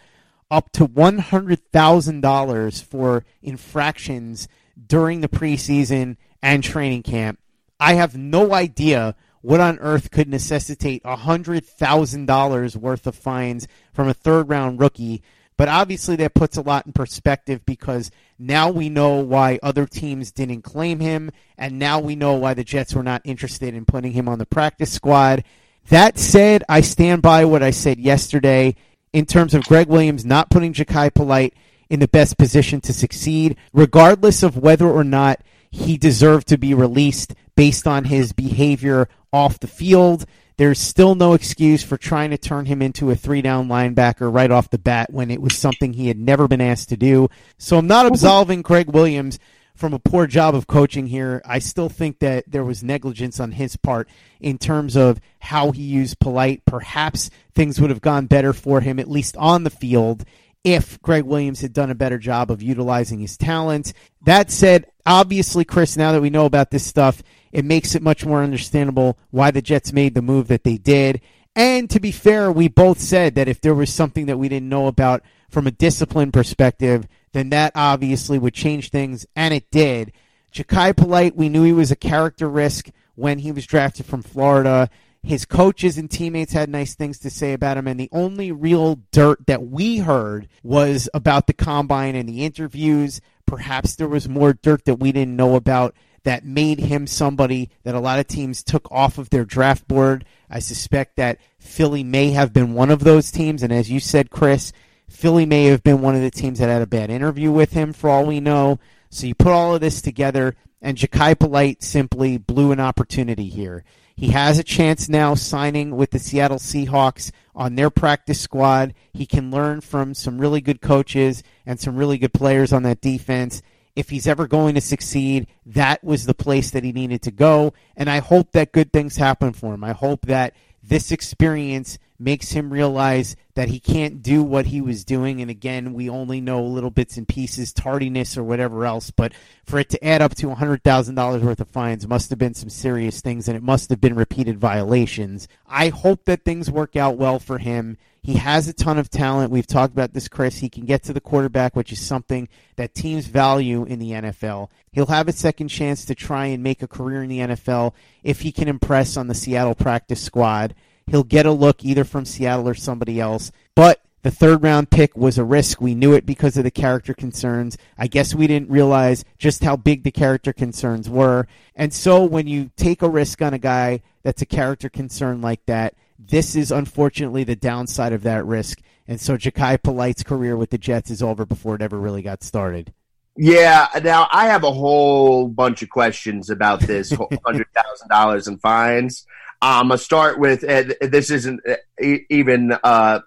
up 0.50 0.72
to 0.72 0.88
$100,000 0.88 2.82
for 2.82 3.24
infractions 3.40 4.48
during 4.88 5.20
the 5.20 5.28
preseason 5.28 6.16
and 6.42 6.64
training 6.64 7.04
camp. 7.04 7.38
I 7.78 7.94
have 7.94 8.16
no 8.16 8.54
idea 8.54 9.14
what 9.40 9.60
on 9.60 9.78
earth 9.78 10.10
could 10.10 10.28
necessitate 10.28 11.04
$100,000 11.04 12.76
worth 12.76 13.06
of 13.06 13.14
fines 13.14 13.68
from 13.92 14.08
a 14.08 14.14
third 14.14 14.48
round 14.48 14.80
rookie? 14.80 15.22
But 15.56 15.68
obviously, 15.68 16.16
that 16.16 16.34
puts 16.34 16.56
a 16.56 16.62
lot 16.62 16.86
in 16.86 16.92
perspective 16.92 17.64
because 17.64 18.10
now 18.38 18.70
we 18.70 18.88
know 18.88 19.20
why 19.20 19.58
other 19.62 19.86
teams 19.86 20.30
didn't 20.30 20.62
claim 20.62 21.00
him, 21.00 21.30
and 21.56 21.78
now 21.78 21.98
we 21.98 22.14
know 22.14 22.34
why 22.34 22.54
the 22.54 22.64
Jets 22.64 22.94
were 22.94 23.02
not 23.02 23.22
interested 23.24 23.74
in 23.74 23.86
putting 23.86 24.12
him 24.12 24.28
on 24.28 24.38
the 24.38 24.46
practice 24.46 24.92
squad. 24.92 25.44
That 25.88 26.18
said, 26.18 26.64
I 26.68 26.82
stand 26.82 27.22
by 27.22 27.44
what 27.44 27.62
I 27.62 27.70
said 27.70 27.98
yesterday 27.98 28.76
in 29.12 29.24
terms 29.24 29.54
of 29.54 29.64
Gregg 29.64 29.88
Williams 29.88 30.26
not 30.26 30.50
putting 30.50 30.74
Jachai 30.74 31.14
Polite 31.14 31.54
in 31.88 32.00
the 32.00 32.08
best 32.08 32.36
position 32.36 32.80
to 32.82 32.92
succeed, 32.92 33.56
regardless 33.72 34.42
of 34.42 34.58
whether 34.58 34.88
or 34.88 35.04
not 35.04 35.40
he 35.70 35.96
deserved 35.96 36.48
to 36.48 36.58
be 36.58 36.74
released 36.74 37.34
based 37.54 37.86
on 37.86 38.04
his 38.04 38.32
behavior 38.32 39.08
off 39.32 39.60
the 39.60 39.66
field. 39.66 40.26
There's 40.58 40.78
still 40.78 41.14
no 41.14 41.34
excuse 41.34 41.82
for 41.82 41.98
trying 41.98 42.30
to 42.30 42.38
turn 42.38 42.64
him 42.64 42.80
into 42.80 43.10
a 43.10 43.14
three 43.14 43.42
down 43.42 43.68
linebacker 43.68 44.32
right 44.32 44.50
off 44.50 44.70
the 44.70 44.78
bat 44.78 45.12
when 45.12 45.30
it 45.30 45.42
was 45.42 45.56
something 45.56 45.92
he 45.92 46.08
had 46.08 46.18
never 46.18 46.48
been 46.48 46.62
asked 46.62 46.88
to 46.90 46.96
do. 46.96 47.28
So 47.58 47.76
I'm 47.76 47.86
not 47.86 48.06
absolving 48.06 48.62
Gregg 48.62 48.90
Williams 48.90 49.38
from 49.74 49.92
a 49.92 49.98
poor 49.98 50.26
job 50.26 50.54
of 50.54 50.66
coaching 50.66 51.06
here. 51.06 51.42
I 51.44 51.58
still 51.58 51.90
think 51.90 52.20
that 52.20 52.44
there 52.50 52.64
was 52.64 52.82
negligence 52.82 53.38
on 53.38 53.52
his 53.52 53.76
part 53.76 54.08
in 54.40 54.56
terms 54.56 54.96
of 54.96 55.20
how 55.38 55.72
he 55.72 55.82
used 55.82 56.18
polite. 56.18 56.64
Perhaps 56.64 57.30
things 57.54 57.78
would 57.78 57.90
have 57.90 58.00
gone 58.00 58.26
better 58.26 58.54
for 58.54 58.80
him, 58.80 58.98
at 58.98 59.10
least 59.10 59.36
on 59.36 59.64
the 59.64 59.70
field, 59.70 60.24
if 60.66 61.00
Gregg 61.00 61.22
Williams 61.22 61.60
had 61.60 61.72
done 61.72 61.92
a 61.92 61.94
better 61.94 62.18
job 62.18 62.50
of 62.50 62.60
utilizing 62.60 63.20
his 63.20 63.36
talent. 63.36 63.92
That 64.24 64.50
said, 64.50 64.86
obviously, 65.06 65.64
Chris, 65.64 65.96
now 65.96 66.10
that 66.10 66.20
we 66.20 66.28
know 66.28 66.44
about 66.44 66.72
this 66.72 66.84
stuff, 66.84 67.22
it 67.52 67.64
makes 67.64 67.94
it 67.94 68.02
much 68.02 68.26
more 68.26 68.42
understandable 68.42 69.16
why 69.30 69.52
the 69.52 69.62
Jets 69.62 69.92
made 69.92 70.14
the 70.14 70.22
move 70.22 70.48
that 70.48 70.64
they 70.64 70.76
did. 70.76 71.20
And 71.54 71.88
to 71.90 72.00
be 72.00 72.10
fair, 72.10 72.50
we 72.50 72.66
both 72.66 72.98
said 72.98 73.36
that 73.36 73.46
if 73.46 73.60
there 73.60 73.76
was 73.76 73.94
something 73.94 74.26
that 74.26 74.38
we 74.38 74.48
didn't 74.48 74.68
know 74.68 74.88
about 74.88 75.22
from 75.48 75.68
a 75.68 75.70
discipline 75.70 76.32
perspective, 76.32 77.06
then 77.30 77.50
that 77.50 77.70
obviously 77.76 78.36
would 78.36 78.52
change 78.52 78.90
things, 78.90 79.24
and 79.36 79.54
it 79.54 79.70
did. 79.70 80.12
Jachai 80.52 80.96
Polite, 80.96 81.36
we 81.36 81.48
knew 81.48 81.62
he 81.62 81.72
was 81.72 81.92
a 81.92 81.96
character 81.96 82.48
risk 82.48 82.90
when 83.14 83.38
he 83.38 83.52
was 83.52 83.66
drafted 83.66 84.06
from 84.06 84.22
Florida. 84.22 84.90
His 85.26 85.44
coaches 85.44 85.98
and 85.98 86.08
teammates 86.08 86.52
had 86.52 86.68
nice 86.68 86.94
things 86.94 87.18
to 87.18 87.30
say 87.30 87.52
about 87.52 87.76
him, 87.76 87.88
and 87.88 87.98
the 87.98 88.08
only 88.12 88.52
real 88.52 89.00
dirt 89.10 89.44
that 89.48 89.66
we 89.66 89.98
heard 89.98 90.46
was 90.62 91.08
about 91.12 91.48
the 91.48 91.52
combine 91.52 92.14
and 92.14 92.28
the 92.28 92.44
interviews. 92.44 93.20
Perhaps 93.44 93.96
there 93.96 94.06
was 94.06 94.28
more 94.28 94.52
dirt 94.52 94.84
that 94.84 95.00
we 95.00 95.10
didn't 95.10 95.34
know 95.34 95.56
about 95.56 95.96
that 96.22 96.44
made 96.44 96.78
him 96.78 97.08
somebody 97.08 97.70
that 97.82 97.96
a 97.96 98.00
lot 98.00 98.20
of 98.20 98.28
teams 98.28 98.62
took 98.62 98.86
off 98.92 99.18
of 99.18 99.30
their 99.30 99.44
draft 99.44 99.88
board. 99.88 100.24
I 100.48 100.60
suspect 100.60 101.16
that 101.16 101.40
Philly 101.58 102.04
may 102.04 102.30
have 102.30 102.52
been 102.52 102.74
one 102.74 102.92
of 102.92 103.02
those 103.02 103.32
teams, 103.32 103.64
and 103.64 103.72
as 103.72 103.90
you 103.90 103.98
said, 103.98 104.30
Chris, 104.30 104.72
Philly 105.08 105.44
may 105.44 105.64
have 105.64 105.82
been 105.82 106.02
one 106.02 106.14
of 106.14 106.22
the 106.22 106.30
teams 106.30 106.60
that 106.60 106.68
had 106.68 106.82
a 106.82 106.86
bad 106.86 107.10
interview 107.10 107.50
with 107.50 107.72
him, 107.72 107.92
for 107.92 108.08
all 108.08 108.26
we 108.26 108.38
know. 108.38 108.78
So 109.10 109.26
you 109.26 109.34
put 109.34 109.50
all 109.50 109.74
of 109.74 109.80
this 109.80 110.00
together, 110.00 110.54
and 110.80 110.96
Jachai 110.96 111.36
Polite 111.36 111.82
simply 111.82 112.38
blew 112.38 112.70
an 112.70 112.78
opportunity 112.78 113.48
here. 113.48 113.82
He 114.16 114.28
has 114.28 114.58
a 114.58 114.64
chance 114.64 115.10
now 115.10 115.34
signing 115.34 115.94
with 115.94 116.10
the 116.10 116.18
Seattle 116.18 116.58
Seahawks 116.58 117.32
on 117.54 117.74
their 117.74 117.90
practice 117.90 118.40
squad. 118.40 118.94
He 119.12 119.26
can 119.26 119.50
learn 119.50 119.82
from 119.82 120.14
some 120.14 120.38
really 120.38 120.62
good 120.62 120.80
coaches 120.80 121.42
and 121.66 121.78
some 121.78 121.96
really 121.96 122.16
good 122.16 122.32
players 122.32 122.72
on 122.72 122.82
that 122.84 123.02
defense. 123.02 123.60
If 123.94 124.08
he's 124.08 124.26
ever 124.26 124.46
going 124.46 124.74
to 124.74 124.80
succeed, 124.80 125.48
that 125.66 126.02
was 126.02 126.24
the 126.24 126.34
place 126.34 126.70
that 126.70 126.82
he 126.82 126.92
needed 126.92 127.20
to 127.22 127.30
go. 127.30 127.74
And 127.94 128.08
I 128.08 128.20
hope 128.20 128.52
that 128.52 128.72
good 128.72 128.90
things 128.90 129.16
happen 129.16 129.52
for 129.52 129.74
him. 129.74 129.84
I 129.84 129.92
hope 129.92 130.24
that 130.26 130.54
this 130.88 131.10
experience 131.10 131.98
makes 132.18 132.52
him 132.52 132.72
realize 132.72 133.36
that 133.54 133.68
he 133.68 133.78
can't 133.78 134.22
do 134.22 134.42
what 134.42 134.66
he 134.66 134.80
was 134.80 135.04
doing. 135.04 135.40
And 135.40 135.50
again, 135.50 135.92
we 135.92 136.08
only 136.08 136.40
know 136.40 136.62
little 136.64 136.90
bits 136.90 137.16
and 137.16 137.28
pieces, 137.28 137.72
tardiness 137.72 138.38
or 138.38 138.44
whatever 138.44 138.86
else. 138.86 139.10
But 139.10 139.32
for 139.64 139.78
it 139.78 139.88
to 139.90 140.04
add 140.04 140.22
up 140.22 140.34
to 140.36 140.46
$100,000 140.46 141.42
worth 141.42 141.60
of 141.60 141.68
fines 141.68 142.06
must 142.06 142.30
have 142.30 142.38
been 142.38 142.54
some 142.54 142.70
serious 142.70 143.20
things, 143.20 143.48
and 143.48 143.56
it 143.56 143.62
must 143.62 143.90
have 143.90 144.00
been 144.00 144.14
repeated 144.14 144.58
violations. 144.58 145.48
I 145.66 145.88
hope 145.88 146.24
that 146.24 146.44
things 146.44 146.70
work 146.70 146.96
out 146.96 147.16
well 147.16 147.38
for 147.38 147.58
him. 147.58 147.98
He 148.26 148.34
has 148.34 148.66
a 148.66 148.72
ton 148.72 148.98
of 148.98 149.08
talent. 149.08 149.52
We've 149.52 149.68
talked 149.68 149.92
about 149.92 150.12
this, 150.12 150.26
Chris. 150.26 150.58
He 150.58 150.68
can 150.68 150.84
get 150.84 151.04
to 151.04 151.12
the 151.12 151.20
quarterback, 151.20 151.76
which 151.76 151.92
is 151.92 152.04
something 152.04 152.48
that 152.74 152.92
teams 152.92 153.28
value 153.28 153.84
in 153.84 154.00
the 154.00 154.10
NFL. 154.10 154.68
He'll 154.90 155.06
have 155.06 155.28
a 155.28 155.32
second 155.32 155.68
chance 155.68 156.04
to 156.04 156.14
try 156.16 156.46
and 156.46 156.60
make 156.60 156.82
a 156.82 156.88
career 156.88 157.22
in 157.22 157.28
the 157.28 157.38
NFL 157.38 157.92
if 158.24 158.40
he 158.40 158.50
can 158.50 158.66
impress 158.66 159.16
on 159.16 159.28
the 159.28 159.34
Seattle 159.34 159.76
practice 159.76 160.20
squad. 160.20 160.74
He'll 161.06 161.22
get 161.22 161.46
a 161.46 161.52
look 161.52 161.84
either 161.84 162.02
from 162.02 162.24
Seattle 162.24 162.68
or 162.68 162.74
somebody 162.74 163.20
else. 163.20 163.52
But 163.76 164.02
the 164.22 164.32
third 164.32 164.60
round 164.60 164.90
pick 164.90 165.16
was 165.16 165.38
a 165.38 165.44
risk. 165.44 165.80
We 165.80 165.94
knew 165.94 166.12
it 166.12 166.26
because 166.26 166.56
of 166.56 166.64
the 166.64 166.70
character 166.72 167.14
concerns. 167.14 167.78
I 167.96 168.08
guess 168.08 168.34
we 168.34 168.48
didn't 168.48 168.70
realize 168.70 169.24
just 169.38 169.62
how 169.62 169.76
big 169.76 170.02
the 170.02 170.10
character 170.10 170.52
concerns 170.52 171.08
were. 171.08 171.46
And 171.76 171.94
so 171.94 172.24
when 172.24 172.48
you 172.48 172.72
take 172.76 173.02
a 173.02 173.08
risk 173.08 173.40
on 173.40 173.54
a 173.54 173.58
guy 173.60 174.02
that's 174.24 174.42
a 174.42 174.46
character 174.46 174.88
concern 174.88 175.40
like 175.42 175.64
that, 175.66 175.94
this 176.18 176.56
is 176.56 176.70
unfortunately 176.72 177.44
the 177.44 177.56
downside 177.56 178.12
of 178.12 178.22
that 178.22 178.44
risk. 178.46 178.80
And 179.08 179.20
so 179.20 179.36
Jachai 179.36 179.82
Polite's 179.82 180.22
career 180.22 180.56
with 180.56 180.70
the 180.70 180.78
Jets 180.78 181.10
is 181.10 181.22
over 181.22 181.46
before 181.46 181.74
it 181.74 181.82
ever 181.82 181.98
really 181.98 182.22
got 182.22 182.42
started. 182.42 182.92
Yeah, 183.36 183.88
now 184.02 184.28
I 184.32 184.46
have 184.46 184.64
a 184.64 184.72
whole 184.72 185.48
bunch 185.48 185.82
of 185.82 185.90
questions 185.90 186.48
about 186.48 186.80
this 186.80 187.10
hundred 187.44 187.66
thousand 187.74 188.08
dollars 188.08 188.48
in 188.48 188.58
fines. 188.58 189.26
I'm 189.60 189.88
gonna 189.88 189.98
start 189.98 190.38
with 190.38 190.62
this 190.62 191.30
isn't 191.30 191.60
even 192.00 192.72
uh, 192.82 193.20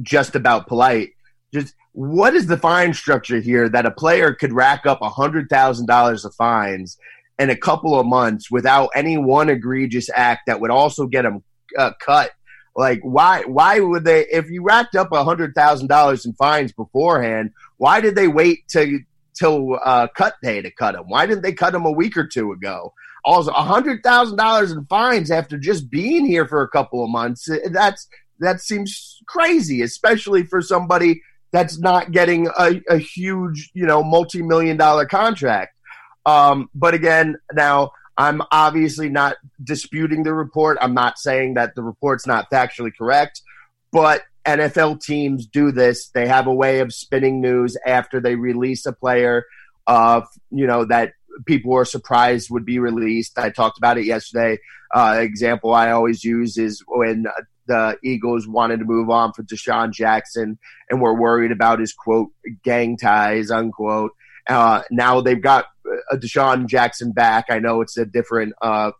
just 0.00 0.36
about 0.36 0.68
polite. 0.68 1.10
Just 1.52 1.74
what 1.90 2.34
is 2.34 2.46
the 2.46 2.56
fine 2.56 2.94
structure 2.94 3.40
here 3.40 3.68
that 3.68 3.84
a 3.84 3.90
player 3.90 4.32
could 4.32 4.52
rack 4.52 4.86
up 4.86 5.00
hundred 5.02 5.48
thousand 5.48 5.86
dollars 5.86 6.24
of 6.24 6.34
fines 6.36 6.96
in 7.38 7.50
a 7.50 7.56
couple 7.56 7.98
of 7.98 8.06
months 8.06 8.50
without 8.50 8.90
any 8.94 9.16
one 9.18 9.48
egregious 9.48 10.08
act 10.14 10.42
that 10.46 10.60
would 10.60 10.70
also 10.70 11.06
get 11.06 11.24
him 11.24 11.42
uh, 11.78 11.92
cut? 12.00 12.30
Like 12.74 13.00
why? 13.02 13.42
Why 13.42 13.80
would 13.80 14.04
they? 14.04 14.26
If 14.26 14.50
you 14.50 14.62
racked 14.62 14.96
up 14.96 15.12
a 15.12 15.24
hundred 15.24 15.54
thousand 15.54 15.88
dollars 15.88 16.24
in 16.24 16.32
fines 16.34 16.72
beforehand, 16.72 17.50
why 17.76 18.00
did 18.00 18.14
they 18.14 18.28
wait 18.28 18.66
to 18.68 19.00
till 19.38 19.78
uh, 19.84 20.08
cut 20.16 20.34
day 20.42 20.62
to 20.62 20.70
cut 20.70 20.94
him? 20.94 21.04
Why 21.06 21.26
didn't 21.26 21.42
they 21.42 21.52
cut 21.52 21.74
him 21.74 21.84
a 21.84 21.92
week 21.92 22.16
or 22.16 22.26
two 22.26 22.52
ago? 22.52 22.94
Also, 23.24 23.50
a 23.52 23.62
hundred 23.62 24.02
thousand 24.02 24.36
dollars 24.36 24.72
in 24.72 24.84
fines 24.86 25.30
after 25.30 25.58
just 25.58 25.90
being 25.90 26.26
here 26.26 26.46
for 26.46 26.62
a 26.62 26.68
couple 26.68 27.04
of 27.04 27.10
months. 27.10 27.48
That's 27.70 28.08
that 28.40 28.60
seems 28.60 29.20
crazy, 29.26 29.82
especially 29.82 30.44
for 30.44 30.60
somebody 30.60 31.22
that's 31.52 31.78
not 31.78 32.12
getting 32.12 32.48
a, 32.58 32.80
a 32.88 32.96
huge, 32.96 33.70
you 33.74 33.86
know, 33.86 34.02
multi-million 34.02 34.76
dollar 34.76 35.06
contract. 35.06 35.76
Um, 36.24 36.68
but 36.74 36.94
again, 36.94 37.36
now 37.52 37.90
I'm 38.16 38.42
obviously 38.50 39.08
not 39.08 39.36
disputing 39.62 40.22
the 40.22 40.34
report. 40.34 40.78
I'm 40.80 40.94
not 40.94 41.18
saying 41.18 41.54
that 41.54 41.74
the 41.74 41.82
report's 41.82 42.26
not 42.26 42.50
factually 42.50 42.92
correct, 42.96 43.42
but 43.90 44.22
NFL 44.46 45.00
teams 45.02 45.46
do 45.46 45.72
this. 45.72 46.08
They 46.08 46.26
have 46.26 46.46
a 46.46 46.54
way 46.54 46.80
of 46.80 46.92
spinning 46.92 47.40
news 47.40 47.76
after 47.86 48.20
they 48.20 48.34
release 48.34 48.86
a 48.86 48.92
player, 48.92 49.44
uh, 49.86 50.22
you 50.50 50.66
know, 50.66 50.84
that 50.84 51.12
people 51.46 51.70
were 51.70 51.84
surprised 51.84 52.50
would 52.50 52.64
be 52.66 52.78
released. 52.78 53.38
I 53.38 53.50
talked 53.50 53.78
about 53.78 53.98
it 53.98 54.04
yesterday. 54.04 54.58
Uh, 54.94 55.16
example 55.20 55.72
I 55.72 55.90
always 55.92 56.22
use 56.22 56.58
is 56.58 56.82
when 56.86 57.26
the 57.66 57.96
Eagles 58.04 58.46
wanted 58.46 58.78
to 58.80 58.84
move 58.84 59.08
on 59.08 59.32
for 59.32 59.42
DeSean 59.42 59.92
Jackson 59.92 60.58
and 60.90 61.00
were 61.00 61.14
worried 61.14 61.52
about 61.52 61.80
his 61.80 61.92
quote 61.92 62.30
gang 62.62 62.96
ties 62.96 63.50
unquote. 63.50 64.12
Uh, 64.48 64.82
now 64.90 65.20
they've 65.20 65.40
got 65.40 65.66
a 66.10 66.16
DeSean 66.16 66.66
Jackson 66.66 67.12
back. 67.12 67.46
I 67.50 67.58
know 67.58 67.80
it's 67.80 67.96
a 67.96 68.04
different 68.06 68.54
uh, 68.62 68.92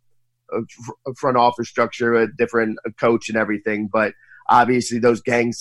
front 1.17 1.37
office 1.37 1.69
structure, 1.69 2.15
a 2.15 2.33
different 2.33 2.79
coach, 3.01 3.29
and 3.29 3.39
everything, 3.39 3.89
but 3.93 4.15
obviously 4.49 4.99
those 4.99 5.21
gang 5.21 5.53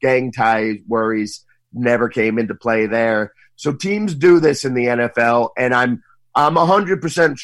gang 0.00 0.32
tie 0.32 0.80
worries 0.86 1.44
never 1.72 2.08
came 2.08 2.38
into 2.38 2.54
play 2.54 2.86
there. 2.86 3.32
So 3.56 3.72
teams 3.72 4.14
do 4.14 4.40
this 4.40 4.64
in 4.64 4.74
the 4.74 4.84
NFL, 4.84 5.50
and 5.56 5.74
I'm 5.74 6.02
I'm 6.34 6.54
100% 6.54 7.38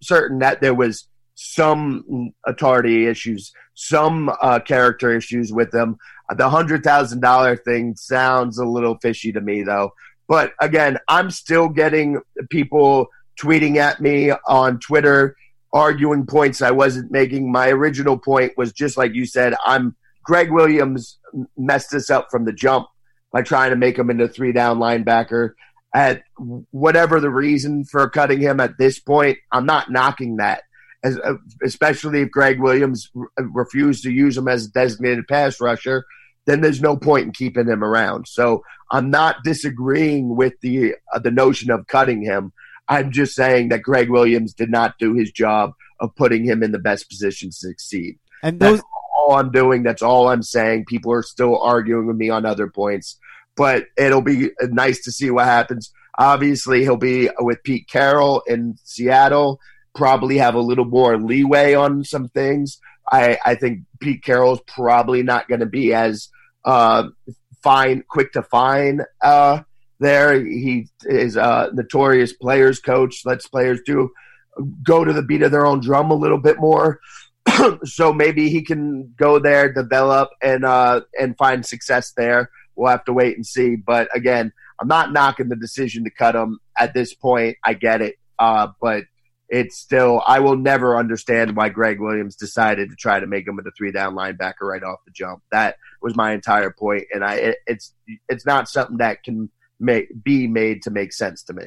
certain 0.00 0.38
that 0.38 0.60
there 0.60 0.74
was 0.74 1.08
some 1.34 2.32
authority 2.46 3.06
issues, 3.06 3.52
some 3.74 4.30
uh, 4.40 4.60
character 4.60 5.14
issues 5.16 5.52
with 5.52 5.72
them. 5.72 5.96
The 6.30 6.48
$100,000 6.48 7.64
thing 7.64 7.96
sounds 7.96 8.58
a 8.58 8.64
little 8.64 8.96
fishy 9.02 9.32
to 9.32 9.40
me, 9.40 9.64
though. 9.64 9.92
But 10.32 10.54
again, 10.62 10.96
I'm 11.08 11.30
still 11.30 11.68
getting 11.68 12.22
people 12.48 13.08
tweeting 13.38 13.76
at 13.76 14.00
me 14.00 14.32
on 14.48 14.80
Twitter, 14.80 15.36
arguing 15.74 16.24
points 16.24 16.62
I 16.62 16.70
wasn't 16.70 17.10
making. 17.10 17.52
My 17.52 17.68
original 17.68 18.16
point 18.16 18.54
was 18.56 18.72
just 18.72 18.96
like 18.96 19.12
you 19.12 19.26
said, 19.26 19.54
I'm 19.62 19.94
Gregg 20.24 20.50
Williams 20.50 21.18
messed 21.58 21.90
this 21.90 22.08
up 22.08 22.28
from 22.30 22.46
the 22.46 22.52
jump 22.54 22.86
by 23.30 23.42
trying 23.42 23.72
to 23.72 23.76
make 23.76 23.98
him 23.98 24.08
into 24.08 24.26
three 24.26 24.52
down 24.52 24.78
linebacker 24.78 25.50
at 25.94 26.22
whatever 26.70 27.20
the 27.20 27.28
reason 27.28 27.84
for 27.84 28.08
cutting 28.08 28.40
him 28.40 28.58
at 28.58 28.78
this 28.78 28.98
point, 28.98 29.36
I'm 29.52 29.66
not 29.66 29.90
knocking 29.90 30.36
that. 30.36 30.62
As, 31.04 31.18
uh, 31.18 31.34
especially 31.62 32.22
if 32.22 32.30
Gregg 32.30 32.58
Williams 32.58 33.10
refused 33.36 34.02
to 34.04 34.10
use 34.10 34.38
him 34.38 34.48
as 34.48 34.64
a 34.64 34.70
designated 34.70 35.28
pass 35.28 35.60
rusher, 35.60 36.06
then 36.46 36.60
there's 36.60 36.80
no 36.82 36.96
point 36.96 37.26
in 37.26 37.32
keeping 37.32 37.68
him 37.68 37.84
around. 37.84 38.26
So 38.28 38.62
I'm 38.90 39.10
not 39.10 39.44
disagreeing 39.44 40.36
with 40.36 40.54
the 40.60 40.94
uh, 41.12 41.18
the 41.18 41.30
notion 41.30 41.70
of 41.70 41.86
cutting 41.86 42.22
him. 42.22 42.52
I'm 42.88 43.12
just 43.12 43.34
saying 43.34 43.68
that 43.68 43.82
Gregg 43.82 44.10
Williams 44.10 44.52
did 44.52 44.70
not 44.70 44.98
do 44.98 45.14
his 45.14 45.30
job 45.30 45.72
of 46.00 46.14
putting 46.16 46.44
him 46.44 46.62
in 46.62 46.72
the 46.72 46.78
best 46.78 47.08
position 47.08 47.50
to 47.50 47.56
succeed. 47.56 48.18
And 48.42 48.58
those- 48.58 48.78
that's 48.78 48.88
all 49.16 49.36
I'm 49.36 49.52
doing. 49.52 49.82
That's 49.82 50.02
all 50.02 50.28
I'm 50.28 50.42
saying. 50.42 50.86
People 50.86 51.12
are 51.12 51.22
still 51.22 51.60
arguing 51.60 52.06
with 52.06 52.16
me 52.16 52.28
on 52.28 52.44
other 52.44 52.68
points 52.68 53.18
but 53.56 53.86
it'll 53.96 54.22
be 54.22 54.50
nice 54.62 55.02
to 55.04 55.12
see 55.12 55.30
what 55.30 55.44
happens. 55.44 55.92
Obviously, 56.18 56.82
he'll 56.82 56.96
be 56.96 57.28
with 57.40 57.62
Pete 57.62 57.88
Carroll 57.88 58.42
in 58.46 58.76
Seattle, 58.84 59.60
probably 59.94 60.38
have 60.38 60.54
a 60.54 60.60
little 60.60 60.84
more 60.84 61.18
leeway 61.18 61.74
on 61.74 62.04
some 62.04 62.28
things. 62.28 62.78
I, 63.10 63.38
I 63.44 63.54
think 63.54 63.80
Pete 64.00 64.22
Carroll's 64.22 64.60
probably 64.66 65.22
not 65.22 65.48
going 65.48 65.60
to 65.60 65.66
be 65.66 65.92
as 65.94 66.28
uh, 66.64 67.08
fine, 67.62 68.04
quick 68.08 68.32
to 68.32 68.42
find 68.42 69.02
uh, 69.22 69.60
there. 70.00 70.34
He 70.44 70.88
is 71.04 71.36
a 71.36 71.70
notorious 71.72 72.32
players 72.32 72.80
coach, 72.80 73.22
lets 73.24 73.48
players 73.48 73.80
do 73.84 74.10
go 74.82 75.04
to 75.04 75.12
the 75.12 75.22
beat 75.22 75.42
of 75.42 75.50
their 75.50 75.66
own 75.66 75.80
drum 75.80 76.10
a 76.10 76.14
little 76.14 76.38
bit 76.38 76.58
more. 76.58 77.00
so 77.84 78.12
maybe 78.12 78.48
he 78.50 78.62
can 78.62 79.12
go 79.16 79.38
there, 79.38 79.72
develop, 79.72 80.30
and 80.42 80.64
uh, 80.64 81.00
and 81.18 81.36
find 81.36 81.66
success 81.66 82.12
there. 82.16 82.50
We'll 82.76 82.90
have 82.90 83.04
to 83.04 83.12
wait 83.12 83.36
and 83.36 83.46
see. 83.46 83.76
But 83.76 84.08
again, 84.14 84.52
I'm 84.80 84.88
not 84.88 85.12
knocking 85.12 85.48
the 85.48 85.56
decision 85.56 86.04
to 86.04 86.10
cut 86.10 86.34
him 86.34 86.58
at 86.76 86.94
this 86.94 87.14
point. 87.14 87.56
I 87.64 87.74
get 87.74 88.00
it, 88.00 88.16
uh, 88.38 88.68
but 88.80 89.04
it's 89.52 89.76
still 89.76 90.22
I 90.26 90.40
will 90.40 90.56
never 90.56 90.96
understand 90.96 91.54
why 91.54 91.68
Gregg 91.68 92.00
Williams 92.00 92.36
decided 92.36 92.88
to 92.88 92.96
try 92.96 93.20
to 93.20 93.26
make 93.26 93.46
him 93.46 93.58
a 93.58 93.70
three 93.76 93.92
down 93.92 94.14
linebacker 94.14 94.62
right 94.62 94.82
off 94.82 95.04
the 95.04 95.12
jump. 95.12 95.42
That 95.52 95.76
was 96.00 96.16
my 96.16 96.32
entire 96.32 96.70
point, 96.70 97.04
and 97.12 97.22
I 97.22 97.34
it, 97.34 97.56
it's 97.66 97.92
it's 98.30 98.46
not 98.46 98.68
something 98.70 98.96
that 98.96 99.22
can 99.22 99.50
make 99.78 100.08
be 100.24 100.48
made 100.48 100.82
to 100.84 100.90
make 100.90 101.12
sense 101.12 101.42
to 101.44 101.52
me. 101.52 101.66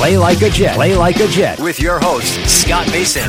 Play 0.00 0.16
like 0.16 0.40
a 0.40 0.48
Jet. 0.48 0.76
Play 0.76 0.96
like 0.96 1.16
a 1.20 1.28
Jet 1.28 1.60
with 1.60 1.78
your 1.78 2.00
host, 2.00 2.32
Scott 2.48 2.86
Mason. 2.86 3.28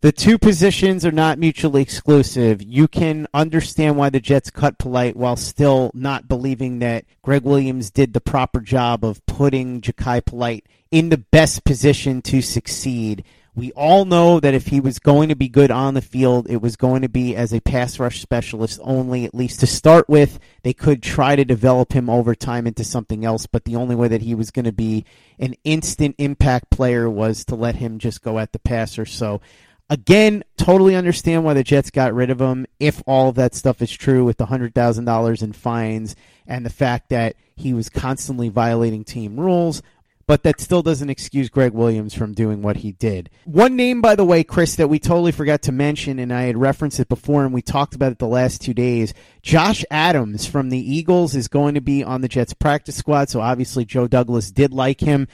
The 0.00 0.10
two 0.10 0.36
positions 0.36 1.06
are 1.06 1.12
not 1.12 1.38
mutually 1.38 1.80
exclusive. 1.80 2.60
You 2.60 2.88
can 2.88 3.28
understand 3.32 3.96
why 3.96 4.10
the 4.10 4.18
Jets 4.18 4.50
cut 4.50 4.78
Polite 4.78 5.14
while 5.14 5.36
still 5.36 5.92
not 5.94 6.26
believing 6.26 6.80
that 6.80 7.04
Gregg 7.22 7.44
Williams 7.44 7.92
did 7.92 8.14
the 8.14 8.20
proper 8.20 8.60
job 8.60 9.04
of 9.04 9.24
putting 9.26 9.80
Jachai 9.80 10.24
Polite 10.24 10.66
in 10.90 11.10
the 11.10 11.18
best 11.18 11.62
position 11.62 12.20
to 12.22 12.42
succeed. 12.42 13.22
We 13.56 13.72
all 13.72 14.04
know 14.04 14.38
that 14.38 14.52
if 14.52 14.66
he 14.66 14.80
was 14.80 14.98
going 14.98 15.30
to 15.30 15.34
be 15.34 15.48
good 15.48 15.70
on 15.70 15.94
the 15.94 16.02
field, 16.02 16.46
it 16.50 16.60
was 16.60 16.76
going 16.76 17.00
to 17.00 17.08
be 17.08 17.34
as 17.34 17.54
a 17.54 17.60
pass 17.62 17.98
rush 17.98 18.20
specialist 18.20 18.78
only, 18.82 19.24
at 19.24 19.34
least 19.34 19.60
to 19.60 19.66
start 19.66 20.10
with. 20.10 20.38
They 20.62 20.74
could 20.74 21.02
try 21.02 21.36
to 21.36 21.44
develop 21.44 21.94
him 21.94 22.10
over 22.10 22.34
time 22.34 22.66
into 22.66 22.84
something 22.84 23.24
else, 23.24 23.46
but 23.46 23.64
the 23.64 23.76
only 23.76 23.94
way 23.94 24.08
that 24.08 24.20
he 24.20 24.34
was 24.34 24.50
going 24.50 24.66
to 24.66 24.72
be 24.72 25.06
an 25.38 25.54
instant 25.64 26.16
impact 26.18 26.68
player 26.68 27.08
was 27.08 27.46
to 27.46 27.54
let 27.54 27.76
him 27.76 27.98
just 27.98 28.20
go 28.20 28.38
at 28.38 28.52
the 28.52 28.58
passer. 28.58 29.06
So, 29.06 29.40
again, 29.88 30.44
totally 30.58 30.94
understand 30.94 31.42
why 31.42 31.54
the 31.54 31.64
Jets 31.64 31.90
got 31.90 32.12
rid 32.12 32.28
of 32.28 32.42
him 32.42 32.66
if 32.78 33.02
all 33.06 33.30
of 33.30 33.36
that 33.36 33.54
stuff 33.54 33.80
is 33.80 33.90
true 33.90 34.22
with 34.22 34.36
the 34.36 34.46
$100,000 34.46 35.42
in 35.42 35.52
fines 35.54 36.14
and 36.46 36.66
the 36.66 36.70
fact 36.70 37.08
that 37.08 37.36
he 37.54 37.72
was 37.72 37.88
constantly 37.88 38.50
violating 38.50 39.02
team 39.02 39.40
rules 39.40 39.80
but 40.26 40.42
that 40.42 40.60
still 40.60 40.82
doesn't 40.82 41.10
excuse 41.10 41.48
Gregg 41.48 41.72
Williams 41.72 42.12
from 42.12 42.32
doing 42.32 42.60
what 42.60 42.78
he 42.78 42.92
did. 42.92 43.30
One 43.44 43.76
name, 43.76 44.00
by 44.00 44.16
the 44.16 44.24
way, 44.24 44.42
Chris, 44.42 44.76
that 44.76 44.88
we 44.88 44.98
totally 44.98 45.32
forgot 45.32 45.62
to 45.62 45.72
mention, 45.72 46.18
and 46.18 46.32
I 46.32 46.42
had 46.42 46.56
referenced 46.56 46.98
it 46.98 47.08
before, 47.08 47.44
and 47.44 47.54
we 47.54 47.62
talked 47.62 47.94
about 47.94 48.12
it 48.12 48.18
the 48.18 48.26
last 48.26 48.60
two 48.60 48.74
days. 48.74 49.14
Josh 49.42 49.84
Adams 49.90 50.46
from 50.46 50.70
the 50.70 50.78
Eagles 50.78 51.36
is 51.36 51.46
going 51.46 51.74
to 51.74 51.80
be 51.80 52.02
on 52.02 52.22
the 52.22 52.28
Jets 52.28 52.54
practice 52.54 52.96
squad, 52.96 53.28
so 53.28 53.40
obviously 53.40 53.84
Joe 53.84 54.08
Douglas 54.08 54.50
did 54.50 54.72
like 54.72 55.00
him. 55.00 55.28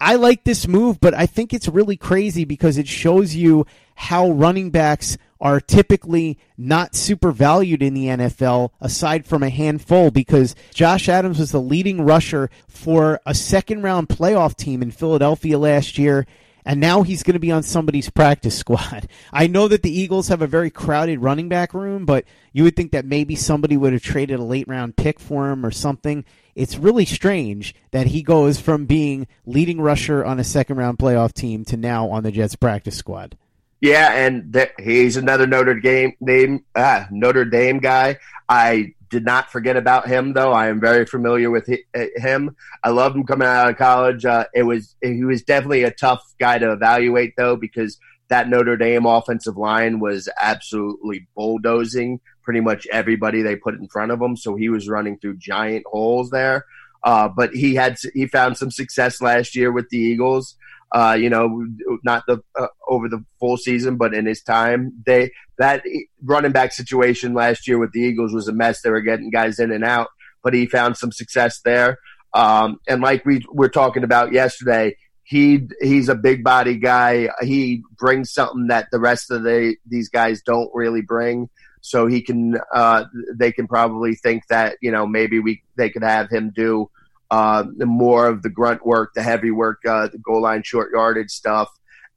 I 0.00 0.14
like 0.14 0.44
this 0.44 0.68
move, 0.68 1.00
but 1.00 1.12
I 1.12 1.26
think 1.26 1.52
it's 1.52 1.68
really 1.68 1.96
crazy 1.96 2.44
because 2.44 2.78
it 2.78 2.86
shows 2.86 3.34
you 3.34 3.66
how 3.96 4.30
running 4.30 4.70
backs 4.70 5.18
are 5.40 5.60
typically 5.60 6.38
not 6.56 6.94
super 6.94 7.30
valued 7.30 7.82
in 7.82 7.94
the 7.94 8.06
NFL 8.06 8.70
aside 8.80 9.26
from 9.26 9.42
a 9.42 9.50
handful 9.50 10.10
because 10.10 10.54
Josh 10.74 11.08
Adams 11.08 11.38
was 11.38 11.52
the 11.52 11.60
leading 11.60 12.00
rusher 12.00 12.50
for 12.66 13.20
a 13.24 13.34
second 13.34 13.82
round 13.82 14.08
playoff 14.08 14.56
team 14.56 14.82
in 14.82 14.90
Philadelphia 14.90 15.58
last 15.58 15.98
year 15.98 16.26
and 16.68 16.80
now 16.80 17.02
he's 17.02 17.22
going 17.22 17.32
to 17.32 17.40
be 17.40 17.50
on 17.50 17.62
somebody's 17.62 18.10
practice 18.10 18.54
squad. 18.58 19.08
I 19.32 19.46
know 19.46 19.68
that 19.68 19.82
the 19.82 19.90
Eagles 19.90 20.28
have 20.28 20.42
a 20.42 20.46
very 20.46 20.70
crowded 20.70 21.20
running 21.20 21.48
back 21.48 21.72
room, 21.72 22.04
but 22.04 22.26
you 22.52 22.62
would 22.64 22.76
think 22.76 22.92
that 22.92 23.06
maybe 23.06 23.34
somebody 23.36 23.76
would 23.78 23.94
have 23.94 24.02
traded 24.02 24.38
a 24.38 24.44
late 24.44 24.68
round 24.68 24.94
pick 24.94 25.18
for 25.18 25.50
him 25.50 25.64
or 25.64 25.70
something. 25.70 26.26
It's 26.54 26.76
really 26.76 27.06
strange 27.06 27.74
that 27.92 28.08
he 28.08 28.22
goes 28.22 28.60
from 28.60 28.84
being 28.84 29.26
leading 29.46 29.80
rusher 29.80 30.22
on 30.22 30.38
a 30.38 30.44
second 30.44 30.76
round 30.76 30.98
playoff 30.98 31.32
team 31.32 31.64
to 31.66 31.78
now 31.78 32.10
on 32.10 32.22
the 32.22 32.30
Jets 32.30 32.56
practice 32.56 32.96
squad. 32.96 33.38
Yeah, 33.80 34.12
and 34.12 34.52
th- 34.52 34.72
he's 34.78 35.16
another 35.16 35.46
Notre 35.46 35.78
Dame 35.78 36.14
name 36.20 36.64
ah, 36.74 37.06
Notre 37.10 37.44
Dame 37.44 37.78
guy. 37.78 38.18
I 38.48 38.94
did 39.10 39.24
not 39.24 39.50
forget 39.50 39.76
about 39.76 40.08
him 40.08 40.32
though. 40.32 40.52
I 40.52 40.68
am 40.68 40.80
very 40.80 41.06
familiar 41.06 41.50
with 41.50 41.68
uh, 41.68 42.04
him. 42.16 42.56
I 42.82 42.90
loved 42.90 43.16
him 43.16 43.24
coming 43.24 43.46
out 43.46 43.70
of 43.70 43.76
college. 43.76 44.24
Uh, 44.24 44.44
it 44.52 44.64
was 44.64 44.96
he 45.00 45.24
was 45.24 45.42
definitely 45.42 45.84
a 45.84 45.90
tough 45.90 46.22
guy 46.40 46.58
to 46.58 46.72
evaluate 46.72 47.34
though 47.36 47.56
because 47.56 47.98
that 48.28 48.48
Notre 48.48 48.76
Dame 48.76 49.06
offensive 49.06 49.56
line 49.56 50.00
was 50.00 50.28
absolutely 50.40 51.26
bulldozing 51.34 52.20
pretty 52.42 52.60
much 52.60 52.86
everybody 52.90 53.42
they 53.42 53.56
put 53.56 53.74
in 53.74 53.88
front 53.88 54.10
of 54.10 54.20
him. 54.20 54.36
So 54.36 54.54
he 54.54 54.68
was 54.68 54.88
running 54.88 55.18
through 55.18 55.36
giant 55.36 55.84
holes 55.86 56.30
there. 56.30 56.64
Uh, 57.04 57.28
but 57.28 57.54
he 57.54 57.74
had 57.74 57.96
he 58.12 58.26
found 58.26 58.56
some 58.56 58.70
success 58.70 59.20
last 59.20 59.54
year 59.54 59.70
with 59.70 59.88
the 59.90 59.98
Eagles 59.98 60.56
uh, 60.92 61.16
you 61.18 61.28
know, 61.28 61.66
not 62.04 62.24
the 62.26 62.42
uh, 62.58 62.68
over 62.88 63.08
the 63.08 63.24
full 63.38 63.56
season, 63.56 63.96
but 63.96 64.14
in 64.14 64.26
his 64.26 64.42
time, 64.42 64.92
they 65.04 65.30
that 65.58 65.82
running 66.22 66.52
back 66.52 66.72
situation 66.72 67.34
last 67.34 67.68
year 67.68 67.78
with 67.78 67.92
the 67.92 68.00
Eagles 68.00 68.32
was 68.32 68.48
a 68.48 68.52
mess. 68.52 68.80
They 68.80 68.90
were 68.90 69.00
getting 69.00 69.30
guys 69.30 69.58
in 69.58 69.70
and 69.70 69.84
out, 69.84 70.08
but 70.42 70.54
he 70.54 70.66
found 70.66 70.96
some 70.96 71.12
success 71.12 71.60
there. 71.60 71.98
Um, 72.34 72.78
and 72.88 73.02
like 73.02 73.24
we 73.26 73.44
were 73.52 73.68
talking 73.68 74.04
about 74.04 74.32
yesterday, 74.32 74.96
he 75.24 75.68
he's 75.80 76.08
a 76.08 76.14
big 76.14 76.42
body 76.42 76.76
guy. 76.76 77.28
He 77.42 77.82
brings 77.98 78.32
something 78.32 78.68
that 78.68 78.88
the 78.90 79.00
rest 79.00 79.30
of 79.30 79.42
the 79.42 79.76
these 79.86 80.08
guys 80.08 80.40
don't 80.42 80.70
really 80.72 81.02
bring. 81.02 81.50
So 81.82 82.06
he 82.06 82.22
can 82.22 82.56
uh, 82.74 83.04
they 83.34 83.52
can 83.52 83.68
probably 83.68 84.14
think 84.14 84.46
that 84.48 84.78
you 84.80 84.90
know 84.90 85.06
maybe 85.06 85.38
we 85.38 85.62
they 85.76 85.90
could 85.90 86.02
have 86.02 86.30
him 86.30 86.50
do 86.54 86.90
uh, 87.30 87.64
more 87.78 88.26
of 88.26 88.42
the 88.42 88.50
grunt 88.50 88.84
work, 88.86 89.12
the 89.14 89.22
heavy 89.22 89.50
work, 89.50 89.80
uh, 89.86 90.08
the 90.08 90.18
goal 90.18 90.42
line 90.42 90.62
short 90.62 90.90
yardage 90.92 91.30
stuff, 91.30 91.68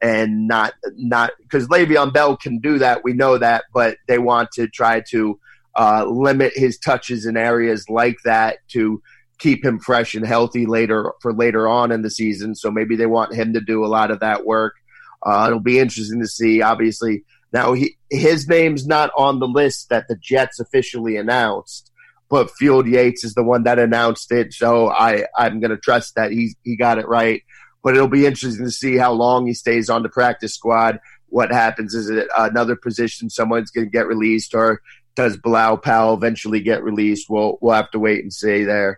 and 0.01 0.47
not 0.47 0.73
not 0.95 1.31
because 1.41 1.67
Le'Veon 1.67 2.13
Bell 2.13 2.37
can 2.37 2.59
do 2.59 2.79
that. 2.79 3.03
We 3.03 3.13
know 3.13 3.37
that, 3.37 3.65
but 3.73 3.97
they 4.07 4.17
want 4.17 4.51
to 4.53 4.67
try 4.67 5.01
to 5.09 5.39
uh, 5.77 6.05
limit 6.05 6.53
his 6.55 6.77
touches 6.77 7.25
in 7.25 7.37
areas 7.37 7.85
like 7.89 8.17
that 8.25 8.57
to 8.69 9.01
keep 9.37 9.65
him 9.65 9.79
fresh 9.79 10.13
and 10.13 10.25
healthy 10.25 10.65
later 10.65 11.13
for 11.21 11.33
later 11.33 11.67
on 11.67 11.91
in 11.91 12.03
the 12.03 12.11
season. 12.11 12.55
So 12.55 12.69
maybe 12.71 12.95
they 12.95 13.07
want 13.07 13.33
him 13.33 13.53
to 13.53 13.61
do 13.61 13.83
a 13.83 13.87
lot 13.87 14.11
of 14.11 14.19
that 14.19 14.45
work. 14.45 14.75
Uh, 15.23 15.45
it'll 15.47 15.59
be 15.59 15.79
interesting 15.79 16.19
to 16.21 16.27
see. 16.27 16.61
Obviously, 16.61 17.23
now 17.51 17.73
he, 17.73 17.97
his 18.09 18.47
name's 18.47 18.87
not 18.87 19.11
on 19.17 19.39
the 19.39 19.47
list 19.47 19.89
that 19.89 20.07
the 20.07 20.15
Jets 20.15 20.59
officially 20.59 21.17
announced 21.17 21.90
but 22.31 22.49
Field 22.51 22.87
Yates 22.87 23.25
is 23.25 23.33
the 23.33 23.43
one 23.43 23.63
that 23.63 23.77
announced 23.77 24.31
it. 24.31 24.53
So 24.53 24.89
I, 24.89 25.25
I'm 25.37 25.59
going 25.59 25.71
to 25.71 25.77
trust 25.77 26.15
that 26.15 26.31
he, 26.31 26.55
he 26.63 26.77
got 26.77 26.97
it 26.97 27.07
right. 27.07 27.43
But 27.83 27.95
it'll 27.95 28.07
be 28.07 28.25
interesting 28.25 28.63
to 28.63 28.71
see 28.71 28.95
how 28.95 29.11
long 29.11 29.47
he 29.47 29.53
stays 29.53 29.89
on 29.89 30.01
the 30.01 30.07
practice 30.07 30.55
squad. 30.55 31.01
What 31.27 31.51
happens? 31.51 31.93
Is 31.93 32.09
it 32.09 32.29
another 32.37 32.77
position 32.77 33.29
someone's 33.29 33.69
going 33.69 33.87
to 33.87 33.91
get 33.91 34.07
released, 34.07 34.55
or 34.55 34.81
does 35.15 35.35
Bilal 35.35 35.77
Powell 35.79 36.13
eventually 36.13 36.61
get 36.61 36.83
released? 36.83 37.29
We'll, 37.29 37.57
we'll 37.59 37.75
have 37.75 37.91
to 37.91 37.99
wait 37.99 38.23
and 38.23 38.31
see 38.33 38.63
there. 38.63 38.97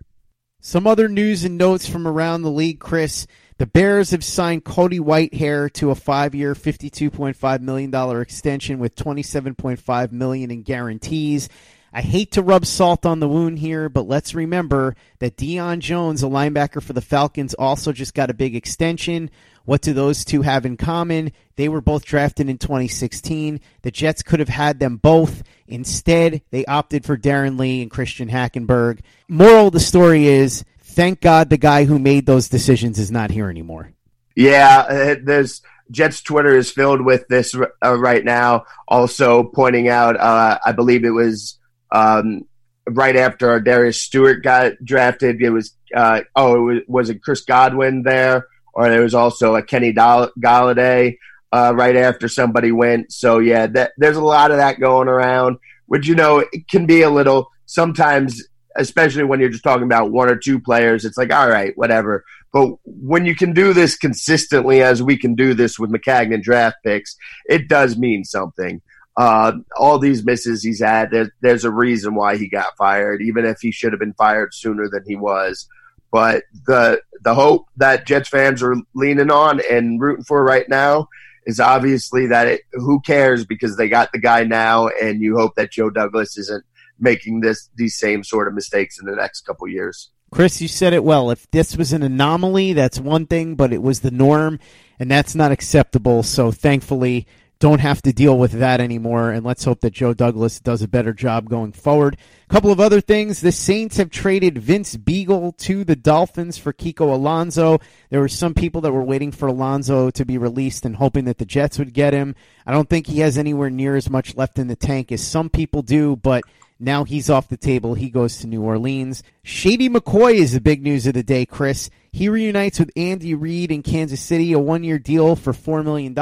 Some 0.61 0.85
other 0.85 1.09
news 1.09 1.43
and 1.43 1.57
notes 1.57 1.87
from 1.87 2.07
around 2.07 2.43
the 2.43 2.51
league, 2.51 2.79
Chris. 2.79 3.25
The 3.57 3.65
Bears 3.65 4.11
have 4.11 4.23
signed 4.23 4.63
Cody 4.63 4.99
Whitehair 4.99 5.71
to 5.73 5.89
a 5.89 5.95
five-year, 5.95 6.53
$52.5 6.53 7.61
million 7.61 8.21
extension 8.21 8.79
with 8.79 8.95
27.5 8.95 10.11
million 10.11 10.51
in 10.51 10.61
guarantees. 10.61 11.49
I 11.95 12.01
hate 12.01 12.31
to 12.31 12.41
rub 12.41 12.65
salt 12.65 13.05
on 13.05 13.19
the 13.19 13.29
wound 13.29 13.59
here, 13.59 13.87
but 13.87 14.07
let's 14.07 14.33
remember 14.33 14.95
that 15.19 15.37
Deion 15.37 15.77
Jones, 15.77 16.23
a 16.23 16.27
linebacker 16.27 16.81
for 16.81 16.93
the 16.93 17.01
Falcons, 17.01 17.53
also 17.53 17.91
just 17.91 18.15
got 18.15 18.31
a 18.31 18.33
big 18.33 18.55
extension. 18.55 19.29
What 19.65 19.81
do 19.81 19.93
those 19.93 20.25
two 20.25 20.41
have 20.41 20.65
in 20.65 20.75
common? 20.75 21.31
They 21.55 21.69
were 21.69 21.81
both 21.81 22.03
drafted 22.03 22.49
in 22.49 22.57
2016. 22.57 23.59
The 23.83 23.91
Jets 23.91 24.23
could 24.23 24.39
have 24.39 24.49
had 24.49 24.79
them 24.79 24.97
both. 24.97 25.43
Instead, 25.67 26.41
they 26.49 26.65
opted 26.65 27.05
for 27.05 27.15
Darron 27.15 27.59
Lee 27.59 27.83
and 27.83 27.91
Christian 27.91 28.27
Hackenberg. 28.27 29.01
Moral 29.29 29.67
of 29.67 29.73
the 29.73 29.79
story 29.79 30.25
is 30.25 30.65
thank 30.79 31.21
God 31.21 31.51
the 31.51 31.57
guy 31.57 31.85
who 31.85 31.99
made 31.99 32.25
those 32.25 32.49
decisions 32.49 32.97
is 32.97 33.11
not 33.11 33.29
here 33.29 33.51
anymore. 33.51 33.93
Yeah, 34.35 34.79
uh, 34.89 35.15
there's 35.21 35.61
Jets 35.91 36.21
Twitter 36.21 36.57
is 36.57 36.71
filled 36.71 37.05
with 37.05 37.27
this 37.27 37.55
uh, 37.55 37.97
right 37.99 38.25
now. 38.25 38.65
Also 38.87 39.43
pointing 39.43 39.89
out, 39.89 40.19
uh, 40.19 40.57
I 40.65 40.71
believe 40.71 41.05
it 41.05 41.11
was 41.11 41.59
um, 41.93 42.45
right 42.89 43.15
after 43.15 43.59
Darius 43.61 44.01
Stewart 44.01 44.43
got 44.43 44.73
drafted. 44.83 45.41
It 45.41 45.51
was 45.51 45.73
uh, 45.95 46.21
oh, 46.35 46.55
it 46.55 46.59
was, 46.59 46.81
was 46.87 47.09
it 47.09 47.21
Chris 47.21 47.41
Godwin 47.41 48.03
there, 48.03 48.47
or 48.73 48.89
there 48.89 49.01
was 49.01 49.13
also 49.13 49.55
a 49.55 49.63
Kenny 49.63 49.93
Golladay 49.93 51.17
uh, 51.53 51.71
right 51.75 51.95
after 51.95 52.27
somebody 52.27 52.71
went. 52.71 53.13
So 53.13 53.39
yeah, 53.39 53.67
that, 53.67 53.91
there's 53.97 54.17
a 54.17 54.23
lot 54.23 54.51
of 54.51 54.57
that 54.57 54.79
going 54.79 55.07
around, 55.07 55.57
which 55.85 56.07
you 56.07 56.15
know 56.15 56.39
it 56.39 56.67
can 56.67 56.85
be 56.85 57.03
a 57.03 57.09
little 57.09 57.49
sometimes, 57.67 58.43
especially 58.75 59.23
when 59.23 59.39
you're 59.39 59.49
just 59.49 59.63
talking 59.63 59.83
about 59.83 60.11
one 60.11 60.29
or 60.29 60.35
two 60.35 60.59
players. 60.59 61.05
It's 61.05 61.17
like 61.17 61.31
all 61.31 61.49
right, 61.49 61.77
whatever. 61.77 62.25
But 62.51 62.75
when 62.85 63.25
you 63.25 63.35
can 63.35 63.53
do 63.53 63.73
this 63.73 63.97
consistently, 63.97 64.83
as 64.83 65.01
we 65.01 65.17
can 65.17 65.33
do 65.33 65.55
this 65.55 65.79
with 65.79 65.91
Maccagnan 65.91 66.43
draft 66.43 66.77
picks, 66.83 67.15
it 67.47 67.67
does 67.67 67.97
mean 67.97 68.23
something. 68.23 68.79
Uh, 69.15 69.53
all 69.77 69.99
these 69.99 70.25
misses 70.25 70.63
he's 70.63 70.81
had, 70.81 71.11
there's, 71.11 71.29
there's 71.41 71.65
a 71.65 71.71
reason 71.71 72.15
why 72.15 72.35
he 72.35 72.47
got 72.49 72.75
fired, 72.77 73.21
even 73.21 73.45
if 73.45 73.59
he 73.61 73.71
should 73.71 73.93
have 73.93 73.99
been 73.99 74.13
fired 74.13 74.53
sooner 74.53 74.89
than 74.89 75.03
he 75.05 75.15
was. 75.15 75.67
But 76.11 76.43
the 76.67 77.01
the 77.23 77.33
hope 77.33 77.67
that 77.77 78.05
Jets 78.05 78.29
fans 78.29 78.61
are 78.61 78.75
leaning 78.93 79.31
on 79.31 79.61
and 79.69 79.99
rooting 79.99 80.23
for 80.23 80.43
right 80.43 80.67
now 80.69 81.07
is 81.45 81.59
obviously 81.59 82.27
that 82.27 82.47
it, 82.47 82.61
who 82.73 83.01
cares 83.01 83.45
because 83.45 83.77
they 83.77 83.89
got 83.89 84.11
the 84.11 84.19
guy 84.19 84.43
now, 84.43 84.87
and 85.01 85.21
you 85.21 85.35
hope 85.35 85.55
that 85.55 85.71
Joe 85.71 85.89
Douglas 85.89 86.37
isn't 86.37 86.63
making 86.99 87.41
this 87.41 87.69
these 87.75 87.97
same 87.97 88.23
sort 88.23 88.47
of 88.47 88.53
mistakes 88.53 88.99
in 88.99 89.05
the 89.05 89.15
next 89.15 89.41
couple 89.41 89.67
years. 89.67 90.11
Chris, 90.31 90.61
you 90.61 90.67
said 90.67 90.93
it 90.93 91.03
well. 91.03 91.29
If 91.29 91.49
this 91.51 91.77
was 91.77 91.93
an 91.93 92.01
anomaly, 92.01 92.73
that's 92.73 92.99
one 92.99 93.27
thing, 93.27 93.55
but 93.55 93.71
it 93.71 93.81
was 93.81 93.99
the 93.99 94.11
norm, 94.11 94.59
and 94.99 95.09
that's 95.09 95.35
not 95.35 95.51
acceptable. 95.51 96.23
So 96.23 96.51
thankfully, 96.51 97.27
don't 97.59 97.79
have 97.79 98.01
to 98.01 98.11
deal 98.11 98.37
with 98.37 98.51
that 98.53 98.81
anymore. 98.81 99.31
And 99.31 99.45
let's 99.45 99.63
hope 99.63 99.81
that 99.81 99.93
Joe 99.93 100.13
Douglas 100.13 100.59
does 100.59 100.81
a 100.81 100.87
better 100.87 101.13
job 101.13 101.49
going 101.49 101.71
forward. 101.71 102.17
A 102.49 102.53
couple 102.53 102.71
of 102.71 102.79
other 102.79 102.99
things. 102.99 103.41
The 103.41 103.51
Saints 103.51 103.97
have 103.97 104.09
traded 104.09 104.57
Vince 104.57 104.97
Biegel 104.97 105.55
to 105.59 105.83
the 105.83 105.95
Dolphins 105.95 106.57
for 106.57 106.73
Kiko 106.73 107.13
Alonso. 107.13 107.79
There 108.09 108.19
were 108.19 108.27
some 108.27 108.53
people 108.53 108.81
that 108.81 108.91
were 108.91 109.03
waiting 109.03 109.31
for 109.31 109.47
Alonso 109.47 110.09
to 110.11 110.25
be 110.25 110.37
released 110.37 110.85
and 110.85 110.97
hoping 110.97 111.25
that 111.25 111.37
the 111.37 111.45
Jets 111.45 111.79
would 111.79 111.93
get 111.93 112.13
him. 112.13 112.35
I 112.65 112.73
don't 112.73 112.89
think 112.89 113.07
he 113.07 113.19
has 113.19 113.37
anywhere 113.37 113.69
near 113.69 113.95
as 113.95 114.09
much 114.09 114.35
left 114.35 114.59
in 114.59 114.67
the 114.67 114.75
tank 114.75 115.11
as 115.11 115.25
some 115.25 115.49
people 115.49 115.81
do, 115.81 116.17
but 116.17 116.43
now 116.79 117.05
he's 117.05 117.29
off 117.29 117.47
the 117.47 117.55
table. 117.55 117.93
He 117.93 118.09
goes 118.09 118.37
to 118.39 118.47
New 118.47 118.61
Orleans. 118.61 119.23
Shady 119.41 119.89
McCoy 119.89 120.33
is 120.33 120.51
the 120.51 120.59
big 120.59 120.83
news 120.83 121.07
of 121.07 121.13
the 121.13 121.23
day, 121.23 121.45
Chris. 121.45 121.89
He 122.11 122.27
reunites 122.27 122.77
with 122.77 122.91
Andy 122.97 123.33
Reid 123.33 123.71
in 123.71 123.83
Kansas 123.83 124.19
City, 124.19 124.51
a 124.51 124.59
one 124.59 124.83
year 124.83 124.99
deal 124.99 125.35
for 125.35 125.53
$4 125.53 125.83
million 125.83 126.13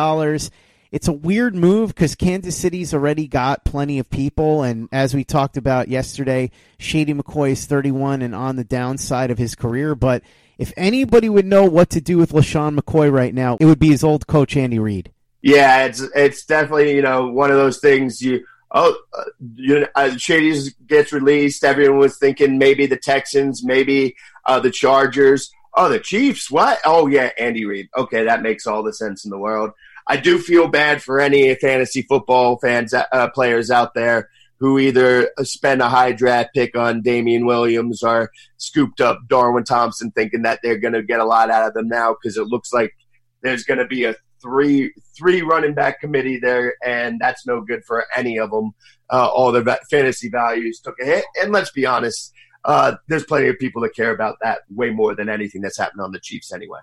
it's 0.91 1.07
a 1.07 1.13
weird 1.13 1.55
move 1.55 1.89
because 1.89 2.15
Kansas 2.15 2.55
City's 2.55 2.93
already 2.93 3.27
got 3.27 3.63
plenty 3.63 3.99
of 3.99 4.09
people, 4.09 4.63
and 4.63 4.89
as 4.91 5.13
we 5.13 5.23
talked 5.23 5.57
about 5.57 5.87
yesterday, 5.87 6.51
Shady 6.79 7.13
McCoy 7.13 7.51
is 7.51 7.65
31 7.65 8.21
and 8.21 8.35
on 8.35 8.57
the 8.57 8.63
downside 8.63 9.31
of 9.31 9.37
his 9.37 9.55
career. 9.55 9.95
But 9.95 10.23
if 10.57 10.73
anybody 10.75 11.29
would 11.29 11.45
know 11.45 11.65
what 11.65 11.89
to 11.91 12.01
do 12.01 12.17
with 12.17 12.33
LeSean 12.33 12.77
McCoy 12.77 13.11
right 13.11 13.33
now, 13.33 13.57
it 13.59 13.65
would 13.65 13.79
be 13.79 13.89
his 13.89 14.03
old 14.03 14.27
coach 14.27 14.57
Andy 14.57 14.79
Reid. 14.79 15.11
Yeah, 15.41 15.85
it's 15.85 16.01
it's 16.15 16.45
definitely 16.45 16.93
you 16.95 17.01
know 17.01 17.27
one 17.29 17.49
of 17.49 17.57
those 17.57 17.79
things 17.79 18.21
you 18.21 18.45
oh, 18.71 18.97
uh, 19.17 19.23
you 19.55 19.87
uh, 19.95 20.17
Shady 20.17 20.69
gets 20.87 21.13
released. 21.13 21.63
Everyone 21.63 21.99
was 21.99 22.17
thinking 22.17 22.57
maybe 22.57 22.85
the 22.85 22.97
Texans, 22.97 23.63
maybe 23.63 24.15
uh, 24.45 24.59
the 24.59 24.71
Chargers. 24.71 25.51
Oh, 25.73 25.87
the 25.87 25.99
Chiefs. 25.99 26.51
What? 26.51 26.79
Oh, 26.85 27.07
yeah, 27.07 27.29
Andy 27.37 27.63
Reid. 27.63 27.87
Okay, 27.97 28.25
that 28.25 28.41
makes 28.41 28.67
all 28.67 28.83
the 28.83 28.91
sense 28.91 29.23
in 29.23 29.31
the 29.31 29.37
world. 29.37 29.71
I 30.07 30.17
do 30.17 30.39
feel 30.39 30.67
bad 30.67 31.01
for 31.01 31.19
any 31.19 31.53
fantasy 31.55 32.01
football 32.03 32.57
fans, 32.57 32.93
uh, 32.93 33.29
players 33.29 33.71
out 33.71 33.93
there 33.93 34.29
who 34.61 34.77
either 34.77 35.31
spend 35.39 35.81
a 35.81 35.89
high 35.89 36.11
draft 36.11 36.49
pick 36.53 36.77
on 36.77 37.01
Damien 37.01 37.47
Williams 37.47 38.03
or 38.03 38.29
scooped 38.57 39.01
up 39.01 39.19
Darwin 39.27 39.63
Thompson, 39.63 40.11
thinking 40.11 40.43
that 40.43 40.59
they're 40.61 40.77
going 40.77 40.93
to 40.93 41.01
get 41.01 41.19
a 41.19 41.25
lot 41.25 41.49
out 41.49 41.67
of 41.67 41.73
them 41.73 41.87
now 41.87 42.13
because 42.13 42.37
it 42.37 42.45
looks 42.45 42.71
like 42.71 42.93
there's 43.41 43.63
going 43.63 43.79
to 43.79 43.87
be 43.87 44.03
a 44.05 44.15
three 44.39 44.93
three 45.17 45.41
running 45.41 45.73
back 45.73 45.99
committee 45.99 46.37
there, 46.37 46.75
and 46.85 47.19
that's 47.19 47.47
no 47.47 47.61
good 47.61 47.83
for 47.85 48.05
any 48.15 48.37
of 48.37 48.51
them. 48.51 48.71
Uh, 49.11 49.27
all 49.27 49.51
their 49.51 49.79
fantasy 49.89 50.29
values 50.29 50.79
took 50.79 50.95
a 51.01 51.05
hit, 51.05 51.25
and 51.41 51.51
let's 51.51 51.71
be 51.71 51.87
honest, 51.87 52.31
uh, 52.63 52.95
there's 53.07 53.25
plenty 53.25 53.47
of 53.47 53.57
people 53.57 53.81
that 53.81 53.95
care 53.95 54.13
about 54.13 54.37
that 54.43 54.59
way 54.69 54.91
more 54.91 55.15
than 55.15 55.27
anything 55.27 55.61
that's 55.61 55.79
happened 55.79 56.01
on 56.01 56.11
the 56.11 56.19
Chiefs 56.19 56.53
anyway. 56.53 56.79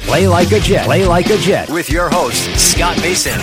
Play 0.00 0.26
like 0.26 0.50
a 0.52 0.60
Jet. 0.60 0.86
Play 0.86 1.04
like 1.04 1.30
a 1.30 1.38
Jet 1.38 1.70
with 1.70 1.90
your 1.90 2.08
host, 2.10 2.42
Scott 2.58 2.96
Mason. 2.98 3.38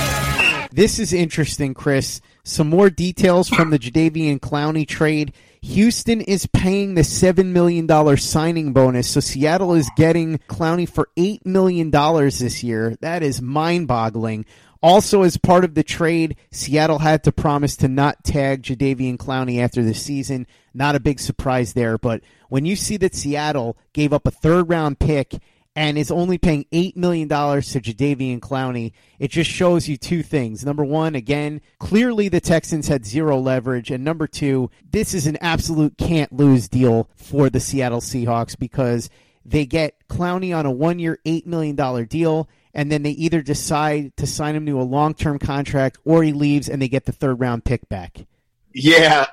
This 0.71 0.99
is 0.99 1.13
interesting, 1.13 1.73
Chris. 1.73 2.21
Some 2.43 2.69
more 2.69 2.89
details 2.89 3.49
from 3.49 3.69
the 3.69 3.79
Jadeveon 3.79 4.39
Clowney 4.39 4.87
trade. 4.87 5.33
Houston 5.61 6.21
is 6.21 6.45
paying 6.47 6.93
the 6.93 7.01
$7 7.01 7.47
million 7.47 8.17
signing 8.17 8.73
bonus, 8.73 9.09
so 9.09 9.19
Seattle 9.19 9.73
is 9.73 9.89
getting 9.95 10.37
Clowney 10.49 10.87
for 10.87 11.09
$8 11.17 11.45
million 11.45 11.89
this 11.89 12.63
year. 12.63 12.95
That 13.01 13.23
is 13.23 13.41
mind 13.41 13.87
boggling. 13.87 14.45
Also, 14.81 15.23
as 15.23 15.37
part 15.37 15.65
of 15.65 15.73
the 15.73 15.83
trade, 15.83 16.37
Seattle 16.51 16.99
had 16.99 17.23
to 17.23 17.31
promise 17.31 17.75
to 17.77 17.87
not 17.87 18.23
tag 18.23 18.61
Jadeveon 18.61 19.17
Clowney 19.17 19.59
after 19.59 19.83
the 19.83 19.93
season. 19.93 20.45
Not 20.73 20.95
a 20.95 20.99
big 20.99 21.19
surprise 21.19 21.73
there, 21.73 21.97
but 21.97 22.21
when 22.49 22.65
you 22.65 22.75
see 22.75 22.97
that 22.97 23.15
Seattle 23.15 23.77
gave 23.93 24.13
up 24.13 24.27
a 24.27 24.31
third 24.31 24.69
round 24.69 24.99
pick 24.99 25.33
and 25.77 25.95
is 25.95 26.09
only 26.09 26.39
paying 26.39 26.65
$8 26.73 26.95
million 26.95 27.29
to 27.29 27.35
Jadeveon 27.35 28.39
Clowney, 28.39 28.93
it 29.19 29.29
just 29.29 29.47
shows 29.47 29.87
you 29.87 29.95
two 29.95 30.23
things. 30.23 30.65
Number 30.65 30.83
one, 30.83 31.13
again, 31.13 31.61
clearly 31.77 32.29
the 32.29 32.41
Texans 32.41 32.87
had 32.87 33.05
zero 33.05 33.37
leverage. 33.37 33.91
And 33.91 34.03
number 34.03 34.25
two, 34.25 34.71
this 34.89 35.13
is 35.13 35.27
an 35.27 35.37
absolute 35.39 35.95
can't 35.95 36.33
lose 36.33 36.67
deal 36.67 37.11
for 37.15 37.51
the 37.51 37.59
Seattle 37.59 38.01
Seahawks 38.01 38.57
because 38.57 39.11
they 39.45 39.67
get 39.67 39.93
Clowney 40.09 40.57
on 40.57 40.65
a 40.65 40.71
one 40.71 40.97
year, 40.97 41.19
$8 41.27 41.45
million 41.45 41.75
deal. 42.07 42.49
And 42.73 42.91
then 42.91 43.03
they 43.03 43.11
either 43.11 43.43
decide 43.43 44.17
to 44.17 44.25
sign 44.25 44.55
him 44.55 44.65
to 44.65 44.81
a 44.81 44.83
long 44.83 45.13
term 45.13 45.37
contract 45.37 45.99
or 46.03 46.23
he 46.23 46.33
leaves 46.33 46.67
and 46.67 46.81
they 46.81 46.89
get 46.89 47.05
the 47.05 47.11
third 47.11 47.39
round 47.39 47.65
pick 47.65 47.87
back. 47.87 48.25
Yeah. 48.73 49.27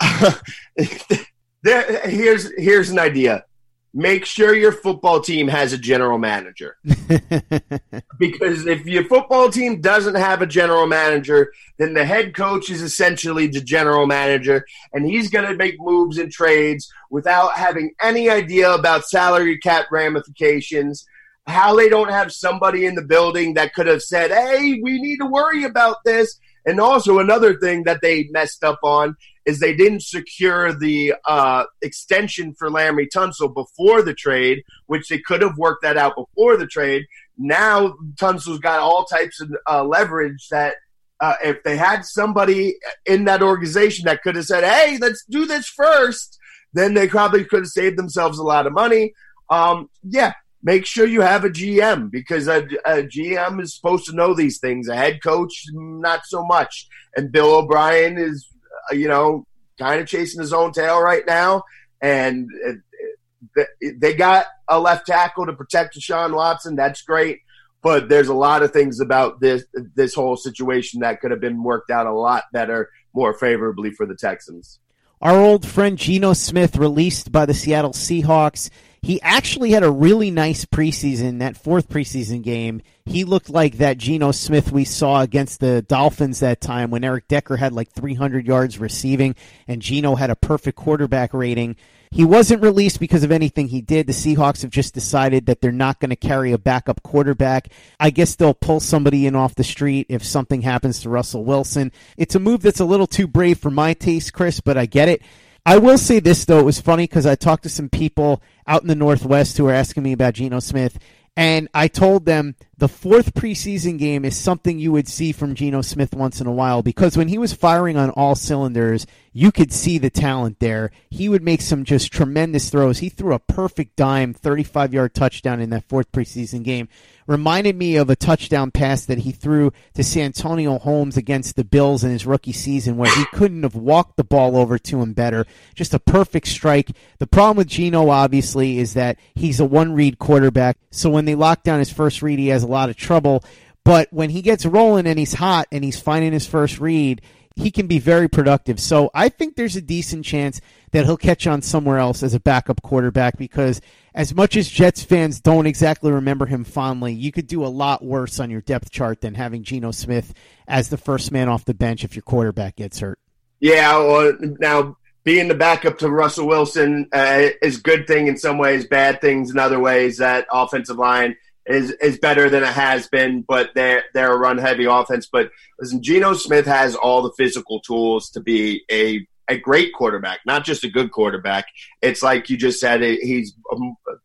there, 1.62 2.00
here's, 2.07 2.52
here's 2.59 2.90
an 2.90 2.98
idea 2.98 3.46
make 3.94 4.24
sure 4.24 4.54
your 4.54 4.72
football 4.72 5.20
team 5.20 5.46
has 5.46 5.72
a 5.72 5.78
general 5.78 6.18
manager. 6.18 6.76
because 8.18 8.66
if 8.66 8.85
your 8.85 9.04
football 9.04 9.48
team 9.48 9.80
doesn't 9.80 10.16
have 10.16 10.42
a 10.42 10.46
general 10.46 10.88
manager, 10.88 11.52
then 11.78 11.94
the 11.94 12.04
head 12.04 12.35
coach 12.35 12.68
is 12.70 12.83
essentially 12.83 13.46
the 13.46 13.61
general 13.61 14.07
manager, 14.07 14.66
and 14.92 15.07
he's 15.07 15.30
going 15.30 15.46
to 15.48 15.57
make 15.57 15.76
moves 15.78 16.18
and 16.18 16.33
trades 16.33 16.92
without 17.09 17.54
having 17.54 17.94
any 18.02 18.28
idea 18.28 18.74
about 18.74 19.09
salary 19.09 19.59
cap 19.59 19.87
ramifications. 19.92 21.07
How 21.46 21.76
they 21.76 21.88
don't 21.88 22.11
have 22.11 22.33
somebody 22.33 22.87
in 22.87 22.94
the 22.94 23.02
building 23.02 23.54
that 23.54 23.74
could 23.74 23.87
have 23.87 24.02
said, 24.02 24.30
hey, 24.30 24.80
we 24.83 25.00
need 25.00 25.18
to 25.18 25.26
worry 25.26 25.64
about 25.64 25.98
this. 26.04 26.40
And 26.66 26.80
also, 26.80 27.18
another 27.18 27.59
thing 27.59 27.85
that 27.85 28.00
they 28.00 28.28
messed 28.33 28.64
up 28.64 28.78
on 28.83 29.14
is 29.46 29.61
they 29.61 29.74
didn't 29.74 30.02
secure 30.02 30.72
the 30.72 31.14
uh, 31.26 31.64
extension 31.83 32.54
for 32.54 32.70
Laremy 32.70 33.09
Tunsil 33.14 33.52
before 33.52 34.02
the 34.02 34.14
trade, 34.14 34.62
which 34.87 35.09
they 35.09 35.18
could 35.18 35.42
have 35.42 35.59
worked 35.59 35.83
that 35.83 35.96
out 35.96 36.14
before 36.16 36.57
the 36.57 36.66
trade. 36.66 37.04
Now 37.37 37.94
Tunsil's 38.14 38.59
got 38.59 38.80
all 38.80 39.04
types 39.04 39.40
of 39.40 39.54
uh, 39.68 39.85
leverage 39.85 40.48
that 40.50 40.76
uh, 41.20 41.35
if 41.42 41.62
they 41.62 41.76
had 41.76 42.04
somebody 42.04 42.76
in 43.07 43.24
that 43.24 43.42
organization 43.42 44.04
that 44.07 44.22
could 44.22 44.37
have 44.37 44.46
said, 44.46 44.64
"Hey, 44.64 44.98
let's 44.98 45.24
do 45.28 45.46
this 45.46 45.68
first, 45.68 46.38
then 46.74 46.94
they 46.94 47.09
probably 47.09 47.44
could 47.44 47.61
have 47.61 47.68
saved 47.68 47.96
themselves 47.96 48.38
a 48.38 48.42
lot 48.42 48.66
of 48.66 48.72
money. 48.72 49.14
Um, 49.48 49.88
yeah, 50.02 50.33
make 50.62 50.87
sure 50.87 51.07
you 51.07 51.20
have 51.20 51.44
a 51.44 51.50
GM 51.50 52.11
because 52.11 52.48
a, 52.48 52.64
a, 52.85 53.02
GM 53.02 53.62
is 53.62 53.74
supposed 53.74 54.07
to 54.07 54.14
know 54.14 54.35
these 54.35 54.59
things. 54.59 54.88
A 54.88 54.96
head 54.96 55.22
coach, 55.22 55.64
not 55.73 56.27
so 56.27 56.44
much. 56.44 56.88
And 57.16 57.31
Bill 57.31 57.54
O'Brien 57.54 58.18
is 58.18 58.48
Uh, 58.90 58.94
you 58.94 59.08
know, 59.08 59.46
kind 59.78 60.00
of 60.00 60.06
chasing 60.06 60.40
his 60.40 60.52
own 60.52 60.72
tail 60.72 61.00
right 61.00 61.24
now. 61.26 61.62
And 62.00 62.48
uh, 62.66 63.62
they 63.80 64.14
got 64.14 64.46
a 64.68 64.80
left 64.80 65.06
tackle 65.06 65.46
to 65.46 65.52
protect 65.52 65.96
Deshaun 65.96 66.35
Watson. 66.35 66.76
That's 66.76 67.02
great. 67.02 67.40
But 67.82 68.08
there's 68.08 68.28
a 68.28 68.35
lot 68.35 68.62
of 68.62 68.72
things 68.72 69.00
about 69.00 69.40
this 69.40 69.64
this 69.94 70.14
whole 70.14 70.37
situation 70.37 71.00
that 71.00 71.20
could 71.20 71.30
have 71.30 71.40
been 71.40 71.62
worked 71.62 71.90
out 71.90 72.06
a 72.06 72.14
lot 72.14 72.44
better, 72.52 72.90
more 73.12 73.35
favorably 73.35 73.90
for 73.90 74.06
the 74.06 74.14
Texans. 74.14 74.78
Our 75.20 75.38
old 75.38 75.66
friend 75.66 75.98
Geno 75.98 76.32
Smith 76.32 76.76
released 76.76 77.30
by 77.30 77.46
the 77.46 77.54
Seattle 77.54 77.92
Seahawks 77.92 78.70
he 79.05 79.21
actually 79.21 79.73
had 79.73 79.83
a 79.83 79.90
really 79.90 80.31
nice 80.31 80.65
preseason. 80.65 81.40
That 81.40 81.59
fourth 81.59 81.90
preseason 81.90 82.42
game, 82.42 82.81
he 83.05 83.25
looked 83.25 83.50
like 83.50 83.77
that 83.77 83.98
Geno 83.98 84.33
Smith 84.33 84.73
we 84.73 84.87
saw 84.87 85.21
against 85.21 85.61
the 85.61 85.83
Dolphins 85.83 86.40
that 86.40 86.63
time 86.63 86.90
when 86.90 87.05
Eric 87.05 87.29
Decker 87.29 87.59
had 87.59 87.75
like 87.75 87.90
300 87.92 88.46
yards 88.46 88.79
receiving 88.79 89.35
and 89.69 89.83
Geno 89.83 90.15
had 90.15 90.31
a 90.31 90.37
perfect 90.37 90.79
quarterback 90.79 91.35
rating. 91.35 91.77
He 92.13 92.25
wasn't 92.25 92.63
released 92.63 92.98
because 92.98 93.25
of 93.25 93.31
anything 93.31 93.69
he 93.69 93.83
did. 93.83 94.07
The 94.07 94.15
Seahawks 94.15 94.63
have 94.63 94.71
just 94.71 94.94
decided 94.94 95.46
that 95.46 95.61
they're 95.61 95.71
not 95.71 96.00
going 96.00 96.11
to 96.11 96.17
carry 96.17 96.52
a 96.52 96.59
backup 96.59 97.02
quarterback. 97.02 97.69
I 98.00 98.09
guess 98.09 98.37
they'll 98.37 98.55
pull 98.55 98.81
somebody 98.81 99.27
in 99.27 99.37
off 99.37 99.55
the 99.55 99.65
street 99.65 100.07
if 100.09 100.25
something 100.25 100.63
happens 100.63 101.00
to 101.00 101.11
Russell 101.11 101.44
Wilson. 101.44 101.92
It's 102.17 102.37
a 102.37 102.40
move 102.40 102.63
that's 102.63 102.81
a 102.81 102.87
little 102.87 103.07
too 103.07 103.27
brave 103.27 103.59
for 103.59 103.71
my 103.71 103.92
taste, 103.92 104.33
Chris, 104.33 104.61
but 104.61 104.79
I 104.79 104.87
get 104.87 105.11
it. 105.11 105.21
I 105.67 105.79
will 105.79 105.96
say 105.98 106.21
this 106.21 106.44
though, 106.44 106.58
it 106.58 106.65
was 106.65 106.81
funny 106.81 107.04
because 107.04 107.25
I 107.25 107.35
talked 107.37 107.62
to 107.62 107.69
some 107.71 107.88
people 107.88 108.42
out 108.67 108.83
in 108.83 108.88
the 108.88 108.94
Northwest 108.94 109.56
who 109.56 109.65
were 109.65 109.73
asking 109.73 110.02
me 110.02 110.12
about 110.12 110.35
Geno 110.35 110.60
Smith, 110.60 110.98
and 111.37 111.69
I 111.73 111.88
told 111.88 112.27
them 112.27 112.54
the 112.79 112.88
fourth 112.88 113.35
preseason 113.35 113.98
game 113.98 114.25
is 114.25 114.37
something 114.37 114.79
you 114.79 114.92
would 114.92 115.08
see 115.08 115.33
from 115.33 115.54
Geno 115.54 115.81
Smith 115.83 116.14
once 116.14 116.40
in 116.40 116.46
a 116.46 116.52
while 116.52 116.83
because 116.83 117.16
when 117.16 117.29
he 117.29 117.38
was 117.38 117.52
firing 117.52 117.96
on 117.96 118.10
all 118.10 118.35
cylinders, 118.35 119.06
you 119.37 119.50
could 119.50 119.72
see 119.72 119.98
the 119.98 120.10
talent 120.10 120.60
there. 120.60 120.92
He 121.10 121.29
would 121.29 121.42
make 121.42 121.60
some 121.60 121.85
just 121.85 122.12
tremendous 122.12 122.70
throws. 122.70 122.98
He 122.98 123.08
threw 123.08 123.35
a 123.35 123.40
perfect 123.40 123.96
dime, 123.96 124.33
35 124.33 124.94
yard 124.94 125.14
touchdown 125.14 125.60
in 125.60 125.70
that 125.70 125.88
fourth 125.88 126.10
preseason 126.12 126.62
game. 126.62 126.88
Reminded 127.27 127.75
me 127.75 127.96
of 127.96 128.10
a 128.10 128.16
touchdown 128.16 128.70
pass 128.70 129.06
that 129.06 129.18
he 129.18 129.33
threw 129.33 129.72
to 129.94 130.04
Santonio 130.04 130.79
Holmes 130.79 131.16
against 131.16 131.56
the 131.56 131.64
Bills 131.64 132.04
in 132.04 132.10
his 132.10 132.27
rookie 132.27 132.52
season 132.52 132.98
where 132.98 133.12
he 133.12 133.25
couldn't 133.33 133.62
have 133.62 133.75
walked 133.75 134.16
the 134.16 134.25
ball 134.25 134.56
over 134.56 134.79
to 134.79 135.00
him 135.00 135.14
better. 135.14 135.46
Just 135.75 135.94
a 135.94 135.98
perfect 135.98 136.46
strike. 136.48 136.90
The 137.18 137.27
problem 137.27 137.56
with 137.56 137.68
Geno, 137.68 138.10
obviously, 138.10 138.79
is 138.79 138.92
that 138.94 139.18
he's 139.35 139.58
a 139.58 139.64
one 139.64 139.94
read 139.94 140.18
quarterback. 140.18 140.77
So 140.90 141.08
when 141.08 141.25
they 141.25 141.35
lock 141.35 141.62
down 141.62 141.79
his 141.79 141.90
first 141.90 142.22
read, 142.22 142.38
he 142.38 142.48
has 142.48 142.63
a 142.65 142.69
lot 142.69 142.90
of 142.90 142.96
trouble. 142.96 143.44
But 143.85 144.08
when 144.10 144.31
he 144.31 144.42
gets 144.42 144.67
rolling 144.67 145.06
and 145.06 145.19
he's 145.19 145.35
hot 145.35 145.69
and 145.71 145.85
he's 145.85 146.00
finding 146.00 146.33
his 146.33 146.46
first 146.46 146.81
read, 146.81 147.21
he 147.56 147.71
can 147.71 147.87
be 147.87 147.98
very 147.98 148.29
productive. 148.29 148.81
So 148.81 149.10
I 149.15 149.29
think 149.29 149.54
there's 149.54 149.77
a 149.77 149.83
decent 149.83 150.25
chance 150.25 150.60
that 150.90 151.04
he'll 151.04 151.17
catch 151.17 151.46
on 151.46 151.62
somewhere 151.62 151.98
else 151.98 152.23
as 152.23 152.35
a 152.35 152.40
backup 152.40 152.83
quarterback 152.83 153.38
because 153.38 153.81
as 154.15 154.35
much 154.35 154.56
as 154.56 154.69
Jets 154.69 155.02
fans 155.02 155.40
don't 155.40 155.67
exactly 155.67 156.10
remember 156.10 156.46
him 156.46 156.65
fondly, 156.65 157.12
you 157.12 157.31
could 157.31 157.46
do 157.46 157.65
a 157.65 157.69
lot 157.69 158.04
worse 158.04 158.40
on 158.40 158.50
your 158.50 158.60
depth 158.60 158.90
chart 158.90 159.21
than 159.21 159.35
having 159.35 159.62
Geno 159.62 159.92
Smith 159.92 160.35
as 160.67 160.88
the 160.88 160.96
first 160.96 161.31
man 161.31 161.48
off 161.48 161.65
the 161.65 161.75
bench 161.75 162.04
if 162.04 162.17
your 162.17 162.23
quarterback 162.23 162.77
gets 162.77 162.98
hurt. 163.00 163.19
Yeah, 163.60 163.98
well, 163.98 164.33
now 164.58 164.96
being 165.23 165.48
the 165.48 165.54
backup 165.54 165.98
to 165.98 166.10
Russell 166.10 166.46
Wilson 166.46 167.08
uh, 167.12 167.48
is 167.62 167.79
good 167.79 168.06
thing 168.06 168.27
in 168.27 168.37
some 168.37 168.58
ways, 168.58 168.87
bad 168.87 169.21
things 169.21 169.50
in 169.50 169.58
other 169.58 169.79
ways. 169.79 170.19
That 170.19 170.46
offensive 170.50 170.98
line 170.98 171.37
is 171.67 171.90
is 171.92 172.19
better 172.19 172.50
than 172.50 172.62
it 172.62 172.73
has 172.73 173.08
been, 173.08 173.42
but 173.42 173.71
they're 173.75 174.04
they're 174.12 174.33
a 174.33 174.38
run 174.38 174.58
heavy 174.58 174.85
offense. 174.85 175.29
But 175.31 175.50
listen, 175.79 176.02
Geno 176.02 176.35
Smith 176.35 176.67
has 176.67 176.94
all 176.94 177.23
the 177.23 177.33
physical 177.37 177.81
tools 177.81 178.31
to 178.31 178.40
be 178.40 178.85
a 178.90 179.27
a 179.48 179.58
great 179.58 179.92
quarterback, 179.92 180.40
not 180.46 180.65
just 180.65 180.85
a 180.85 180.88
good 180.88 181.10
quarterback. 181.10 181.67
It's 182.00 182.23
like 182.23 182.48
you 182.48 182.56
just 182.56 182.81
said, 182.81 183.02
he's 183.02 183.54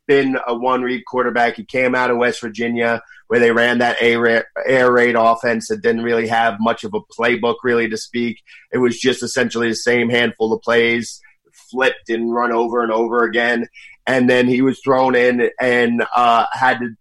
been 0.08 0.38
a 0.48 0.56
one 0.56 0.82
read 0.82 1.04
quarterback. 1.06 1.56
He 1.56 1.66
came 1.66 1.94
out 1.94 2.10
of 2.10 2.18
West 2.18 2.42
Virginia 2.42 3.02
where 3.28 3.40
they 3.40 3.52
ran 3.52 3.78
that 3.78 3.98
air 4.02 4.92
raid 4.92 5.16
offense 5.16 5.68
that 5.68 5.82
didn't 5.82 6.04
really 6.04 6.28
have 6.28 6.58
much 6.60 6.84
of 6.84 6.94
a 6.94 7.02
playbook, 7.02 7.58
really, 7.64 7.88
to 7.90 7.98
speak. 7.98 8.42
It 8.72 8.80
was 8.80 9.00
just 9.00 9.22
essentially 9.22 9.70
the 9.70 9.76
same 9.76 10.10
handful 10.10 10.52
of 10.52 10.62
plays, 10.62 11.22
flipped 11.70 12.10
and 12.10 12.34
run 12.34 12.52
over 12.52 12.82
and 12.82 12.92
over 12.92 13.24
again. 13.24 13.68
And 14.08 14.28
then 14.28 14.48
he 14.48 14.64
was 14.64 14.80
thrown 14.84 15.16
in 15.16 15.52
and 15.62 16.04
uh, 16.16 16.48
had 16.52 16.80
to 16.80 16.96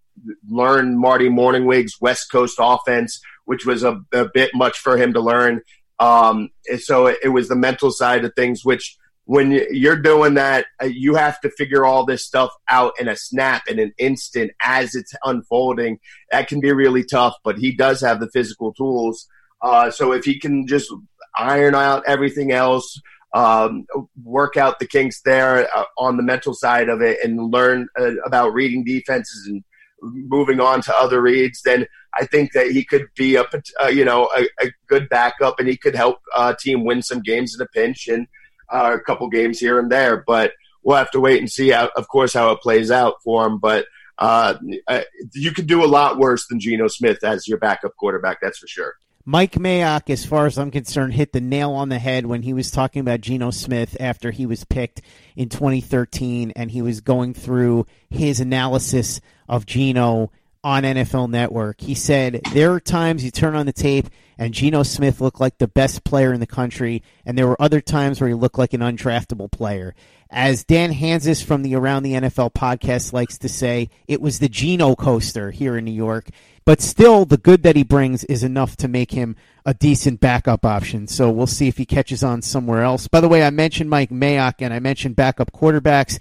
learn 0.48 0.98
Marty 0.98 1.28
Mornhinweg's 1.28 2.00
West 2.00 2.30
Coast 2.30 2.56
offense, 2.60 3.20
which 3.44 3.64
was 3.64 3.82
a, 3.82 4.00
a 4.12 4.26
bit 4.32 4.50
much 4.54 4.78
for 4.78 4.96
him 4.96 5.12
to 5.12 5.20
learn. 5.20 5.62
Um, 5.98 6.50
so 6.78 7.06
it, 7.06 7.18
it, 7.24 7.28
was 7.28 7.48
the 7.48 7.56
mental 7.56 7.90
side 7.90 8.24
of 8.24 8.32
things, 8.34 8.64
which 8.64 8.96
when 9.24 9.50
you're 9.50 10.00
doing 10.00 10.34
that, 10.34 10.66
uh, 10.82 10.86
you 10.86 11.14
have 11.16 11.40
to 11.40 11.50
figure 11.50 11.84
all 11.84 12.06
this 12.06 12.24
stuff 12.24 12.50
out 12.70 12.92
in 12.98 13.08
a 13.08 13.16
snap, 13.16 13.68
in 13.68 13.78
an 13.78 13.92
instant, 13.98 14.52
as 14.62 14.94
it's 14.94 15.12
unfolding. 15.24 15.98
That 16.30 16.48
can 16.48 16.60
be 16.60 16.72
really 16.72 17.04
tough, 17.04 17.34
but 17.44 17.58
he 17.58 17.74
does 17.74 18.00
have 18.00 18.20
the 18.20 18.30
physical 18.30 18.72
tools. 18.72 19.26
Uh, 19.60 19.90
so 19.90 20.12
if 20.12 20.24
he 20.24 20.38
can 20.38 20.66
just 20.66 20.90
iron 21.36 21.74
out 21.74 22.04
everything 22.06 22.52
else, 22.52 23.00
um, 23.34 23.84
work 24.22 24.56
out 24.56 24.78
the 24.78 24.86
kinks 24.86 25.20
there 25.22 25.68
uh, 25.76 25.84
on 25.98 26.16
the 26.16 26.22
mental 26.22 26.54
side 26.54 26.88
of 26.88 27.02
it, 27.02 27.18
and 27.22 27.52
learn 27.52 27.86
uh, 28.00 28.12
about 28.24 28.54
reading 28.54 28.84
defenses 28.84 29.46
and 29.46 29.62
moving 30.02 30.60
on 30.60 30.80
to 30.82 30.96
other 30.96 31.20
reads, 31.20 31.62
then 31.62 31.86
I 32.14 32.26
think 32.26 32.52
that 32.52 32.70
he 32.70 32.84
could 32.84 33.08
be 33.16 33.36
a 33.36 33.44
uh, 33.82 33.86
you 33.88 34.04
know 34.04 34.30
a, 34.36 34.44
a, 34.64 34.70
good 34.86 35.08
backup 35.08 35.58
and 35.58 35.68
he 35.68 35.76
could 35.76 35.94
help 35.94 36.18
uh, 36.34 36.54
team 36.54 36.84
win 36.84 37.02
some 37.02 37.20
games 37.20 37.54
in 37.54 37.60
a 37.60 37.66
pinch 37.66 38.08
and 38.08 38.26
uh, 38.70 38.96
a 38.98 39.00
couple 39.00 39.28
games 39.28 39.58
here 39.58 39.78
and 39.78 39.90
there. 39.90 40.24
But 40.26 40.52
we'll 40.82 40.96
have 40.96 41.10
to 41.12 41.20
wait 41.20 41.40
and 41.40 41.50
see, 41.50 41.70
how, 41.70 41.90
of 41.96 42.08
course, 42.08 42.32
how 42.32 42.50
it 42.52 42.60
plays 42.60 42.90
out 42.90 43.14
for 43.22 43.46
him. 43.46 43.58
But 43.58 43.86
uh, 44.18 44.54
uh, 44.86 45.02
you 45.34 45.52
could 45.52 45.66
do 45.66 45.84
a 45.84 45.86
lot 45.86 46.18
worse 46.18 46.46
than 46.48 46.60
Geno 46.60 46.88
Smith 46.88 47.22
as 47.22 47.46
your 47.46 47.58
backup 47.58 47.94
quarterback. 47.96 48.38
That's 48.40 48.58
for 48.58 48.66
sure. 48.66 48.94
Mike 49.24 49.52
Mayock, 49.52 50.08
as 50.08 50.24
far 50.24 50.46
as 50.46 50.58
I'm 50.58 50.70
concerned, 50.70 51.12
hit 51.12 51.32
the 51.32 51.40
nail 51.42 51.72
on 51.72 51.90
the 51.90 51.98
head 51.98 52.24
when 52.24 52.40
he 52.40 52.54
was 52.54 52.70
talking 52.70 53.00
about 53.00 53.20
Geno 53.20 53.50
Smith 53.50 53.94
after 54.00 54.30
he 54.30 54.46
was 54.46 54.64
picked 54.64 55.02
in 55.36 55.50
2013 55.50 56.54
and 56.56 56.70
he 56.70 56.80
was 56.80 57.02
going 57.02 57.34
through 57.34 57.86
his 58.08 58.40
analysis 58.40 59.20
of 59.48 59.66
Geno 59.66 60.30
on 60.62 60.82
NFL 60.82 61.30
Network. 61.30 61.80
He 61.80 61.94
said, 61.94 62.40
There 62.52 62.72
are 62.72 62.80
times 62.80 63.24
you 63.24 63.30
turn 63.30 63.54
on 63.54 63.66
the 63.66 63.72
tape 63.72 64.08
and 64.38 64.54
Geno 64.54 64.84
Smith 64.84 65.20
looked 65.20 65.40
like 65.40 65.58
the 65.58 65.66
best 65.66 66.04
player 66.04 66.32
in 66.32 66.38
the 66.38 66.46
country, 66.46 67.02
and 67.26 67.36
there 67.36 67.48
were 67.48 67.60
other 67.60 67.80
times 67.80 68.20
where 68.20 68.28
he 68.28 68.34
looked 68.34 68.56
like 68.56 68.72
an 68.72 68.80
undraftable 68.80 69.50
player. 69.50 69.94
As 70.30 70.62
Dan 70.62 70.92
Hanzus 70.92 71.42
from 71.42 71.62
the 71.62 71.74
Around 71.74 72.04
the 72.04 72.12
NFL 72.12 72.52
podcast 72.52 73.12
likes 73.12 73.36
to 73.38 73.48
say, 73.48 73.90
it 74.06 74.20
was 74.20 74.38
the 74.38 74.48
Geno 74.48 74.94
coaster 74.94 75.50
here 75.50 75.76
in 75.76 75.84
New 75.84 75.90
York. 75.90 76.28
But 76.64 76.82
still, 76.82 77.24
the 77.24 77.38
good 77.38 77.62
that 77.62 77.76
he 77.76 77.82
brings 77.82 78.24
is 78.24 78.44
enough 78.44 78.76
to 78.76 78.88
make 78.88 79.10
him 79.10 79.36
a 79.64 79.72
decent 79.72 80.20
backup 80.20 80.66
option. 80.66 81.08
So 81.08 81.30
we'll 81.30 81.46
see 81.46 81.66
if 81.66 81.78
he 81.78 81.86
catches 81.86 82.22
on 82.22 82.42
somewhere 82.42 82.82
else. 82.82 83.08
By 83.08 83.22
the 83.22 83.28
way, 83.28 83.42
I 83.42 83.48
mentioned 83.48 83.88
Mike 83.88 84.10
Mayock 84.10 84.56
and 84.58 84.74
I 84.74 84.78
mentioned 84.78 85.16
backup 85.16 85.50
quarterbacks. 85.50 86.18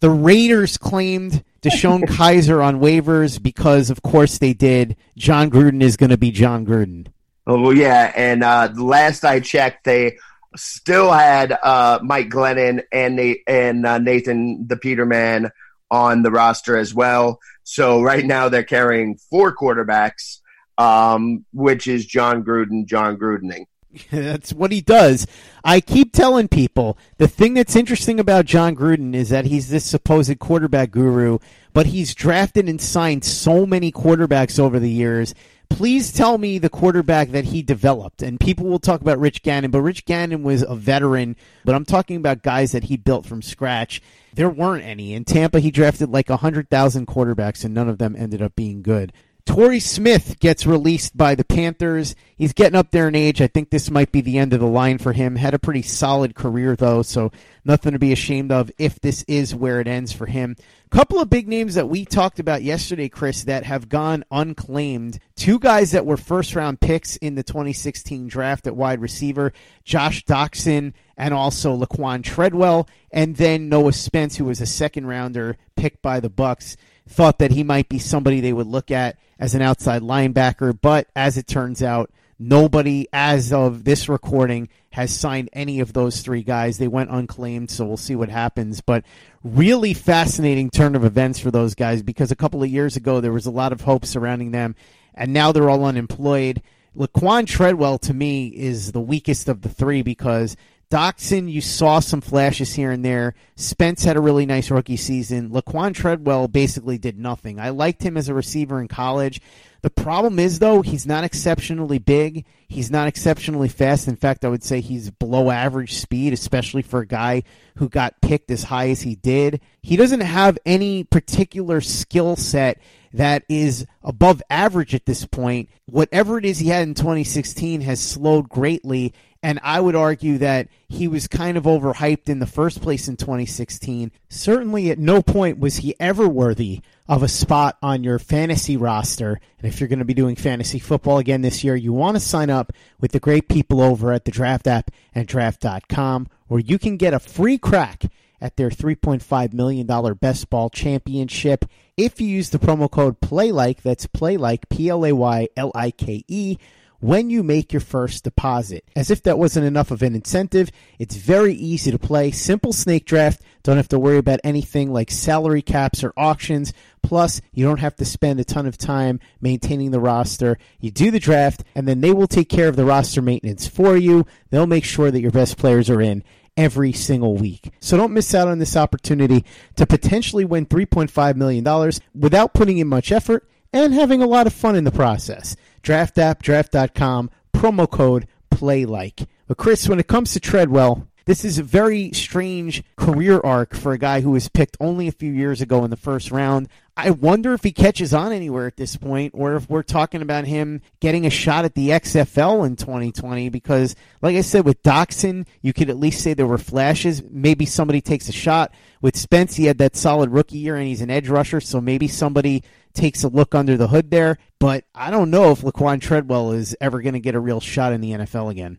The 0.00 0.10
Raiders 0.10 0.76
claimed 0.76 1.42
DeShone 1.62 2.02
Kizer 2.06 2.64
on 2.64 2.80
waivers 2.80 3.42
because, 3.42 3.90
of 3.90 4.02
course, 4.02 4.38
they 4.38 4.52
did. 4.52 4.96
Jon 5.16 5.50
Gruden 5.50 5.82
is 5.82 5.96
going 5.96 6.10
to 6.10 6.18
be 6.18 6.30
Jon 6.30 6.66
Gruden. 6.66 7.08
Oh 7.46 7.70
yeah, 7.70 8.12
and 8.16 8.42
uh, 8.42 8.72
last 8.74 9.24
I 9.24 9.38
checked, 9.38 9.84
they 9.84 10.18
still 10.56 11.12
had 11.12 11.52
uh, 11.52 12.00
Mike 12.02 12.28
Glennon 12.28 12.82
and 12.90 13.16
Nate, 13.16 13.42
and 13.46 13.86
uh, 13.86 13.98
Nathan 13.98 14.66
the 14.66 14.76
Peterman 14.76 15.50
on 15.90 16.22
the 16.22 16.30
roster 16.30 16.76
as 16.76 16.92
well. 16.92 17.38
So 17.62 18.02
right 18.02 18.24
now 18.24 18.48
they're 18.48 18.64
carrying 18.64 19.16
four 19.16 19.54
quarterbacks, 19.54 20.40
um, 20.76 21.44
which 21.52 21.86
is 21.86 22.04
Jon 22.04 22.42
Gruden, 22.44 22.86
Jon 22.86 23.16
Grudening. 23.16 23.66
that's 24.10 24.52
what 24.52 24.72
he 24.72 24.80
does. 24.80 25.26
I 25.64 25.80
keep 25.80 26.12
telling 26.12 26.48
people 26.48 26.96
the 27.18 27.28
thing 27.28 27.54
that's 27.54 27.76
interesting 27.76 28.20
about 28.20 28.44
Jon 28.44 28.76
Gruden 28.76 29.14
is 29.14 29.28
that 29.30 29.46
he's 29.46 29.68
this 29.68 29.84
supposed 29.84 30.38
quarterback 30.38 30.90
guru, 30.90 31.38
but 31.72 31.86
he's 31.86 32.14
drafted 32.14 32.68
and 32.68 32.80
signed 32.80 33.24
so 33.24 33.66
many 33.66 33.92
quarterbacks 33.92 34.58
over 34.58 34.78
the 34.78 34.90
years. 34.90 35.34
Please 35.68 36.12
tell 36.12 36.38
me 36.38 36.58
the 36.58 36.70
quarterback 36.70 37.30
that 37.30 37.46
he 37.46 37.60
developed. 37.62 38.22
And 38.22 38.38
people 38.38 38.66
will 38.66 38.78
talk 38.78 39.00
about 39.00 39.18
Rich 39.18 39.42
Gannon, 39.42 39.70
but 39.70 39.80
Rich 39.82 40.04
Gannon 40.04 40.42
was 40.42 40.62
a 40.62 40.76
veteran, 40.76 41.36
but 41.64 41.74
I'm 41.74 41.84
talking 41.84 42.16
about 42.16 42.42
guys 42.42 42.72
that 42.72 42.84
he 42.84 42.96
built 42.96 43.26
from 43.26 43.42
scratch. 43.42 44.00
There 44.34 44.48
weren't 44.48 44.84
any. 44.84 45.14
In 45.14 45.24
Tampa, 45.24 45.58
he 45.60 45.70
drafted 45.70 46.10
like 46.10 46.28
100,000 46.28 47.06
quarterbacks, 47.06 47.64
and 47.64 47.74
none 47.74 47.88
of 47.88 47.98
them 47.98 48.14
ended 48.16 48.42
up 48.42 48.54
being 48.54 48.82
good. 48.82 49.12
Torrey 49.46 49.80
Smith 49.80 50.38
gets 50.40 50.66
released 50.66 51.16
by 51.16 51.34
the 51.34 51.44
Panthers. 51.44 52.16
He's 52.36 52.52
getting 52.52 52.76
up 52.76 52.90
there 52.90 53.08
in 53.08 53.14
age. 53.14 53.40
I 53.40 53.46
think 53.46 53.70
this 53.70 53.90
might 53.90 54.12
be 54.12 54.20
the 54.20 54.38
end 54.38 54.52
of 54.52 54.60
the 54.60 54.66
line 54.66 54.98
for 54.98 55.12
him. 55.12 55.36
Had 55.36 55.54
a 55.54 55.58
pretty 55.58 55.82
solid 55.82 56.34
career, 56.34 56.74
though, 56.74 57.02
so 57.02 57.30
nothing 57.64 57.92
to 57.92 57.98
be 57.98 58.12
ashamed 58.12 58.50
of 58.50 58.70
if 58.76 59.00
this 59.00 59.24
is 59.28 59.54
where 59.54 59.80
it 59.80 59.86
ends 59.86 60.12
for 60.12 60.26
him. 60.26 60.56
Couple 60.90 61.20
of 61.20 61.30
big 61.30 61.46
names 61.46 61.74
that 61.74 61.88
we 61.88 62.04
talked 62.04 62.38
about 62.38 62.62
yesterday, 62.62 63.08
Chris, 63.08 63.44
that 63.44 63.64
have 63.64 63.88
gone 63.88 64.24
unclaimed. 64.30 65.18
Two 65.36 65.58
guys 65.58 65.92
that 65.92 66.06
were 66.06 66.16
first 66.16 66.54
round 66.54 66.80
picks 66.80 67.16
in 67.16 67.34
the 67.34 67.42
2016 67.42 68.28
draft 68.28 68.66
at 68.66 68.76
wide 68.76 69.00
receiver 69.00 69.52
Josh 69.84 70.24
Doctson 70.24 70.92
and 71.16 71.32
also 71.32 71.76
Laquan 71.76 72.22
Treadwell, 72.22 72.88
and 73.10 73.36
then 73.36 73.68
Noah 73.68 73.92
Spence, 73.92 74.36
who 74.36 74.44
was 74.44 74.60
a 74.60 74.66
second 74.66 75.06
rounder 75.06 75.56
picked 75.76 76.02
by 76.02 76.20
the 76.20 76.30
Bucs 76.30 76.76
thought 77.08 77.38
that 77.38 77.52
he 77.52 77.62
might 77.62 77.88
be 77.88 77.98
somebody 77.98 78.40
they 78.40 78.52
would 78.52 78.66
look 78.66 78.90
at 78.90 79.16
as 79.38 79.54
an 79.54 79.62
outside 79.62 80.02
linebacker, 80.02 80.78
but 80.80 81.08
as 81.14 81.36
it 81.36 81.46
turns 81.46 81.82
out, 81.82 82.10
nobody 82.38 83.06
as 83.12 83.52
of 83.52 83.84
this 83.84 84.08
recording 84.08 84.68
has 84.90 85.14
signed 85.14 85.50
any 85.52 85.80
of 85.80 85.92
those 85.92 86.22
three 86.22 86.42
guys. 86.42 86.78
They 86.78 86.88
went 86.88 87.10
unclaimed, 87.10 87.70
so 87.70 87.84
we'll 87.84 87.96
see 87.96 88.16
what 88.16 88.28
happens. 88.28 88.80
But 88.80 89.04
really 89.44 89.94
fascinating 89.94 90.70
turn 90.70 90.96
of 90.96 91.04
events 91.04 91.38
for 91.38 91.50
those 91.50 91.74
guys 91.74 92.02
because 92.02 92.30
a 92.30 92.36
couple 92.36 92.62
of 92.62 92.70
years 92.70 92.96
ago 92.96 93.20
there 93.20 93.32
was 93.32 93.46
a 93.46 93.50
lot 93.50 93.72
of 93.72 93.82
hope 93.82 94.04
surrounding 94.04 94.50
them, 94.50 94.74
and 95.14 95.32
now 95.32 95.52
they're 95.52 95.70
all 95.70 95.84
unemployed. 95.84 96.62
Laquan 96.96 97.46
Treadwell 97.46 97.98
to 97.98 98.14
me 98.14 98.48
is 98.48 98.92
the 98.92 99.00
weakest 99.00 99.48
of 99.48 99.60
the 99.60 99.68
three 99.68 100.02
because 100.02 100.56
Doctson, 100.90 101.50
you 101.50 101.60
saw 101.60 101.98
some 101.98 102.20
flashes 102.20 102.74
here 102.74 102.92
and 102.92 103.04
there. 103.04 103.34
Spence 103.56 104.04
had 104.04 104.16
a 104.16 104.20
really 104.20 104.46
nice 104.46 104.70
rookie 104.70 104.96
season. 104.96 105.50
Laquan 105.50 105.92
Treadwell 105.92 106.46
basically 106.46 106.96
did 106.96 107.18
nothing. 107.18 107.58
I 107.58 107.70
liked 107.70 108.04
him 108.04 108.16
as 108.16 108.28
a 108.28 108.34
receiver 108.34 108.80
in 108.80 108.86
college. 108.86 109.40
The 109.82 109.90
problem 109.90 110.38
is, 110.38 110.60
though, 110.60 110.82
he's 110.82 111.04
not 111.04 111.24
exceptionally 111.24 111.98
big. 111.98 112.44
He's 112.68 112.90
not 112.90 113.08
exceptionally 113.08 113.68
fast. 113.68 114.08
In 114.08 114.16
fact, 114.16 114.44
I 114.44 114.48
would 114.48 114.64
say 114.64 114.80
he's 114.80 115.10
below 115.10 115.50
average 115.50 115.94
speed, 115.94 116.32
especially 116.32 116.82
for 116.82 117.00
a 117.00 117.06
guy 117.06 117.44
who 117.76 117.88
got 117.88 118.20
picked 118.20 118.50
as 118.50 118.64
high 118.64 118.90
as 118.90 119.02
he 119.02 119.14
did. 119.14 119.60
He 119.82 119.96
doesn't 119.96 120.20
have 120.20 120.58
any 120.66 121.04
particular 121.04 121.80
skill 121.80 122.36
set 122.36 122.80
that 123.12 123.44
is 123.48 123.86
above 124.02 124.42
average 124.50 124.94
at 124.94 125.06
this 125.06 125.24
point. 125.24 125.70
Whatever 125.86 126.38
it 126.38 126.44
is 126.44 126.58
he 126.58 126.68
had 126.68 126.86
in 126.86 126.94
2016 126.94 127.80
has 127.82 128.00
slowed 128.00 128.48
greatly. 128.48 129.14
And 129.42 129.60
I 129.62 129.80
would 129.80 129.94
argue 129.94 130.38
that 130.38 130.68
he 130.88 131.06
was 131.06 131.28
kind 131.28 131.56
of 131.56 131.64
overhyped 131.64 132.28
in 132.28 132.40
the 132.40 132.46
first 132.46 132.82
place 132.82 133.06
in 133.06 133.16
2016. 133.16 134.10
Certainly, 134.28 134.90
at 134.90 134.98
no 134.98 135.22
point 135.22 135.60
was 135.60 135.76
he 135.76 135.94
ever 136.00 136.28
worthy 136.28 136.80
of 137.08 137.22
a 137.22 137.28
spot 137.28 137.78
on 137.80 138.02
your 138.02 138.18
fantasy 138.18 138.76
roster. 138.76 139.40
And 139.58 139.68
if 139.72 139.78
you're 139.78 139.88
going 139.88 140.00
to 140.00 140.04
be 140.04 140.14
doing 140.14 140.34
fantasy 140.34 140.80
football 140.80 141.18
again 141.18 141.42
this 141.42 141.62
year, 141.62 141.76
you 141.76 141.92
want 141.92 142.16
to 142.16 142.20
sign 142.20 142.50
up 142.50 142.55
with 143.00 143.12
the 143.12 143.20
great 143.20 143.48
people 143.48 143.80
over 143.80 144.12
at 144.12 144.24
the 144.24 144.30
Draft 144.30 144.66
app 144.66 144.90
and 145.14 145.26
draft.com, 145.26 146.28
where 146.48 146.60
you 146.60 146.78
can 146.78 146.96
get 146.96 147.14
a 147.14 147.18
free 147.18 147.58
crack 147.58 148.04
at 148.40 148.56
their 148.56 148.70
$3.5 148.70 149.52
million 149.52 150.14
best 150.14 150.50
ball 150.50 150.70
championship. 150.70 151.64
If 151.96 152.20
you 152.20 152.28
use 152.28 152.50
the 152.50 152.58
promo 152.58 152.90
code 152.90 153.20
PLAYLIKE, 153.20 153.82
that's 153.82 154.06
PLAYLIKE, 154.06 154.68
P 154.68 154.88
L 154.88 155.04
A 155.04 155.12
Y 155.12 155.48
L 155.56 155.72
I 155.74 155.90
K 155.90 156.24
E, 156.28 156.58
when 157.00 157.30
you 157.30 157.42
make 157.42 157.72
your 157.72 157.80
first 157.80 158.24
deposit. 158.24 158.84
As 158.94 159.10
if 159.10 159.22
that 159.22 159.38
wasn't 159.38 159.66
enough 159.66 159.90
of 159.90 160.02
an 160.02 160.14
incentive, 160.14 160.70
it's 160.98 161.16
very 161.16 161.54
easy 161.54 161.90
to 161.90 161.98
play. 161.98 162.30
Simple 162.30 162.72
snake 162.72 163.04
draft. 163.06 163.42
Don't 163.62 163.76
have 163.76 163.88
to 163.88 163.98
worry 163.98 164.18
about 164.18 164.40
anything 164.44 164.92
like 164.92 165.10
salary 165.10 165.62
caps 165.62 166.04
or 166.04 166.12
auctions. 166.16 166.72
Plus, 167.02 167.40
you 167.52 167.64
don't 167.64 167.80
have 167.80 167.96
to 167.96 168.04
spend 168.04 168.40
a 168.40 168.44
ton 168.44 168.66
of 168.66 168.78
time 168.78 169.20
maintaining 169.40 169.90
the 169.90 170.00
roster. 170.00 170.58
You 170.80 170.90
do 170.90 171.10
the 171.10 171.18
draft, 171.18 171.64
and 171.74 171.86
then 171.86 172.00
they 172.00 172.12
will 172.12 172.28
take 172.28 172.48
care 172.48 172.68
of 172.68 172.76
the 172.76 172.84
roster 172.84 173.22
maintenance 173.22 173.66
for 173.66 173.96
you. 173.96 174.26
They'll 174.50 174.66
make 174.66 174.84
sure 174.84 175.10
that 175.10 175.20
your 175.20 175.30
best 175.30 175.56
players 175.56 175.90
are 175.90 176.00
in 176.00 176.22
every 176.56 176.92
single 176.92 177.36
week. 177.36 177.70
So 177.80 177.96
don't 177.96 178.14
miss 178.14 178.34
out 178.34 178.48
on 178.48 178.58
this 178.58 178.76
opportunity 178.76 179.44
to 179.76 179.86
potentially 179.86 180.44
win 180.44 180.66
$3.5 180.66 181.36
million 181.36 181.92
without 182.14 182.54
putting 182.54 182.78
in 182.78 182.88
much 182.88 183.12
effort 183.12 183.48
and 183.72 183.92
having 183.92 184.22
a 184.22 184.26
lot 184.26 184.46
of 184.46 184.52
fun 184.52 184.74
in 184.74 184.84
the 184.84 184.90
process. 184.90 185.56
Draft 185.86 186.18
app, 186.18 186.42
draft.com, 186.42 187.30
promo 187.54 187.88
code 187.88 188.26
PLAYLIKE. 188.50 189.24
But 189.46 189.56
Chris, 189.56 189.88
when 189.88 190.00
it 190.00 190.08
comes 190.08 190.32
to 190.32 190.40
Treadwell, 190.40 191.06
this 191.26 191.44
is 191.44 191.60
a 191.60 191.62
very 191.62 192.10
strange 192.10 192.82
career 192.96 193.40
arc 193.44 193.72
for 193.72 193.92
a 193.92 193.98
guy 193.98 194.20
who 194.20 194.32
was 194.32 194.48
picked 194.48 194.76
only 194.80 195.06
a 195.06 195.12
few 195.12 195.32
years 195.32 195.60
ago 195.60 195.84
in 195.84 195.90
the 195.90 195.96
first 195.96 196.32
round. 196.32 196.68
I 196.96 197.10
wonder 197.10 197.52
if 197.52 197.62
he 197.62 197.70
catches 197.70 198.12
on 198.12 198.32
anywhere 198.32 198.66
at 198.66 198.76
this 198.76 198.96
point, 198.96 199.32
or 199.36 199.54
if 199.54 199.70
we're 199.70 199.84
talking 199.84 200.22
about 200.22 200.44
him 200.44 200.82
getting 200.98 201.24
a 201.24 201.30
shot 201.30 201.64
at 201.64 201.74
the 201.76 201.90
XFL 201.90 202.66
in 202.66 202.74
2020. 202.74 203.48
Because, 203.50 203.94
like 204.22 204.34
I 204.34 204.40
said, 204.40 204.64
with 204.64 204.82
Doctson, 204.82 205.46
you 205.62 205.72
could 205.72 205.88
at 205.88 205.98
least 205.98 206.20
say 206.20 206.34
there 206.34 206.48
were 206.48 206.58
flashes. 206.58 207.22
Maybe 207.30 207.64
somebody 207.64 208.00
takes 208.00 208.28
a 208.28 208.32
shot. 208.32 208.72
With 209.02 209.16
Spence, 209.16 209.54
he 209.54 209.66
had 209.66 209.78
that 209.78 209.94
solid 209.94 210.30
rookie 210.30 210.58
year, 210.58 210.74
and 210.74 210.88
he's 210.88 211.00
an 211.00 211.10
edge 211.10 211.28
rusher, 211.28 211.60
so 211.60 211.80
maybe 211.80 212.08
somebody 212.08 212.64
takes 212.96 213.22
a 213.22 213.28
look 213.28 213.54
under 213.54 213.76
the 213.76 213.88
hood 213.88 214.10
there. 214.10 214.38
But 214.58 214.84
I 214.94 215.10
don't 215.10 215.30
know 215.30 215.52
if 215.52 215.60
Laquan 215.60 216.00
Treadwell 216.00 216.52
is 216.52 216.76
ever 216.80 217.00
going 217.02 217.14
to 217.14 217.20
get 217.20 217.34
a 217.34 217.40
real 217.40 217.60
shot 217.60 217.92
in 217.92 218.00
the 218.00 218.12
NFL 218.12 218.50
again. 218.50 218.78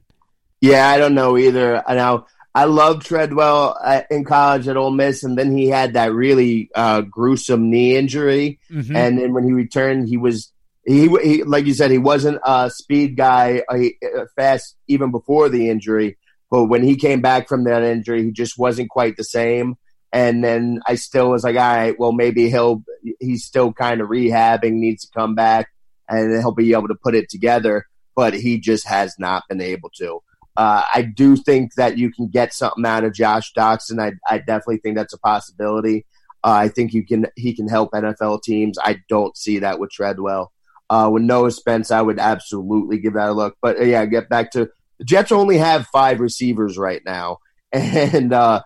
Yeah, 0.60 0.90
I 0.90 0.98
don't 0.98 1.14
know 1.14 1.38
either. 1.38 1.84
Now, 1.88 2.26
I 2.56 2.66
loved 2.66 3.06
Treadwell 3.06 3.78
uh, 3.80 4.02
in 4.10 4.26
college 4.26 4.68
at 4.68 4.78
Ole 4.78 4.90
Miss, 4.90 5.24
and 5.24 5.38
then 5.38 5.56
he 5.56 5.68
had 5.68 5.94
that 5.94 6.12
really 6.12 6.72
uh, 6.74 7.02
gruesome 7.02 7.70
knee 7.70 7.96
injury. 7.96 8.60
Mm-hmm. 8.72 8.96
And 8.96 9.20
then 9.20 9.34
when 9.34 9.44
he 9.44 9.52
returned, 9.52 10.10
he 10.10 10.18
was 10.18 10.52
he, 10.84 11.08
he, 11.22 11.44
like 11.44 11.66
you 11.66 11.74
said, 11.74 11.92
he 11.92 11.98
wasn't 11.98 12.40
a 12.44 12.72
speed 12.72 13.18
guy, 13.18 13.62
uh, 13.70 13.76
he, 13.76 13.98
uh, 14.04 14.26
fast 14.36 14.76
even 14.88 15.12
before 15.12 15.50
the 15.50 15.70
injury. 15.70 16.18
But 16.50 16.66
when 16.66 16.82
he 16.82 16.96
came 16.96 17.22
back 17.22 17.50
from 17.50 17.66
that 17.66 17.84
injury, 17.84 18.24
he 18.24 18.32
just 18.32 18.58
wasn't 18.58 18.90
quite 18.90 19.18
the 19.18 19.24
same. 19.24 19.78
And 20.18 20.44
then 20.44 20.80
I 20.88 20.96
still 20.96 21.30
was 21.30 21.44
like, 21.44 21.58
all 21.58 21.62
right, 21.62 22.00
well, 22.00 22.12
maybe 22.12 22.50
he'll 22.50 22.84
he's 23.20 23.46
still 23.46 23.72
kind 23.72 24.02
of 24.02 24.10
rehabbing, 24.10 24.74
needs 24.74 25.06
to 25.06 25.12
come 25.16 25.36
back, 25.36 25.70
and 26.10 26.32
he'll 26.40 26.56
be 26.56 26.72
able 26.72 26.88
to 26.88 26.96
put 26.96 27.14
it 27.14 27.30
together. 27.30 27.86
But 28.16 28.34
he 28.34 28.60
just 28.60 28.88
has 28.88 29.14
not 29.20 29.44
been 29.48 29.62
able 29.62 29.92
to. 29.98 30.22
Uh, 30.56 30.82
I 30.92 31.04
do 31.04 31.36
think 31.36 31.76
that 31.76 32.00
you 32.00 32.12
can 32.12 32.30
get 32.30 32.52
something 32.52 32.84
out 32.84 33.04
of 33.04 33.14
Josh 33.14 33.54
Doctson. 33.56 34.02
I, 34.02 34.14
I 34.28 34.40
definitely 34.40 34.78
think 34.78 34.98
that's 34.98 35.14
a 35.14 35.20
possibility. 35.20 36.08
Uh, 36.44 36.62
I 36.62 36.70
think 36.70 36.94
you 36.94 37.06
can 37.06 37.28
he 37.36 37.54
can 37.54 37.70
help 37.70 37.92
NFL 37.92 38.42
teams. 38.42 38.80
I 38.84 39.02
don't 39.08 39.38
see 39.38 39.60
that 39.60 39.80
with 39.80 39.92
Treadwell. 39.92 40.52
Uh, 40.90 41.12
with 41.14 41.22
Noah 41.22 41.52
Spence, 41.52 41.92
I 41.92 42.02
would 42.02 42.18
absolutely 42.18 42.98
give 42.98 43.14
that 43.14 43.30
a 43.30 43.34
look. 43.34 43.56
But 43.62 43.78
uh, 43.78 43.84
yeah, 43.84 44.04
get 44.08 44.30
back 44.30 44.50
to 44.54 44.72
the 44.98 45.06
Jets 45.06 45.32
only 45.32 45.60
have 45.60 45.86
five 45.86 46.20
receivers 46.20 46.76
right 46.76 47.04
now, 47.06 47.38
and 47.72 48.34
uh, 48.34 48.64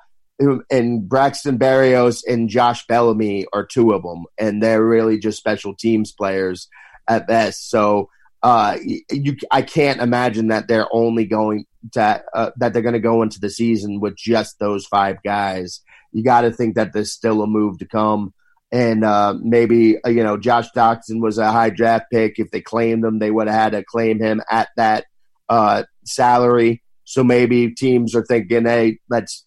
and 0.70 1.08
Braxton 1.08 1.58
Berrios 1.58 2.22
and 2.28 2.50
Josh 2.50 2.86
Bellamy 2.88 3.46
are 3.54 3.66
two 3.66 3.92
of 3.94 4.04
them, 4.04 4.26
and 4.38 4.62
they're 4.62 4.86
really 4.86 5.20
just 5.20 5.38
special 5.38 5.76
teams 5.76 6.12
players 6.12 6.68
at 7.08 7.28
best. 7.28 7.70
So 7.70 8.10
uh, 8.44 8.78
you, 9.10 9.38
I 9.52 9.62
can't 9.62 10.02
imagine 10.02 10.48
that 10.48 10.68
they're 10.68 10.88
only 10.92 11.26
going 11.26 11.66
to 11.94 12.24
uh, 12.34 12.52
that 12.58 12.74
they're 12.74 12.82
going 12.82 12.94
to 12.94 13.00
go 13.00 13.22
into 13.22 13.40
the 13.40 13.50
season 13.50 14.00
with 14.00 14.16
just 14.16 14.60
those 14.60 14.86
five 14.86 15.18
guys. 15.24 15.82
You 16.12 16.24
got 16.24 16.42
to 16.42 16.52
think 16.52 16.76
that 16.76 16.94
there's 16.94 17.12
still 17.12 17.44
a 17.44 17.48
move 17.48 17.78
to 17.80 17.86
come, 17.86 18.34
and 18.72 19.04
uh, 19.04 19.36
maybe 19.42 20.04
uh, 20.04 20.10
you 20.10 20.24
know 20.24 20.38
Josh 20.38 20.70
Doctson 20.76 21.22
was 21.22 21.38
a 21.38 21.52
high 21.52 21.70
draft 21.70 22.06
pick. 22.12 22.40
If 22.40 22.52
they 22.52 22.62
claimed 22.62 23.06
him, 23.06 23.20
they 23.20 23.32
would 23.32 23.48
have 23.48 23.56
had 23.56 23.72
to 23.74 23.84
claim 23.84 24.20
him 24.20 24.42
at 24.50 24.70
that 24.76 25.06
uh, 25.50 25.84
salary. 26.06 26.82
So 27.04 27.24
maybe 27.24 27.74
teams 27.74 28.16
are 28.16 28.24
thinking, 28.24 28.66
hey, 28.66 29.00
let's 29.10 29.46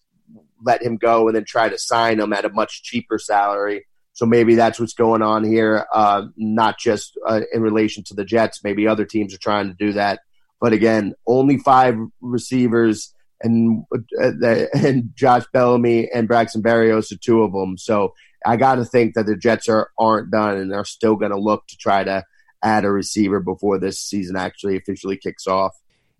let 0.63 0.81
him 0.81 0.97
go 0.97 1.27
and 1.27 1.35
then 1.35 1.45
try 1.45 1.69
to 1.69 1.77
sign 1.77 2.19
him 2.19 2.33
at 2.33 2.45
a 2.45 2.49
much 2.49 2.83
cheaper 2.83 3.17
salary 3.19 3.85
so 4.15 4.25
maybe 4.25 4.55
that's 4.55 4.79
what's 4.79 4.93
going 4.93 5.21
on 5.21 5.43
here, 5.43 5.85
uh, 5.93 6.27
not 6.37 6.79
just 6.79 7.19
uh, 7.27 7.41
in 7.53 7.61
relation 7.61 8.01
to 8.05 8.13
the 8.13 8.23
Jets. 8.23 8.63
Maybe 8.63 8.87
other 8.87 9.03
teams 9.03 9.33
are 9.33 9.39
trying 9.39 9.67
to 9.67 9.73
do 9.73 9.91
that. 9.91 10.21
But 10.61 10.71
again, 10.71 11.15
only 11.27 11.57
five 11.57 11.97
receivers, 12.21 13.13
and 13.41 13.83
uh, 13.93 14.31
and 14.73 15.11
Josh 15.15 15.43
Bellamy 15.51 16.09
and 16.09 16.29
Braxton 16.29 16.63
Berrios 16.63 17.11
are 17.11 17.17
two 17.17 17.43
of 17.43 17.51
them. 17.51 17.77
So 17.77 18.13
I 18.45 18.55
got 18.55 18.75
to 18.75 18.85
think 18.85 19.15
that 19.15 19.25
the 19.25 19.35
Jets 19.35 19.67
are 19.67 19.91
aren't 19.99 20.31
done, 20.31 20.55
and 20.55 20.71
they're 20.71 20.85
still 20.85 21.17
going 21.17 21.31
to 21.31 21.37
look 21.37 21.67
to 21.67 21.77
try 21.77 22.05
to 22.05 22.23
add 22.63 22.85
a 22.85 22.91
receiver 22.91 23.41
before 23.41 23.79
this 23.79 23.99
season 23.99 24.37
actually 24.37 24.77
officially 24.77 25.17
kicks 25.17 25.45
off. 25.45 25.75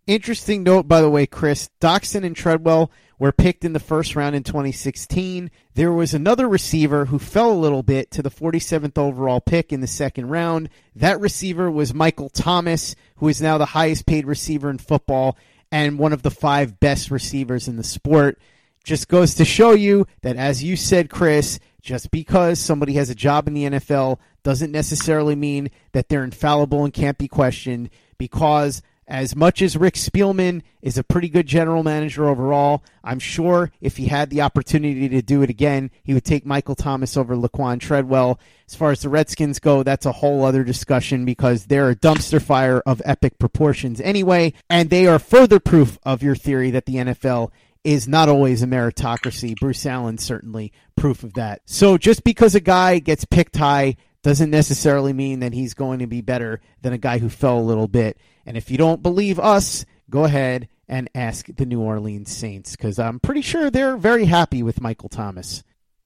Interesting 0.06 0.64
note, 0.64 0.86
by 0.86 1.00
the 1.00 1.10
way, 1.10 1.26
Chris 1.26 1.70
Doctson 1.80 2.26
and 2.26 2.36
Treadwell 2.36 2.92
were 3.18 3.32
picked 3.32 3.64
in 3.64 3.74
the 3.74 3.80
first 3.80 4.16
round 4.16 4.36
in 4.36 4.44
2016. 4.44 5.50
There 5.74 5.92
was 5.92 6.14
another 6.14 6.48
receiver 6.48 7.06
who 7.06 7.20
fell 7.20 7.52
a 7.52 7.54
little 7.54 7.84
bit 7.84 8.12
to 8.12 8.22
the 8.22 8.30
47th 8.30 8.98
overall 8.98 9.42
pick 9.42 9.72
in 9.72 9.82
the 9.82 9.88
second 9.88 10.30
round. 10.30 10.70
That 10.96 11.20
receiver 11.20 11.72
was 11.72 11.94
Michael 11.94 12.30
Thomas, 12.30 12.96
who 13.18 13.28
is 13.28 13.42
now 13.42 13.58
the 13.58 13.66
highest 13.66 14.06
paid 14.06 14.26
receiver 14.26 14.70
in 14.70 14.78
football 14.78 15.38
and 15.72 16.00
one 16.00 16.14
of 16.14 16.24
the 16.24 16.32
five 16.32 16.80
best 16.80 17.12
receivers 17.12 17.68
in 17.68 17.78
the 17.78 17.84
sport. 17.84 18.40
Just 18.84 19.08
goes 19.08 19.36
to 19.36 19.46
show 19.46 19.72
you 19.72 20.06
that, 20.22 20.36
as 20.36 20.64
you 20.64 20.76
said, 20.76 21.10
Chris, 21.10 21.60
just 21.82 22.12
because 22.12 22.60
somebody 22.60 22.94
has 22.94 23.10
a 23.10 23.16
job 23.16 23.48
in 23.48 23.54
the 23.54 23.66
NFL 23.66 24.20
doesn't 24.44 24.72
necessarily 24.72 25.36
mean 25.36 25.72
that 25.94 26.08
they're 26.08 26.24
infallible 26.24 26.84
and 26.84 26.94
can't 26.94 27.18
be 27.18 27.28
questioned 27.28 27.90
because 28.18 28.82
as 29.08 29.36
much 29.36 29.62
as 29.62 29.78
Rick 29.78 29.96
Spielman 29.96 30.62
is 30.82 30.98
a 30.98 31.04
pretty 31.04 31.30
good 31.30 31.46
general 31.46 31.84
manager 31.84 32.28
overall, 32.28 32.84
I'm 33.04 33.20
sure 33.20 33.72
if 33.80 33.98
he 33.98 34.08
had 34.08 34.30
the 34.30 34.42
opportunity 34.42 35.08
to 35.10 35.22
do 35.22 35.42
it 35.42 35.50
again, 35.50 35.92
he 36.04 36.14
would 36.14 36.26
take 36.26 36.46
Michael 36.46 36.76
Thomas 36.76 37.16
over 37.16 37.36
Laquan 37.36 37.80
Treadwell. 37.80 38.40
As 38.68 38.76
far 38.76 38.92
as 38.92 39.02
the 39.02 39.10
Redskins 39.10 39.60
go, 39.60 39.84
that's 39.84 40.08
a 40.08 40.12
whole 40.12 40.44
other 40.44 40.64
discussion 40.64 41.24
because 41.24 41.66
they're 41.66 41.90
a 41.90 41.96
dumpster 41.96 42.42
fire 42.42 42.82
of 42.86 43.02
epic 43.06 43.38
proportions 43.38 44.02
anyway, 44.02 44.54
and 44.70 44.90
they 44.90 45.06
are 45.06 45.20
further 45.20 45.60
proof 45.60 46.00
of 46.04 46.24
your 46.24 46.36
theory 46.36 46.72
that 46.72 46.86
the 46.86 46.96
NFL 46.96 47.52
is 47.84 48.08
not 48.08 48.28
always 48.28 48.64
a 48.64 48.68
meritocracy. 48.68 49.56
Bruce 49.56 49.86
Allen 49.86 50.18
certainly 50.18 50.74
proof 50.96 51.24
of 51.24 51.36
that. 51.36 51.62
So 51.66 52.00
just 52.00 52.24
because 52.24 52.56
a 52.56 52.60
guy 52.60 52.98
gets 52.98 53.26
picked 53.26 53.58
high 53.58 53.98
doesn't 54.24 54.50
necessarily 54.50 55.14
mean 55.14 55.42
that 55.42 55.54
he's 55.54 55.76
going 55.76 56.00
to 56.00 56.08
be 56.08 56.22
better 56.22 56.60
than 56.82 56.94
a 56.94 56.98
guy 56.98 57.20
who 57.20 57.30
fell 57.30 57.60
a 57.60 57.62
little 57.62 57.88
bit. 57.88 58.18
And 58.46 58.56
if 58.58 58.70
you 58.72 58.78
don't 58.78 59.02
believe 59.04 59.40
us, 59.40 59.86
go 60.10 60.24
ahead 60.26 60.68
and 60.88 61.10
ask 61.16 61.48
the 61.56 61.66
New 61.66 61.82
Orleans 61.82 62.32
Saints 62.36 62.76
because 62.76 63.00
I'm 63.00 63.20
pretty 63.20 63.42
sure 63.42 63.70
they're 63.72 63.98
very 63.98 64.26
happy 64.26 64.62
with 64.64 64.82
Michael 64.82 65.10
Thomas. 65.10 65.64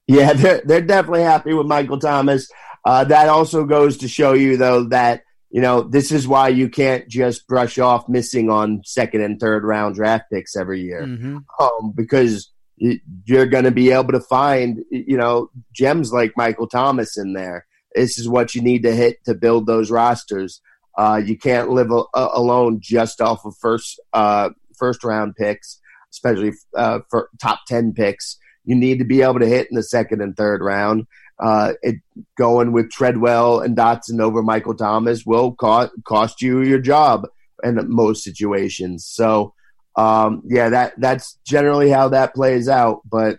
Yeah, 0.08 0.34
they're, 0.34 0.62
they're 0.64 0.82
definitely 0.82 1.24
happy 1.24 1.54
with 1.54 1.68
Michael 1.68 2.00
Thomas. 2.00 2.50
Uh, 2.86 3.04
that 3.04 3.28
also 3.30 3.66
goes 3.66 3.98
to 3.98 4.08
show 4.08 4.34
you, 4.34 4.56
though, 4.58 4.86
that 4.86 5.24
you 5.52 5.62
know, 5.62 5.82
this 5.82 6.12
is 6.12 6.28
why 6.28 6.48
you 6.50 6.70
can't 6.70 7.08
just 7.10 7.48
brush 7.48 7.80
off 7.80 8.08
missing 8.08 8.52
on 8.52 8.84
second 8.86 9.22
and 9.22 9.40
third 9.40 9.64
round 9.64 9.96
draft 9.96 10.26
picks 10.32 10.56
every 10.56 10.82
year, 10.82 11.02
Mm-hmm. 11.02 11.38
um, 11.60 11.92
because 11.96 12.52
you're 12.78 13.48
going 13.48 13.64
to 13.64 13.72
be 13.72 13.92
able 13.92 14.12
to 14.14 14.20
find, 14.22 14.84
you 14.92 15.18
know, 15.18 15.50
gems 15.74 16.14
like 16.14 16.34
Michael 16.38 16.68
Thomas 16.68 17.18
in 17.18 17.34
there. 17.34 17.66
This 17.96 18.20
is 18.20 18.30
what 18.30 18.54
you 18.54 18.62
need 18.62 18.84
to 18.84 18.94
hit 18.96 19.26
to 19.26 19.34
build 19.34 19.66
those 19.66 19.90
rosters. 19.90 20.62
Uh, 20.98 21.22
you 21.24 21.38
can't 21.38 21.70
live 21.70 21.92
a- 21.92 22.04
alone 22.14 22.80
just 22.82 23.22
off 23.22 23.46
of 23.46 23.56
first 23.58 24.00
uh, 24.14 24.50
first 24.78 25.04
round 25.04 25.36
picks, 25.36 25.80
especially 26.12 26.52
uh, 26.76 27.00
for 27.10 27.30
top 27.42 27.60
ten 27.68 27.94
picks. 27.94 28.38
You 28.66 28.76
need 28.76 29.00
to 29.00 29.06
be 29.06 29.22
able 29.22 29.40
to 29.40 29.48
hit 29.48 29.70
in 29.70 29.76
the 29.76 29.84
second 29.84 30.22
and 30.22 30.36
third 30.36 30.62
round. 30.62 31.06
Uh, 31.40 31.74
it 31.82 31.96
going 32.38 32.74
with 32.74 32.92
Treadwell 32.92 33.62
and 33.62 33.78
Doctson 33.78 34.20
over 34.20 34.44
Michael 34.44 34.76
Thomas 34.76 35.26
will 35.26 35.54
cost 35.54 35.92
cost 36.06 36.42
you 36.42 36.62
your 36.62 36.80
job 36.80 37.28
in 37.64 37.80
most 37.88 38.24
situations. 38.24 39.06
So, 39.06 39.54
um, 39.96 40.44
yeah, 40.46 40.70
that 40.70 40.94
that's 40.98 41.40
generally 41.46 41.90
how 41.90 42.10
that 42.10 42.34
plays 42.34 42.68
out. 42.68 43.02
But 43.10 43.38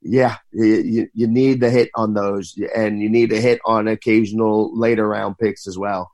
yeah, 0.00 0.36
you, 0.52 1.08
you 1.12 1.26
need 1.26 1.60
to 1.60 1.70
hit 1.70 1.90
on 1.94 2.14
those, 2.14 2.58
and 2.74 3.02
you 3.02 3.10
need 3.10 3.30
to 3.30 3.40
hit 3.40 3.60
on 3.66 3.88
occasional 3.88 4.76
later 4.78 5.06
round 5.06 5.36
picks 5.38 5.66
as 5.66 5.76
well. 5.76 6.10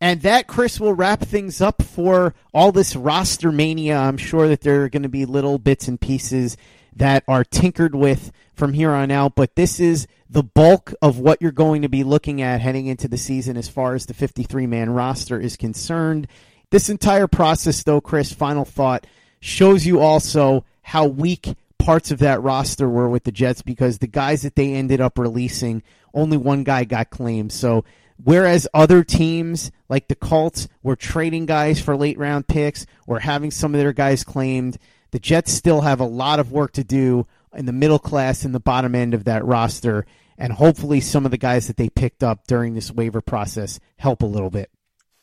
And 0.00 0.22
that, 0.22 0.46
Chris, 0.46 0.78
will 0.78 0.94
wrap 0.94 1.20
things 1.20 1.60
up 1.60 1.82
for 1.82 2.34
all 2.54 2.70
this 2.70 2.94
roster 2.94 3.50
mania. 3.50 3.96
I'm 3.96 4.16
sure 4.16 4.46
that 4.48 4.60
there 4.60 4.84
are 4.84 4.88
going 4.88 5.02
to 5.02 5.08
be 5.08 5.24
little 5.24 5.58
bits 5.58 5.88
and 5.88 6.00
pieces 6.00 6.56
that 6.94 7.24
are 7.26 7.44
tinkered 7.44 7.94
with 7.94 8.30
from 8.54 8.72
here 8.72 8.92
on 8.92 9.10
out, 9.10 9.34
but 9.34 9.54
this 9.54 9.80
is 9.80 10.06
the 10.28 10.42
bulk 10.42 10.92
of 11.00 11.18
what 11.18 11.40
you're 11.40 11.52
going 11.52 11.82
to 11.82 11.88
be 11.88 12.04
looking 12.04 12.42
at 12.42 12.60
heading 12.60 12.86
into 12.86 13.08
the 13.08 13.16
season 13.16 13.56
as 13.56 13.68
far 13.68 13.94
as 13.94 14.06
the 14.06 14.14
53 14.14 14.66
man 14.66 14.90
roster 14.90 15.40
is 15.40 15.56
concerned. 15.56 16.26
This 16.70 16.90
entire 16.90 17.28
process, 17.28 17.82
though, 17.82 18.00
Chris, 18.00 18.32
final 18.32 18.64
thought, 18.64 19.06
shows 19.40 19.86
you 19.86 20.00
also 20.00 20.64
how 20.82 21.06
weak 21.06 21.54
parts 21.78 22.10
of 22.10 22.18
that 22.18 22.42
roster 22.42 22.88
were 22.88 23.08
with 23.08 23.24
the 23.24 23.32
Jets 23.32 23.62
because 23.62 23.98
the 23.98 24.06
guys 24.06 24.42
that 24.42 24.56
they 24.56 24.74
ended 24.74 25.00
up 25.00 25.18
releasing, 25.18 25.82
only 26.12 26.36
one 26.36 26.64
guy 26.64 26.84
got 26.84 27.10
claimed. 27.10 27.52
So 27.52 27.84
Whereas 28.22 28.66
other 28.74 29.04
teams 29.04 29.70
like 29.88 30.08
the 30.08 30.14
Colts 30.14 30.68
were 30.82 30.96
trading 30.96 31.46
guys 31.46 31.80
for 31.80 31.96
late 31.96 32.18
round 32.18 32.48
picks 32.48 32.86
or 33.06 33.20
having 33.20 33.50
some 33.50 33.74
of 33.74 33.80
their 33.80 33.92
guys 33.92 34.24
claimed, 34.24 34.76
the 35.12 35.18
Jets 35.18 35.52
still 35.52 35.82
have 35.82 36.00
a 36.00 36.04
lot 36.04 36.40
of 36.40 36.52
work 36.52 36.72
to 36.72 36.84
do 36.84 37.26
in 37.54 37.66
the 37.66 37.72
middle 37.72 37.98
class 37.98 38.44
and 38.44 38.54
the 38.54 38.60
bottom 38.60 38.94
end 38.94 39.14
of 39.14 39.24
that 39.24 39.44
roster. 39.44 40.04
And 40.36 40.52
hopefully, 40.52 41.00
some 41.00 41.24
of 41.24 41.30
the 41.30 41.38
guys 41.38 41.66
that 41.66 41.76
they 41.76 41.88
picked 41.88 42.22
up 42.22 42.46
during 42.46 42.74
this 42.74 42.92
waiver 42.92 43.20
process 43.20 43.80
help 43.96 44.22
a 44.22 44.26
little 44.26 44.50
bit. 44.50 44.70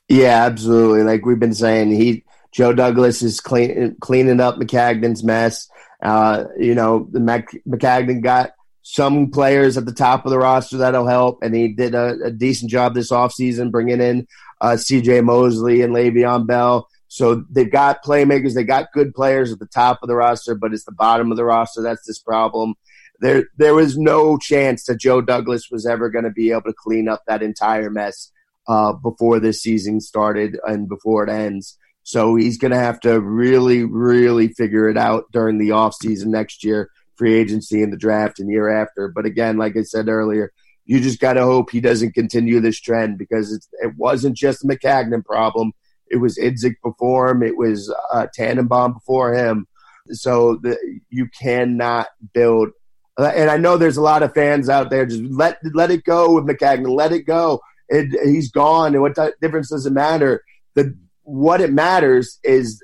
Yeah, 0.10 0.46
absolutely. 0.46 1.04
Like 1.04 1.26
we've 1.26 1.39
been 1.39 1.54
saying, 1.54 1.91
he 1.91 2.24
Joe 2.52 2.74
Douglas 2.74 3.22
is 3.22 3.39
clean, 3.39 3.96
cleaning 4.00 4.39
up 4.39 4.56
Maccagnan's 4.56 5.24
mess. 5.24 5.70
Uh, 6.02 6.46
you 6.58 6.76
know, 6.76 7.08
the 7.12 7.20
Mac, 7.20 7.50
Maccagnan 7.68 8.22
got 8.22 8.52
some 8.88 9.32
players 9.32 9.78
at 9.78 9.86
the 9.88 9.92
top 9.92 10.26
of 10.26 10.30
the 10.30 10.38
roster 10.38 10.78
that'll 10.78 11.08
help, 11.08 11.40
and 11.42 11.56
he 11.56 11.70
did 11.70 11.96
a, 11.96 12.20
a 12.26 12.30
decent 12.30 12.70
job 12.70 12.94
this 12.94 13.10
offseason 13.10 13.72
bringing 13.72 14.00
in 14.00 14.28
uh, 14.62 14.78
C.J. 14.78 15.22
Mosley 15.22 15.82
and 15.82 15.92
Le'Veon 15.92 16.46
Bell. 16.46 16.88
So 17.08 17.44
they've 17.50 17.72
got 17.72 18.04
playmakers, 18.04 18.54
they 18.54 18.64
got 18.64 18.92
good 18.94 19.16
players 19.16 19.52
at 19.52 19.58
the 19.58 19.66
top 19.66 20.04
of 20.04 20.08
the 20.08 20.16
roster, 20.16 20.54
but 20.54 20.72
it's 20.72 20.84
the 20.84 20.92
bottom 20.92 21.32
of 21.32 21.38
the 21.38 21.44
roster 21.44 21.82
that's 21.82 22.06
this 22.06 22.20
problem. 22.20 22.76
There, 23.22 23.48
there 23.58 23.74
was 23.74 23.98
no 23.98 24.38
chance 24.38 24.86
that 24.86 25.00
Joe 25.00 25.20
Douglas 25.20 25.72
was 25.72 25.88
ever 25.88 26.12
going 26.12 26.26
to 26.26 26.32
be 26.32 26.52
able 26.52 26.64
to 26.64 26.74
clean 26.78 27.10
up 27.10 27.24
that 27.26 27.42
entire 27.42 27.90
mess 27.90 28.32
uh, 28.68 28.94
before 28.94 29.40
this 29.40 29.64
season 29.64 30.00
started 30.00 30.60
and 30.64 30.88
before 30.88 31.24
it 31.24 31.32
ends. 31.32 31.80
So 32.04 32.36
he's 32.36 32.60
going 32.60 32.72
to 32.72 32.78
have 32.78 33.00
to 33.00 33.20
really, 33.20 33.84
really 33.84 34.50
figure 34.50 34.88
it 34.90 34.98
out 34.98 35.26
during 35.32 35.58
the 35.58 35.70
offseason 35.70 36.28
next 36.28 36.64
year, 36.64 36.92
free 37.18 37.36
agency 37.36 37.82
and 37.82 37.91
the 37.91 37.97
draft 37.97 38.39
and 38.39 38.49
year 38.49 38.70
after. 38.70 39.07
But 39.07 39.26
again, 39.26 39.57
like 39.57 39.76
I 39.78 39.84
said 39.84 40.07
earlier, 40.07 40.51
you 40.86 40.99
just 40.99 41.20
got 41.20 41.34
to 41.34 41.43
hope 41.43 41.72
he 41.72 41.82
doesn't 41.82 42.13
continue 42.13 42.59
this 42.59 42.80
trend 42.80 43.18
because 43.18 43.68
it 43.82 43.95
wasn't 43.97 44.38
just 44.38 44.63
a 44.63 44.68
Maccagnan 44.68 45.26
problem. 45.26 45.74
It 46.07 46.18
was 46.18 46.38
Idzik 46.38 46.76
before 46.84 47.30
him. 47.30 47.41
It 47.41 47.57
was 47.57 47.93
uh, 48.13 48.28
Tannenbaum 48.34 48.93
before 48.93 49.34
him. 49.34 49.68
So 50.11 50.59
the, 50.61 50.78
you 51.09 51.28
cannot 51.41 52.07
build. 52.34 52.70
And 53.18 53.49
I 53.49 53.57
know 53.57 53.78
there's 53.78 53.97
a 53.97 54.01
lot 54.01 54.24
of 54.24 54.34
fans 54.34 54.70
out 54.70 54.89
there 54.89 55.05
just 55.05 55.24
let 55.24 55.57
let 55.74 55.89
it 55.89 56.03
go 56.03 56.34
with 56.34 56.45
Maccagnan. 56.45 56.95
Let 56.95 57.13
it 57.13 57.22
go. 57.22 57.61
It, 57.88 58.09
he's 58.26 58.51
gone, 58.51 58.93
and 58.93 59.01
what 59.01 59.18
difference 59.41 59.70
does 59.70 59.86
it 59.86 59.93
matter? 59.93 60.43
The 60.74 60.97
what 61.24 61.61
it 61.61 61.72
matters 61.72 62.39
is 62.43 62.82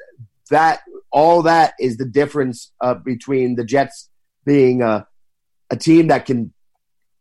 that 0.49 0.81
all 1.11 1.41
that 1.43 1.73
is 1.79 1.97
the 1.97 2.05
difference 2.05 2.71
uh, 2.79 2.93
between 2.93 3.55
the 3.55 3.65
Jets 3.65 4.09
being 4.45 4.81
a, 4.81 5.07
a 5.69 5.77
team 5.77 6.07
that 6.07 6.25
can 6.25 6.53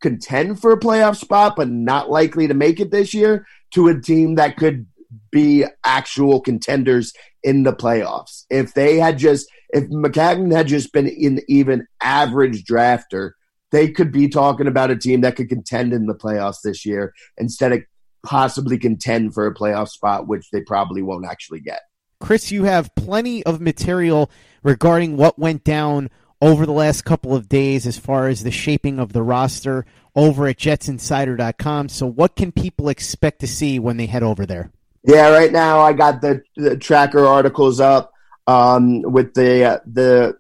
contend 0.00 0.60
for 0.60 0.72
a 0.72 0.80
playoff 0.80 1.16
spot 1.16 1.54
but 1.56 1.68
not 1.68 2.10
likely 2.10 2.48
to 2.48 2.54
make 2.54 2.80
it 2.80 2.90
this 2.90 3.12
year 3.12 3.46
to 3.70 3.88
a 3.88 4.00
team 4.00 4.36
that 4.36 4.56
could 4.56 4.86
be 5.30 5.64
actual 5.84 6.40
contenders 6.40 7.12
in 7.42 7.62
the 7.62 7.72
playoffs. 7.72 8.44
If 8.50 8.74
they 8.74 8.96
had 8.96 9.18
just 9.18 9.48
if 9.70 9.84
Maccagnan 9.84 10.54
had 10.54 10.66
just 10.66 10.92
been 10.92 11.06
an 11.06 11.40
even 11.48 11.86
average 12.00 12.64
drafter, 12.64 13.32
they 13.70 13.90
could 13.90 14.10
be 14.10 14.28
talking 14.28 14.66
about 14.66 14.90
a 14.90 14.96
team 14.96 15.20
that 15.20 15.36
could 15.36 15.48
contend 15.48 15.92
in 15.92 16.06
the 16.06 16.14
playoffs 16.14 16.62
this 16.62 16.84
year 16.84 17.14
instead 17.38 17.72
of 17.72 17.80
possibly 18.22 18.78
contend 18.78 19.32
for 19.32 19.46
a 19.46 19.54
playoff 19.54 19.88
spot, 19.88 20.26
which 20.26 20.50
they 20.50 20.60
probably 20.60 21.02
won't 21.02 21.26
actually 21.26 21.60
get. 21.60 21.82
Chris, 22.20 22.50
you 22.50 22.64
have 22.64 22.94
plenty 22.96 23.44
of 23.44 23.60
material 23.60 24.30
regarding 24.62 25.16
what 25.16 25.38
went 25.38 25.64
down 25.64 26.10
over 26.40 26.66
the 26.66 26.72
last 26.72 27.04
couple 27.04 27.34
of 27.34 27.48
days 27.48 27.86
as 27.86 27.98
far 27.98 28.28
as 28.28 28.42
the 28.42 28.50
shaping 28.50 28.98
of 28.98 29.12
the 29.12 29.22
roster 29.22 29.84
over 30.14 30.46
at 30.46 30.56
jetsinsider.com. 30.56 31.88
So, 31.88 32.06
what 32.06 32.36
can 32.36 32.52
people 32.52 32.88
expect 32.88 33.40
to 33.40 33.46
see 33.46 33.78
when 33.78 33.96
they 33.96 34.06
head 34.06 34.22
over 34.22 34.46
there? 34.46 34.70
Yeah, 35.02 35.30
right 35.30 35.52
now 35.52 35.80
I 35.80 35.92
got 35.92 36.20
the, 36.20 36.42
the 36.56 36.76
tracker 36.76 37.26
articles 37.26 37.80
up 37.80 38.12
um, 38.46 39.02
with 39.02 39.34
the 39.34 39.64
uh, 39.64 39.78
the 39.86 40.36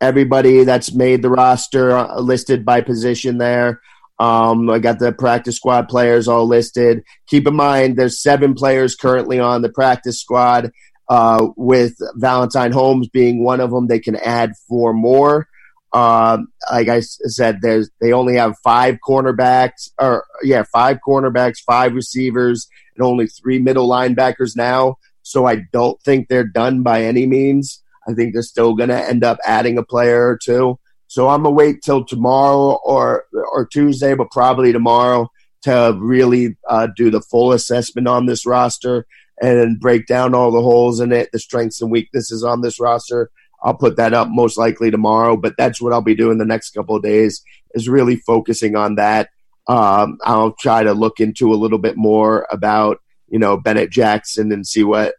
everybody 0.00 0.64
that's 0.64 0.92
made 0.94 1.22
the 1.22 1.30
roster 1.30 1.92
uh, 1.92 2.18
listed 2.20 2.64
by 2.64 2.80
position 2.80 3.38
there. 3.38 3.80
Um, 4.18 4.68
I 4.68 4.78
got 4.78 4.98
the 4.98 5.12
practice 5.12 5.56
squad 5.56 5.88
players 5.88 6.28
all 6.28 6.46
listed. 6.46 7.04
Keep 7.26 7.46
in 7.46 7.54
mind, 7.54 7.96
there's 7.96 8.20
seven 8.20 8.54
players 8.54 8.94
currently 8.94 9.38
on 9.38 9.62
the 9.62 9.70
practice 9.70 10.20
squad, 10.20 10.72
uh, 11.10 11.48
with 11.56 11.96
Valentine 12.14 12.70
Holmes 12.70 13.08
being 13.08 13.42
one 13.42 13.60
of 13.60 13.72
them. 13.72 13.88
They 13.88 13.98
can 13.98 14.14
add 14.14 14.54
four 14.68 14.92
more. 14.94 15.48
Um, 15.92 16.52
like 16.70 16.86
I 16.88 17.00
said, 17.00 17.58
there's 17.60 17.90
they 18.00 18.12
only 18.12 18.36
have 18.36 18.54
five 18.62 18.98
cornerbacks, 19.06 19.90
or 19.98 20.24
yeah, 20.44 20.62
five 20.72 20.98
cornerbacks, 21.06 21.58
five 21.66 21.94
receivers, 21.94 22.68
and 22.94 23.04
only 23.04 23.26
three 23.26 23.58
middle 23.58 23.88
linebackers 23.88 24.56
now. 24.56 24.98
So 25.22 25.46
I 25.46 25.64
don't 25.72 26.00
think 26.02 26.28
they're 26.28 26.44
done 26.44 26.84
by 26.84 27.02
any 27.02 27.26
means. 27.26 27.82
I 28.08 28.14
think 28.14 28.32
they're 28.32 28.42
still 28.42 28.74
going 28.74 28.88
to 28.88 29.08
end 29.08 29.24
up 29.24 29.38
adding 29.44 29.78
a 29.78 29.82
player 29.82 30.28
or 30.28 30.38
two. 30.40 30.78
So 31.08 31.28
I'm 31.28 31.42
gonna 31.42 31.56
wait 31.56 31.82
till 31.82 32.04
tomorrow 32.04 32.78
or 32.84 33.24
or 33.32 33.66
Tuesday, 33.66 34.14
but 34.14 34.30
probably 34.30 34.72
tomorrow 34.72 35.28
to 35.62 35.98
really 35.98 36.56
uh, 36.68 36.86
do 36.96 37.10
the 37.10 37.20
full 37.20 37.50
assessment 37.50 38.06
on 38.06 38.26
this 38.26 38.46
roster 38.46 39.06
and 39.40 39.80
break 39.80 40.06
down 40.06 40.34
all 40.34 40.50
the 40.50 40.62
holes 40.62 41.00
in 41.00 41.12
it, 41.12 41.30
the 41.32 41.38
strengths 41.38 41.80
and 41.80 41.90
weaknesses 41.90 42.44
on 42.44 42.60
this 42.60 42.78
roster. 42.78 43.30
I'll 43.62 43.74
put 43.74 43.96
that 43.96 44.14
up 44.14 44.28
most 44.30 44.56
likely 44.56 44.90
tomorrow, 44.90 45.36
but 45.36 45.54
that's 45.56 45.80
what 45.80 45.92
I'll 45.92 46.00
be 46.00 46.14
doing 46.14 46.38
the 46.38 46.44
next 46.44 46.70
couple 46.70 46.96
of 46.96 47.02
days 47.02 47.42
is 47.74 47.88
really 47.88 48.16
focusing 48.16 48.76
on 48.76 48.96
that. 48.96 49.30
Um, 49.66 50.18
I'll 50.24 50.52
try 50.52 50.82
to 50.82 50.92
look 50.92 51.20
into 51.20 51.52
a 51.52 51.56
little 51.56 51.78
bit 51.78 51.96
more 51.96 52.46
about 52.50 53.00
you 53.28 53.38
know 53.38 53.56
Bennett 53.56 53.90
Jackson 53.90 54.50
and 54.52 54.66
see 54.66 54.82
what 54.82 55.14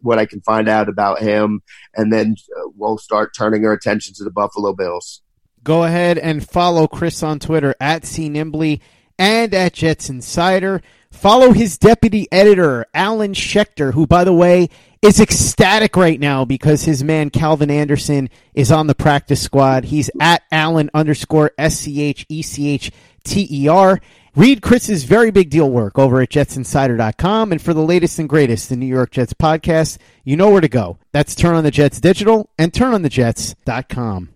what 0.00 0.18
I 0.18 0.26
can 0.26 0.40
find 0.40 0.68
out 0.68 0.88
about 0.88 1.20
him, 1.20 1.62
and 1.94 2.12
then 2.12 2.36
uh, 2.56 2.68
we'll 2.74 2.98
start 2.98 3.34
turning 3.36 3.64
our 3.64 3.72
attention 3.72 4.14
to 4.14 4.24
the 4.24 4.30
Buffalo 4.30 4.72
Bills. 4.72 5.22
Go 5.62 5.84
ahead 5.84 6.18
and 6.18 6.46
follow 6.46 6.88
Chris 6.88 7.22
on 7.22 7.38
Twitter 7.38 7.76
at 7.80 8.02
cnimbley 8.02 8.80
and 9.22 9.54
at 9.54 9.72
Jets 9.72 10.10
Insider. 10.10 10.82
Follow 11.12 11.52
his 11.52 11.78
deputy 11.78 12.26
editor, 12.32 12.86
Alan 12.92 13.34
Schechter, 13.34 13.92
who, 13.94 14.04
by 14.04 14.24
the 14.24 14.32
way, 14.32 14.68
is 15.00 15.20
ecstatic 15.20 15.96
right 15.96 16.18
now 16.18 16.44
because 16.44 16.82
his 16.82 17.04
man 17.04 17.30
Calvin 17.30 17.70
Anderson 17.70 18.28
is 18.52 18.72
on 18.72 18.88
the 18.88 18.96
practice 18.96 19.40
squad. 19.40 19.84
He's 19.84 20.10
at 20.20 20.42
Alan 20.50 20.90
underscore 20.92 21.52
S 21.56 21.78
C 21.78 22.02
H 22.02 22.26
E 22.28 22.42
C 22.42 22.68
H 22.68 22.90
T 23.22 23.46
E 23.48 23.68
R. 23.68 24.00
Read 24.34 24.60
Chris's 24.60 25.04
very 25.04 25.30
big 25.30 25.50
deal 25.50 25.70
work 25.70 26.00
over 26.00 26.20
at 26.20 26.30
jetsinsider.com. 26.30 27.52
And 27.52 27.62
for 27.62 27.74
the 27.74 27.82
latest 27.82 28.18
and 28.18 28.28
greatest, 28.28 28.70
the 28.70 28.76
New 28.76 28.86
York 28.86 29.12
Jets 29.12 29.34
podcast, 29.34 29.98
you 30.24 30.36
know 30.36 30.50
where 30.50 30.62
to 30.62 30.68
go. 30.68 30.98
That's 31.12 31.36
Turn 31.36 31.54
on 31.54 31.62
the 31.62 31.70
Jets 31.70 32.00
Digital 32.00 32.50
and 32.58 32.72
turnonthejets.com. 32.72 34.31